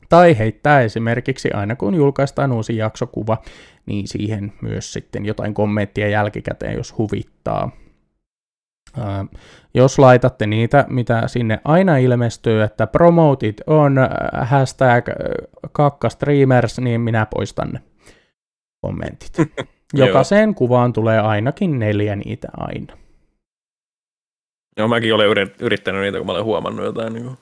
Tai 0.10 0.38
heittää 0.38 0.82
esimerkiksi 0.82 1.52
aina 1.52 1.76
kun 1.76 1.96
julkaistaan 1.96 2.52
uusi 2.52 2.78
jaksokuva, 2.78 3.38
niin 3.86 4.08
siihen 4.08 4.54
myös 4.62 4.94
sitten 4.94 5.26
jotain 5.26 5.54
kommenttia 5.54 6.08
jälkikäteen, 6.08 6.76
jos 6.76 6.98
huvittaa. 6.98 7.72
Jos 9.74 10.00
laitatte 10.00 10.48
niitä, 10.48 10.86
mitä 10.90 11.28
sinne 11.28 11.62
aina 11.64 11.98
ilmestyy, 11.98 12.64
että 12.64 12.88
promoted 12.88 13.54
on 13.68 13.96
hashtag 14.42 15.10
äh, 15.10 15.16
kakkastreamers, 15.72 16.80
niin 16.80 17.02
minä 17.02 17.26
poistan 17.26 17.70
ne 17.70 17.82
kommentit. 18.82 19.38
Jokaiseen 19.94 20.56
kuvaan 20.56 20.94
tulee 20.94 21.20
ainakin 21.20 21.80
neljä 21.80 22.16
niitä 22.16 22.48
aina. 22.58 22.98
Joo, 24.78 24.88
mäkin 24.88 25.14
olen 25.14 25.30
yrit- 25.30 25.56
yrittänyt 25.60 26.02
niitä, 26.02 26.18
kun 26.18 26.28
mä 26.28 26.32
olen 26.32 26.44
huomannut 26.44 26.86
jotain. 26.86 27.14
Niin 27.14 27.26
kuin 27.26 27.38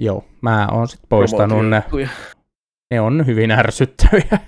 Joo, 0.00 0.24
mä 0.40 0.68
oon 0.72 0.88
sit 0.88 1.00
poistanut 1.08 1.68
ne. 1.68 1.82
Ne 2.90 3.00
on 3.00 3.26
hyvin 3.26 3.50
ärsyttäviä. 3.50 4.38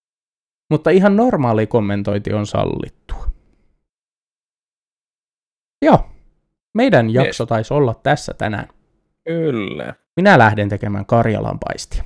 Mutta 0.70 0.90
ihan 0.90 1.16
normaali 1.16 1.66
kommentointi 1.66 2.32
on 2.32 2.46
sallittua. 2.46 3.29
Joo, 5.82 6.08
meidän 6.74 7.10
jakso 7.10 7.46
taisi 7.46 7.74
olla 7.74 7.94
tässä 8.02 8.34
tänään. 8.38 8.68
Kyllä. 9.24 9.94
Minä 10.16 10.38
lähden 10.38 10.68
tekemään 10.68 11.06
Karjalan 11.06 11.58
paistia. 11.68 12.04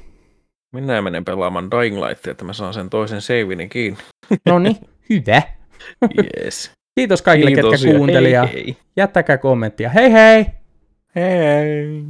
Minä 0.72 1.02
menen 1.02 1.24
pelaamaan 1.24 1.70
Dying 1.70 1.98
Lightia, 2.05 2.30
että 2.30 2.44
mä 2.44 2.52
saan 2.52 2.74
sen 2.74 2.90
toisen 2.90 3.20
seivini 3.22 3.68
kiinni. 3.68 3.98
No 4.46 4.59
niin, 4.59 4.76
hyvä. 5.10 5.42
Yes. 6.44 6.70
Kiitos 6.94 7.22
kaikille, 7.22 7.51
Kiitos 7.51 7.72
ketkä 7.72 7.88
ja 7.88 7.96
kuunteli 7.96 8.32
ja 8.32 8.46
hei 8.46 8.64
hei. 8.64 8.76
jättäkää 8.96 9.38
kommenttia. 9.38 9.88
Hei 9.90 10.12
hei! 10.12 10.46
Hei. 11.16 12.02